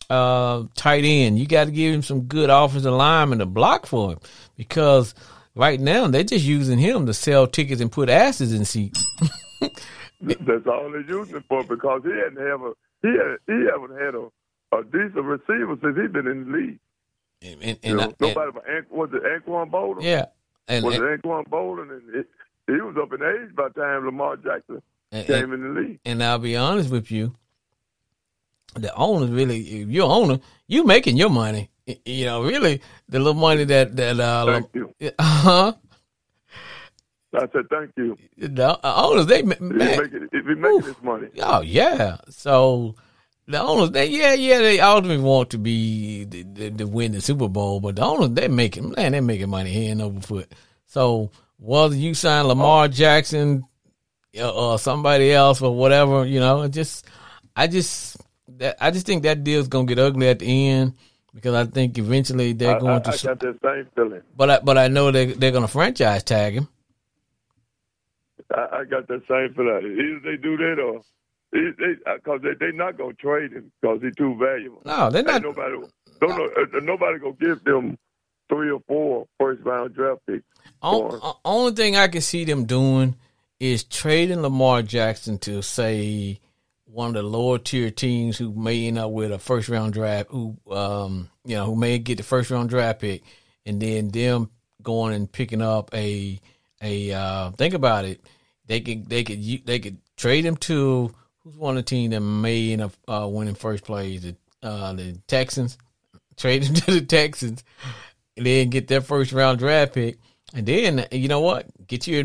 uh 0.09 0.63
tight 0.75 1.05
end. 1.05 1.39
You 1.39 1.47
got 1.47 1.65
to 1.65 1.71
give 1.71 1.93
him 1.93 2.01
some 2.01 2.21
good 2.21 2.49
offensive 2.49 2.93
linemen 2.93 3.39
to 3.39 3.45
block 3.45 3.85
for 3.85 4.11
him 4.11 4.19
because 4.57 5.15
right 5.57 5.79
now 5.79 6.07
they're 6.07 6.23
just 6.23 6.45
using 6.45 6.79
him 6.79 7.05
to 7.05 7.13
sell 7.13 7.47
tickets 7.47 7.81
and 7.81 7.91
put 7.91 8.09
asses 8.09 8.53
in 8.53 8.65
seats. 8.65 9.05
That's 10.21 10.67
all 10.67 10.91
they're 10.91 11.01
using 11.01 11.37
it 11.37 11.43
for 11.47 11.63
because 11.63 12.01
he 12.03 12.11
hadn't 12.11 12.45
have 12.45 12.61
a 12.61 12.73
he 13.01 13.09
had, 13.09 13.37
he 13.45 13.65
haven't 13.71 13.97
had 13.99 14.15
a, 14.15 14.27
a 14.77 14.83
decent 14.83 15.25
receiver 15.25 15.77
since 15.81 15.97
he's 15.97 16.11
been 16.11 16.27
in 16.27 16.51
the 16.51 16.57
league. 16.57 16.79
And, 17.41 17.63
and, 17.63 17.79
and 17.83 17.97
know, 17.97 18.13
nobody 18.19 18.51
but 18.51 18.91
was 18.91 19.09
it 19.13 19.23
Anquan 19.23 19.69
Boldin? 19.69 20.01
yeah, 20.01 20.25
and, 20.67 20.83
was 20.83 20.95
it 20.95 21.01
Anquan 21.01 21.47
Boldin? 21.47 21.91
And 21.91 22.15
it, 22.15 22.27
he 22.65 22.73
was 22.73 22.95
up 22.99 23.13
in 23.13 23.21
age 23.21 23.55
by 23.55 23.67
the 23.69 23.81
time 23.81 24.05
Lamar 24.05 24.37
Jackson 24.37 24.81
came 25.11 25.53
in 25.53 25.61
the 25.61 25.81
league. 25.81 25.99
and 26.03 26.23
I'll 26.23 26.39
be 26.39 26.57
honest 26.57 26.89
with 26.89 27.11
you, 27.11 27.35
the 28.75 28.93
owners 28.95 29.29
really, 29.29 29.59
if 29.59 29.89
you're 29.89 30.09
owner, 30.09 30.39
you 30.67 30.83
making 30.83 31.17
your 31.17 31.29
money. 31.29 31.69
You 32.05 32.25
know, 32.25 32.43
really, 32.43 32.81
the 33.07 33.19
little 33.19 33.33
money 33.33 33.63
that 33.63 33.95
that 33.95 34.19
uh, 34.19 34.45
Thank 34.45 34.69
you. 34.73 34.93
huh? 35.19 35.73
I 37.33 37.47
said 37.53 37.69
thank 37.69 37.91
you. 37.97 38.17
The 38.37 38.79
owners 38.83 39.27
they 39.27 39.41
ma- 39.43 39.53
If 39.53 39.59
he 39.59 39.65
man, 39.65 39.97
making 39.97 40.29
if 40.31 40.45
he 40.45 40.55
making 40.55 40.81
his 40.83 41.01
money, 41.01 41.27
oh 41.41 41.61
yeah. 41.61 42.17
So 42.29 42.95
the 43.47 43.61
owners 43.61 43.91
they 43.91 44.07
yeah 44.07 44.33
yeah 44.33 44.57
they 44.59 44.79
ultimately 44.79 45.23
want 45.23 45.51
to 45.51 45.57
be 45.57 46.25
the, 46.25 46.43
the, 46.43 46.69
the 46.69 46.87
win 46.87 47.11
the 47.13 47.21
Super 47.21 47.47
Bowl, 47.47 47.79
but 47.79 47.95
the 47.95 48.03
owners 48.03 48.31
they 48.31 48.47
making 48.47 48.93
man 48.97 49.11
they 49.11 49.21
making 49.21 49.49
money 49.49 49.71
hand 49.71 50.01
over 50.01 50.19
foot. 50.19 50.51
So 50.87 51.31
whether 51.57 51.95
you 51.95 52.13
sign 52.13 52.47
Lamar 52.47 52.87
Jackson 52.87 53.65
or, 54.39 54.45
or 54.45 54.79
somebody 54.79 55.31
else 55.31 55.61
or 55.61 55.75
whatever, 55.75 56.25
you 56.25 56.39
know, 56.39 56.67
just 56.67 57.05
I 57.55 57.67
just 57.67 58.17
that 58.57 58.77
I 58.81 58.91
just 58.91 59.05
think 59.05 59.23
that 59.23 59.43
deal's 59.43 59.67
gonna 59.67 59.85
get 59.85 59.99
ugly 59.99 60.29
at 60.29 60.39
the 60.39 60.69
end 60.69 60.93
because 61.33 61.53
I 61.53 61.65
think 61.65 61.97
eventually 61.97 62.53
they're 62.53 62.75
I, 62.75 62.79
going 62.79 62.95
I, 62.95 62.99
to. 62.99 63.09
I 63.09 63.33
got 63.33 63.39
that 63.39 63.59
same 63.63 63.87
feeling. 63.95 64.21
but 64.35 64.49
I, 64.49 64.59
but 64.59 64.77
I 64.77 64.87
know 64.87 65.11
they 65.11 65.27
they're 65.27 65.51
gonna 65.51 65.67
franchise 65.67 66.23
tag 66.23 66.53
him. 66.53 66.67
I, 68.53 68.79
I 68.79 68.83
got 68.85 69.07
that 69.07 69.21
same 69.27 69.53
feeling. 69.53 69.97
Either 69.99 70.31
they 70.31 70.37
do 70.37 70.57
that 70.57 70.79
or 70.79 71.01
because 71.51 72.41
they, 72.41 72.49
they 72.59 72.71
they 72.71 72.77
not 72.77 72.97
gonna 72.97 73.13
trade 73.13 73.51
him 73.51 73.71
because 73.81 74.01
he's 74.01 74.15
too 74.15 74.35
valuable. 74.39 74.81
No, 74.85 75.09
they're 75.09 75.23
not. 75.23 75.35
Ain't 75.35 75.43
nobody 75.43 75.75
don't 76.19 76.29
know, 76.29 76.45
uh, 76.45 76.79
nobody 76.81 77.19
gonna 77.19 77.33
give 77.39 77.63
them 77.63 77.97
three 78.49 78.71
or 78.71 78.81
four 78.87 79.27
first 79.39 79.61
round 79.63 79.93
draft 79.93 80.21
picks. 80.27 80.43
On, 80.81 81.19
only 81.45 81.71
thing 81.73 81.95
I 81.95 82.07
can 82.07 82.21
see 82.21 82.43
them 82.43 82.65
doing 82.65 83.15
is 83.59 83.83
trading 83.83 84.41
Lamar 84.41 84.81
Jackson 84.81 85.37
to 85.39 85.61
say 85.61 86.39
one 86.87 87.09
of 87.09 87.13
the 87.15 87.23
lower 87.23 87.57
tier 87.57 87.91
teams 87.91 88.37
who 88.37 88.53
may 88.53 88.87
end 88.87 88.97
up 88.97 89.11
with 89.11 89.31
a 89.31 89.39
first 89.39 89.69
round 89.69 89.93
draft, 89.93 90.29
who 90.29 90.57
um 90.71 91.29
you 91.45 91.55
know 91.55 91.65
who 91.65 91.75
may 91.75 91.99
get 91.99 92.17
the 92.17 92.23
first 92.23 92.49
round 92.49 92.69
draft 92.69 92.99
pick, 93.01 93.23
and 93.65 93.81
then 93.81 94.09
them 94.09 94.49
going 94.81 95.13
and 95.13 95.31
picking 95.31 95.61
up 95.61 95.93
a 95.93 96.39
a 96.81 97.11
uh 97.11 97.51
think 97.51 97.73
about 97.73 98.05
it, 98.05 98.21
they 98.65 98.79
could 98.81 99.09
they 99.09 99.23
could 99.23 99.65
they 99.65 99.79
could 99.79 99.97
trade 100.15 100.45
him 100.45 100.57
to 100.57 101.13
who's 101.39 101.57
one 101.57 101.77
of 101.77 101.83
the 101.83 101.89
team 101.89 102.11
that 102.11 102.21
may 102.21 102.71
end 102.71 102.81
up 102.81 102.93
uh, 103.07 103.27
winning 103.29 103.55
first 103.55 103.83
place, 103.83 104.21
the 104.21 104.35
uh 104.63 104.93
the 104.93 105.19
Texans, 105.27 105.77
trade 106.37 106.63
him 106.63 106.73
to 106.75 106.91
the 106.91 107.01
Texans, 107.01 107.63
and 108.35 108.45
then 108.45 108.69
get 108.69 108.87
their 108.87 109.01
first 109.01 109.33
round 109.33 109.59
draft 109.59 109.93
pick. 109.93 110.19
And 110.53 110.65
then 110.65 111.05
you 111.11 111.27
know 111.27 111.41
what? 111.41 111.67
Get 111.87 112.07
your 112.07 112.23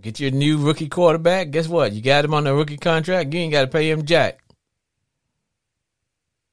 get 0.00 0.20
your 0.20 0.30
new 0.30 0.58
rookie 0.58 0.88
quarterback. 0.88 1.50
Guess 1.50 1.68
what? 1.68 1.92
You 1.92 2.02
got 2.02 2.24
him 2.24 2.34
on 2.34 2.46
a 2.46 2.54
rookie 2.54 2.76
contract. 2.76 3.32
You 3.32 3.40
ain't 3.40 3.52
got 3.52 3.62
to 3.62 3.68
pay 3.68 3.90
him 3.90 4.04
jack. 4.04 4.40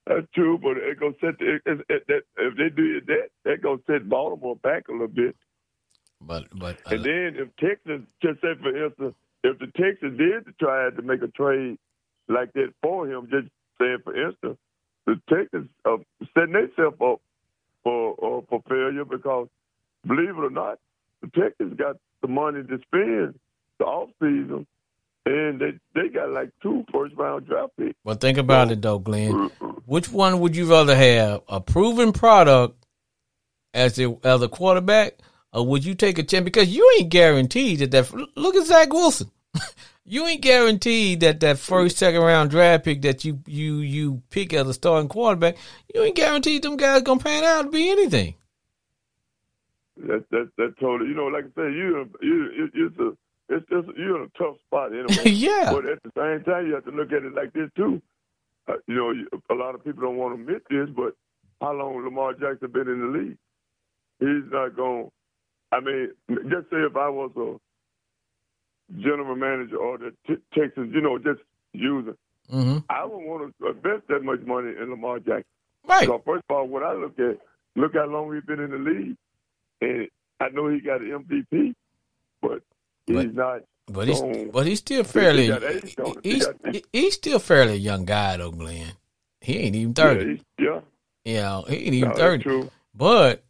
That's 0.07 0.27
true, 0.33 0.57
but 0.57 0.77
it 0.77 0.99
gonna 0.99 1.13
set 1.19 1.37
the, 1.37 1.55
it, 1.65 1.85
it, 1.89 2.03
it, 2.07 2.25
if 2.37 2.55
they 2.55 2.69
do 2.73 3.01
that, 3.07 3.27
that 3.43 3.61
gonna 3.61 3.81
set 3.87 4.07
Baltimore 4.07 4.55
back 4.55 4.87
a 4.87 4.93
little 4.93 5.07
bit. 5.07 5.35
But 6.21 6.45
but 6.57 6.77
uh, 6.85 6.95
And 6.95 7.03
then 7.03 7.35
if 7.35 7.49
Texas, 7.57 8.07
just 8.21 8.39
say 8.41 8.55
for 8.61 8.85
instance, 8.85 9.15
if 9.43 9.59
the 9.59 9.67
Texans 9.67 10.17
did 10.17 10.57
try 10.59 10.89
to 10.91 11.01
make 11.01 11.21
a 11.23 11.27
trade 11.27 11.77
like 12.29 12.53
that 12.53 12.73
for 12.81 13.05
him, 13.05 13.27
just 13.29 13.47
saying 13.79 13.97
for 14.05 14.15
instance, 14.15 14.57
the 15.05 15.19
Texans 15.29 15.69
are 15.83 15.97
setting 16.33 16.53
themselves 16.53 16.97
up 17.01 17.21
for 17.83 18.13
uh, 18.13 18.41
for 18.49 18.61
failure 18.69 19.03
because, 19.03 19.47
believe 20.05 20.29
it 20.29 20.43
or 20.43 20.49
not, 20.49 20.79
the 21.21 21.27
Texans 21.27 21.77
got 21.77 21.97
the 22.21 22.27
money 22.27 22.63
to 22.63 22.77
spend 22.87 23.39
the 23.79 23.85
off 23.85 24.09
season, 24.19 24.65
and 25.25 25.59
they 25.59 25.79
they 25.93 26.09
got 26.09 26.29
like 26.29 26.49
two 26.61 26.85
first 26.91 27.15
round 27.15 27.45
draft 27.47 27.73
picks. 27.77 27.95
but 28.03 28.21
think 28.21 28.37
about 28.37 28.71
it 28.71 28.81
though, 28.81 28.99
Glenn. 28.99 29.33
Uh-uh. 29.33 29.67
Which 29.85 30.11
one 30.11 30.39
would 30.39 30.55
you 30.55 30.69
rather 30.69 30.95
have? 30.95 31.41
A 31.47 31.61
proven 31.61 32.11
product 32.11 32.85
as 33.73 33.99
a 33.99 34.17
as 34.23 34.41
a 34.41 34.49
quarterback, 34.49 35.19
or 35.53 35.65
would 35.65 35.85
you 35.85 35.95
take 35.95 36.17
a 36.17 36.23
chance? 36.23 36.43
Because 36.43 36.69
you 36.69 36.95
ain't 36.99 37.09
guaranteed 37.09 37.79
that 37.79 37.91
that. 37.91 38.11
Look 38.35 38.55
at 38.55 38.65
Zach 38.67 38.91
Wilson. 38.91 39.31
you 40.05 40.25
ain't 40.25 40.41
guaranteed 40.41 41.19
that 41.21 41.39
that 41.41 41.59
first 41.59 41.97
second 41.97 42.21
round 42.21 42.49
draft 42.49 42.85
pick 42.85 43.01
that 43.03 43.25
you 43.25 43.41
you 43.45 43.77
you 43.77 44.21
pick 44.29 44.53
as 44.53 44.67
a 44.67 44.73
starting 44.73 45.09
quarterback. 45.09 45.57
You 45.93 46.03
ain't 46.03 46.15
guaranteed 46.15 46.63
them 46.63 46.77
guys 46.77 47.03
gonna 47.03 47.19
pan 47.19 47.43
out 47.43 47.63
to 47.63 47.69
be 47.69 47.89
anything. 47.89 48.35
That 50.05 50.25
that 50.31 50.49
that 50.57 50.79
totally, 50.79 51.09
you 51.09 51.15
know, 51.15 51.25
like 51.27 51.45
I 51.45 51.53
said, 51.55 51.73
you 51.73 52.09
you 52.21 52.69
you 52.73 52.87
it's 52.87 52.99
a 52.99 53.17
it's 53.49 53.67
just 53.69 53.97
you're 53.97 54.23
in 54.23 54.29
a 54.29 54.37
tough 54.37 54.57
spot 54.65 54.91
anyway. 54.91 55.29
yeah. 55.31 55.71
But 55.71 55.85
at 55.89 56.03
the 56.03 56.11
same 56.15 56.43
time, 56.43 56.67
you 56.67 56.75
have 56.75 56.85
to 56.85 56.91
look 56.91 57.11
at 57.11 57.23
it 57.23 57.33
like 57.33 57.53
this 57.53 57.69
too. 57.75 58.01
Uh, 58.67 58.73
you 58.87 58.95
know, 58.95 59.39
a 59.49 59.57
lot 59.57 59.75
of 59.75 59.83
people 59.83 60.03
don't 60.03 60.17
want 60.17 60.35
to 60.35 60.41
admit 60.41 60.63
this, 60.69 60.89
but 60.95 61.13
how 61.61 61.73
long 61.73 62.03
Lamar 62.03 62.33
Jackson 62.33 62.71
been 62.71 62.87
in 62.87 63.01
the 63.01 63.17
league. 63.17 63.37
He's 64.19 64.51
not 64.51 64.75
going. 64.75 65.09
I 65.71 65.79
mean, 65.79 66.09
just 66.29 66.69
say 66.69 66.77
if 66.77 66.95
I 66.95 67.09
was 67.09 67.31
a 67.37 69.01
general 69.01 69.35
manager 69.35 69.77
or 69.77 69.97
the 69.97 70.13
t- 70.27 70.41
Texans, 70.53 70.93
you 70.93 71.01
know, 71.01 71.17
just 71.17 71.41
using, 71.73 72.15
hmm 72.49 72.77
I 72.89 73.05
wouldn't 73.05 73.27
want 73.27 73.53
to 73.59 73.67
invest 73.67 74.07
that 74.09 74.23
much 74.23 74.41
money 74.41 74.69
in 74.81 74.89
Lamar 74.89 75.19
Jackson. 75.19 75.43
Right. 75.87 76.07
So 76.07 76.21
first 76.25 76.43
of 76.49 76.55
all, 76.55 76.67
what 76.67 76.83
I 76.83 76.93
look 76.93 77.19
at, 77.19 77.37
look 77.75 77.93
how 77.93 78.05
long 78.05 78.33
he's 78.33 78.45
been 78.45 78.59
in 78.59 78.71
the 78.71 78.77
league, 78.77 79.17
and 79.81 80.07
I 80.39 80.49
know 80.49 80.67
he 80.67 80.79
got 80.79 81.01
an 81.01 81.23
MVP, 81.25 81.73
but 82.41 82.61
he's 83.05 83.15
But- 83.15 83.33
not. 83.33 83.61
But 83.89 84.09
he's 84.09 84.21
but 84.51 84.65
he's 84.67 84.79
still 84.79 85.05
fairly 85.05 85.43
He 85.43 85.47
got 85.47 85.63
age 85.63 85.95
on 85.97 86.17
it. 86.17 86.25
He 86.25 86.33
he's 86.33 86.45
got- 86.45 86.55
he- 86.75 86.83
he's 86.91 87.13
still 87.13 87.39
fairly 87.39 87.73
a 87.73 87.77
young 87.77 88.03
guy 88.03 88.35
though, 88.35 88.51
Glenn. 88.51 88.91
He 89.39 89.55
ain't 89.59 89.75
even 89.77 89.93
thirty. 89.93 90.41
Yeah, 90.59 90.81
yeah, 91.23 91.61
he 91.69 91.75
ain't 91.75 91.93
even 91.93 92.09
no, 92.09 92.15
thirty. 92.15 92.43
true. 92.43 92.69
But 92.93 93.45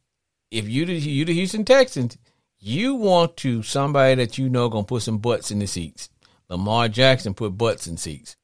if 0.51 0.69
you 0.69 0.85
the 0.85 0.93
you 0.93 1.25
the 1.25 1.33
Houston 1.33 1.65
Texans, 1.65 2.19
you 2.59 2.93
want 2.93 3.35
to 3.37 3.63
somebody 3.63 4.13
that 4.13 4.37
you 4.37 4.47
know 4.47 4.69
gonna 4.69 4.83
put 4.83 5.01
some 5.01 5.17
butts 5.17 5.49
in 5.49 5.57
the 5.57 5.65
seats. 5.65 6.09
Lamar 6.49 6.87
Jackson 6.87 7.33
put 7.33 7.57
butts 7.57 7.87
in 7.87 7.97
seats. 7.97 8.35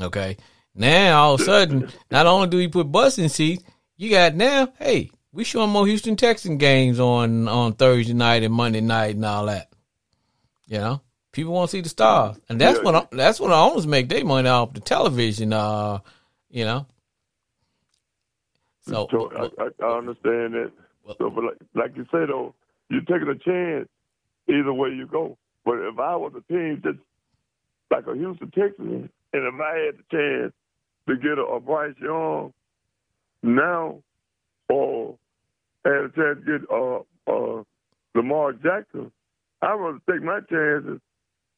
Okay. 0.00 0.36
Now 0.74 1.22
all 1.22 1.34
of 1.34 1.40
a 1.42 1.44
sudden, 1.44 1.88
not 2.10 2.26
only 2.26 2.48
do 2.48 2.58
he 2.58 2.66
put 2.66 2.90
butts 2.90 3.18
in 3.18 3.28
seats, 3.28 3.62
you 3.96 4.10
got 4.10 4.34
now, 4.34 4.72
hey, 4.80 5.10
we 5.36 5.44
showing 5.44 5.70
more 5.70 5.86
Houston 5.86 6.16
Texan 6.16 6.56
games 6.56 6.98
on 6.98 7.46
on 7.46 7.74
Thursday 7.74 8.14
night 8.14 8.42
and 8.42 8.54
Monday 8.54 8.80
night 8.80 9.14
and 9.14 9.24
all 9.24 9.46
that. 9.46 9.68
You 10.66 10.78
know, 10.78 11.00
people 11.30 11.52
want 11.52 11.70
to 11.70 11.76
see 11.76 11.80
the 11.82 11.88
stars, 11.90 12.38
and 12.48 12.60
that's 12.60 12.78
Yeah. 12.78 12.84
when 12.90 13.06
that's 13.12 13.38
when 13.38 13.50
the 13.50 13.56
owners 13.56 13.86
make 13.86 14.08
their 14.08 14.24
money 14.24 14.48
off 14.48 14.72
the 14.72 14.80
television. 14.80 15.52
Uh, 15.52 15.98
you 16.50 16.64
know. 16.64 16.86
So, 18.82 19.08
I, 19.36 19.64
I, 19.64 19.68
I 19.84 19.98
understand 19.98 20.54
that. 20.54 20.70
So, 21.18 21.28
but 21.30 21.44
like, 21.44 21.56
like 21.74 21.96
you 21.96 22.04
say 22.04 22.24
though, 22.26 22.54
you're 22.88 23.00
taking 23.02 23.28
a 23.28 23.34
chance 23.34 23.88
either 24.48 24.72
way 24.72 24.90
you 24.90 25.06
go. 25.06 25.36
But 25.64 25.78
if 25.80 25.98
I 25.98 26.14
was 26.16 26.32
a 26.36 26.52
team 26.52 26.80
just 26.84 26.98
like 27.90 28.06
a 28.06 28.14
Houston 28.14 28.50
Texans, 28.52 29.10
and 29.32 29.54
if 29.54 29.60
I 29.60 29.78
had 29.86 29.96
the 29.98 30.04
chance 30.10 30.52
to 31.08 31.16
get 31.16 31.38
a, 31.38 31.42
a 31.42 31.60
Bryce 31.60 31.94
Young 32.00 32.52
now, 33.42 33.98
or 34.68 35.16
had 35.88 36.04
a 36.04 36.08
chance 36.10 36.38
to 36.44 36.58
get 36.58 36.70
uh, 36.70 37.30
uh, 37.30 37.62
Lamar 38.14 38.52
Jackson, 38.52 39.10
I'd 39.62 39.74
rather 39.74 39.98
take 40.10 40.22
my 40.22 40.40
chances 40.50 41.00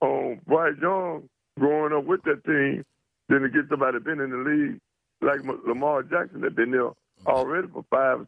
on 0.01 0.41
Bryce 0.47 0.75
Young 0.81 1.29
growing 1.59 1.93
up 1.93 2.05
with 2.05 2.23
that 2.25 2.45
team 2.45 2.85
than 3.29 3.43
to 3.43 3.49
get 3.49 3.69
somebody 3.69 3.99
been 3.99 4.21
in 4.21 4.31
the 4.31 4.37
league 4.39 4.81
like 5.21 5.41
Lamar 5.67 6.03
Jackson 6.03 6.41
that 6.43 6.55
been 6.55 6.71
there 6.71 6.91
already 7.27 7.69
for 7.69 7.85
five, 7.91 8.27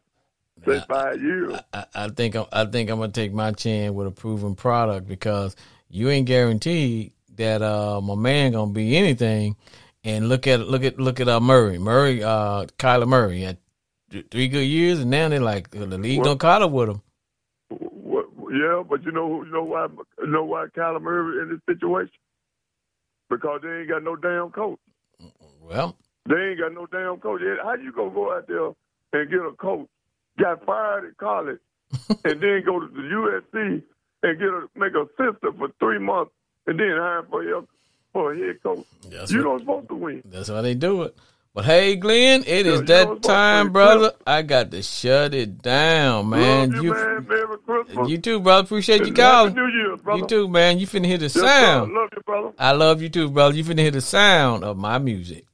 say 0.65 0.83
five 0.87 1.21
years. 1.21 1.59
I, 1.73 1.85
I 1.95 2.09
think 2.09 2.35
I'm, 2.35 2.45
I 2.51 2.65
think 2.65 2.89
I'm 2.89 2.99
gonna 2.99 3.11
take 3.11 3.33
my 3.33 3.51
chance 3.51 3.93
with 3.93 4.07
a 4.07 4.11
proven 4.11 4.55
product 4.55 5.07
because 5.07 5.55
you 5.89 6.09
ain't 6.09 6.27
guaranteed 6.27 7.13
that 7.37 7.61
uh 7.61 8.01
my 8.01 8.15
man 8.15 8.51
gonna 8.51 8.71
be 8.71 8.97
anything. 8.97 9.55
And 10.03 10.29
look 10.29 10.47
at 10.47 10.61
look 10.61 10.83
at 10.83 10.99
look 10.99 11.19
at 11.19 11.27
uh 11.27 11.39
Murray 11.39 11.77
Murray 11.77 12.23
uh 12.23 12.65
Kyler 12.77 13.07
Murray 13.07 13.39
th- 13.39 13.57
three 14.29 14.47
good 14.47 14.65
years 14.65 14.99
and 14.99 15.09
now 15.11 15.29
they're 15.29 15.39
like 15.39 15.75
uh, 15.75 15.85
the 15.85 15.97
league 15.97 16.19
Well- 16.19 16.25
don't 16.29 16.39
caught 16.39 16.61
up 16.61 16.71
with 16.71 16.89
him. 16.89 17.01
What, 17.69 18.25
yeah, 18.51 18.83
but 18.87 19.03
you 19.03 19.11
know, 19.11 19.43
you 19.43 19.51
know 19.51 19.63
why, 19.63 19.87
you 20.19 20.27
know 20.27 20.43
why 20.43 20.65
Kyler 20.75 21.01
Murray 21.01 21.41
in 21.41 21.49
this 21.49 21.61
situation? 21.77 22.11
Because 23.29 23.61
they 23.63 23.69
ain't 23.79 23.89
got 23.89 24.03
no 24.03 24.15
damn 24.17 24.51
coach. 24.51 24.77
Well, 25.61 25.95
They 26.27 26.35
ain't 26.35 26.59
got 26.59 26.73
no 26.73 26.85
damn 26.87 27.17
coach. 27.19 27.41
How 27.63 27.75
you 27.75 27.93
gonna 27.93 28.11
go 28.11 28.33
out 28.35 28.47
there 28.47 28.67
and 29.21 29.29
get 29.29 29.39
a 29.39 29.53
coach? 29.57 29.87
Got 30.39 30.65
fired 30.65 31.05
at 31.11 31.17
college, 31.17 31.59
and 32.25 32.41
then 32.41 32.63
go 32.65 32.79
to 32.79 32.87
the 32.87 33.01
USC 33.01 33.83
and 34.23 34.39
get 34.39 34.47
a 34.47 34.67
make 34.75 34.93
a 34.95 35.03
assistant 35.03 35.57
for 35.57 35.69
three 35.79 35.99
months, 35.99 36.31
and 36.67 36.77
then 36.79 36.89
hire 36.91 37.23
for 37.29 37.43
your 37.43 37.65
for 38.11 38.33
a 38.33 38.37
head 38.37 38.61
coach. 38.63 38.85
that's 39.09 39.31
you 39.31 39.39
what, 39.39 39.43
don't 39.43 39.59
supposed 39.59 39.87
to 39.89 39.95
win. 39.95 40.21
that's 40.25 40.49
why 40.49 40.61
they 40.61 40.73
do 40.73 41.03
it. 41.03 41.15
But 41.53 41.65
hey, 41.65 41.97
Glenn, 41.97 42.43
it 42.47 42.65
Yeah, 42.65 42.71
is 42.73 42.83
that 42.83 43.21
time, 43.23 43.73
brother. 43.73 44.13
I 44.25 44.41
got 44.41 44.71
to 44.71 44.81
shut 44.81 45.33
it 45.33 45.61
down, 45.61 46.29
man. 46.29 46.71
Love 46.71 46.83
you, 46.83 46.93
man. 46.93 48.07
You 48.07 48.17
too, 48.19 48.39
brother. 48.39 48.63
Appreciate 48.63 49.01
you 49.01 49.07
and 49.07 49.17
Happy 49.17 49.31
calling. 49.31 49.55
New 49.55 49.67
Year, 49.67 49.97
brother. 49.97 50.21
You 50.21 50.27
too, 50.27 50.47
man. 50.47 50.79
You 50.79 50.87
finna 50.87 51.07
hear 51.07 51.17
the 51.17 51.25
Yes, 51.25 51.33
sir. 51.33 51.41
sound. 51.41 51.91
Love 51.93 52.09
you, 52.15 52.21
brother. 52.25 52.51
I 52.57 52.71
love 52.71 53.01
you 53.01 53.09
too, 53.09 53.29
brother. 53.29 53.53
You 53.55 53.65
finna 53.65 53.79
hear 53.79 53.91
the 53.91 53.99
sound 53.99 54.63
of 54.63 54.77
my 54.77 54.97
music. 54.97 55.45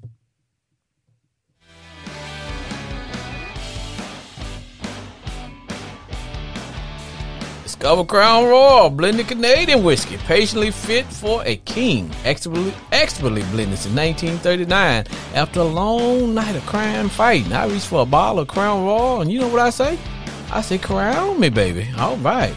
Discover 7.79 8.05
Crown 8.05 8.45
Royal, 8.45 8.89
blended 8.89 9.27
Canadian 9.27 9.83
whiskey, 9.83 10.17
patiently 10.17 10.71
fit 10.71 11.05
for 11.05 11.43
a 11.45 11.57
king, 11.57 12.09
expertly, 12.25 12.73
expertly 12.91 13.43
blended 13.43 13.77
since 13.77 13.95
1939. 13.95 15.05
After 15.35 15.59
a 15.59 15.63
long 15.63 16.33
night 16.33 16.55
of 16.55 16.65
crime 16.65 17.07
fighting, 17.07 17.53
I 17.53 17.67
reach 17.67 17.83
for 17.83 18.01
a 18.01 18.05
bottle 18.05 18.39
of 18.39 18.47
Crown 18.47 18.83
Royal, 18.83 19.21
and 19.21 19.31
you 19.31 19.39
know 19.39 19.47
what 19.47 19.59
I 19.59 19.69
say? 19.69 19.99
I 20.51 20.61
say, 20.61 20.79
crown 20.79 21.39
me, 21.39 21.49
baby. 21.49 21.87
All 21.99 22.17
right. 22.17 22.55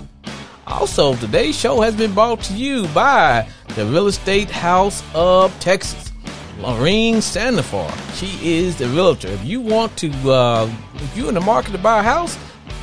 Also, 0.67 1.15
today's 1.17 1.57
show 1.57 1.83
has 1.83 1.95
been 1.95 2.15
brought 2.15 2.41
to 2.45 2.55
you 2.55 2.89
by 2.89 3.47
the 3.77 3.85
Real 3.85 4.07
Estate 4.07 4.51
House 4.51 5.03
of 5.15 5.53
Texas, 5.61 6.13
Lorene 6.61 7.17
Sandifer. 7.17 7.91
She 8.15 8.59
is 8.59 8.79
the 8.79 8.89
realtor. 8.89 9.29
If 9.29 9.45
you 9.45 9.61
want 9.61 9.95
to, 9.99 10.09
uh, 10.31 10.71
if 10.95 11.15
you're 11.15 11.29
in 11.29 11.35
the 11.35 11.43
market 11.43 11.73
to 11.73 11.79
buy 11.79 12.01
a 12.01 12.03
house, 12.03 12.39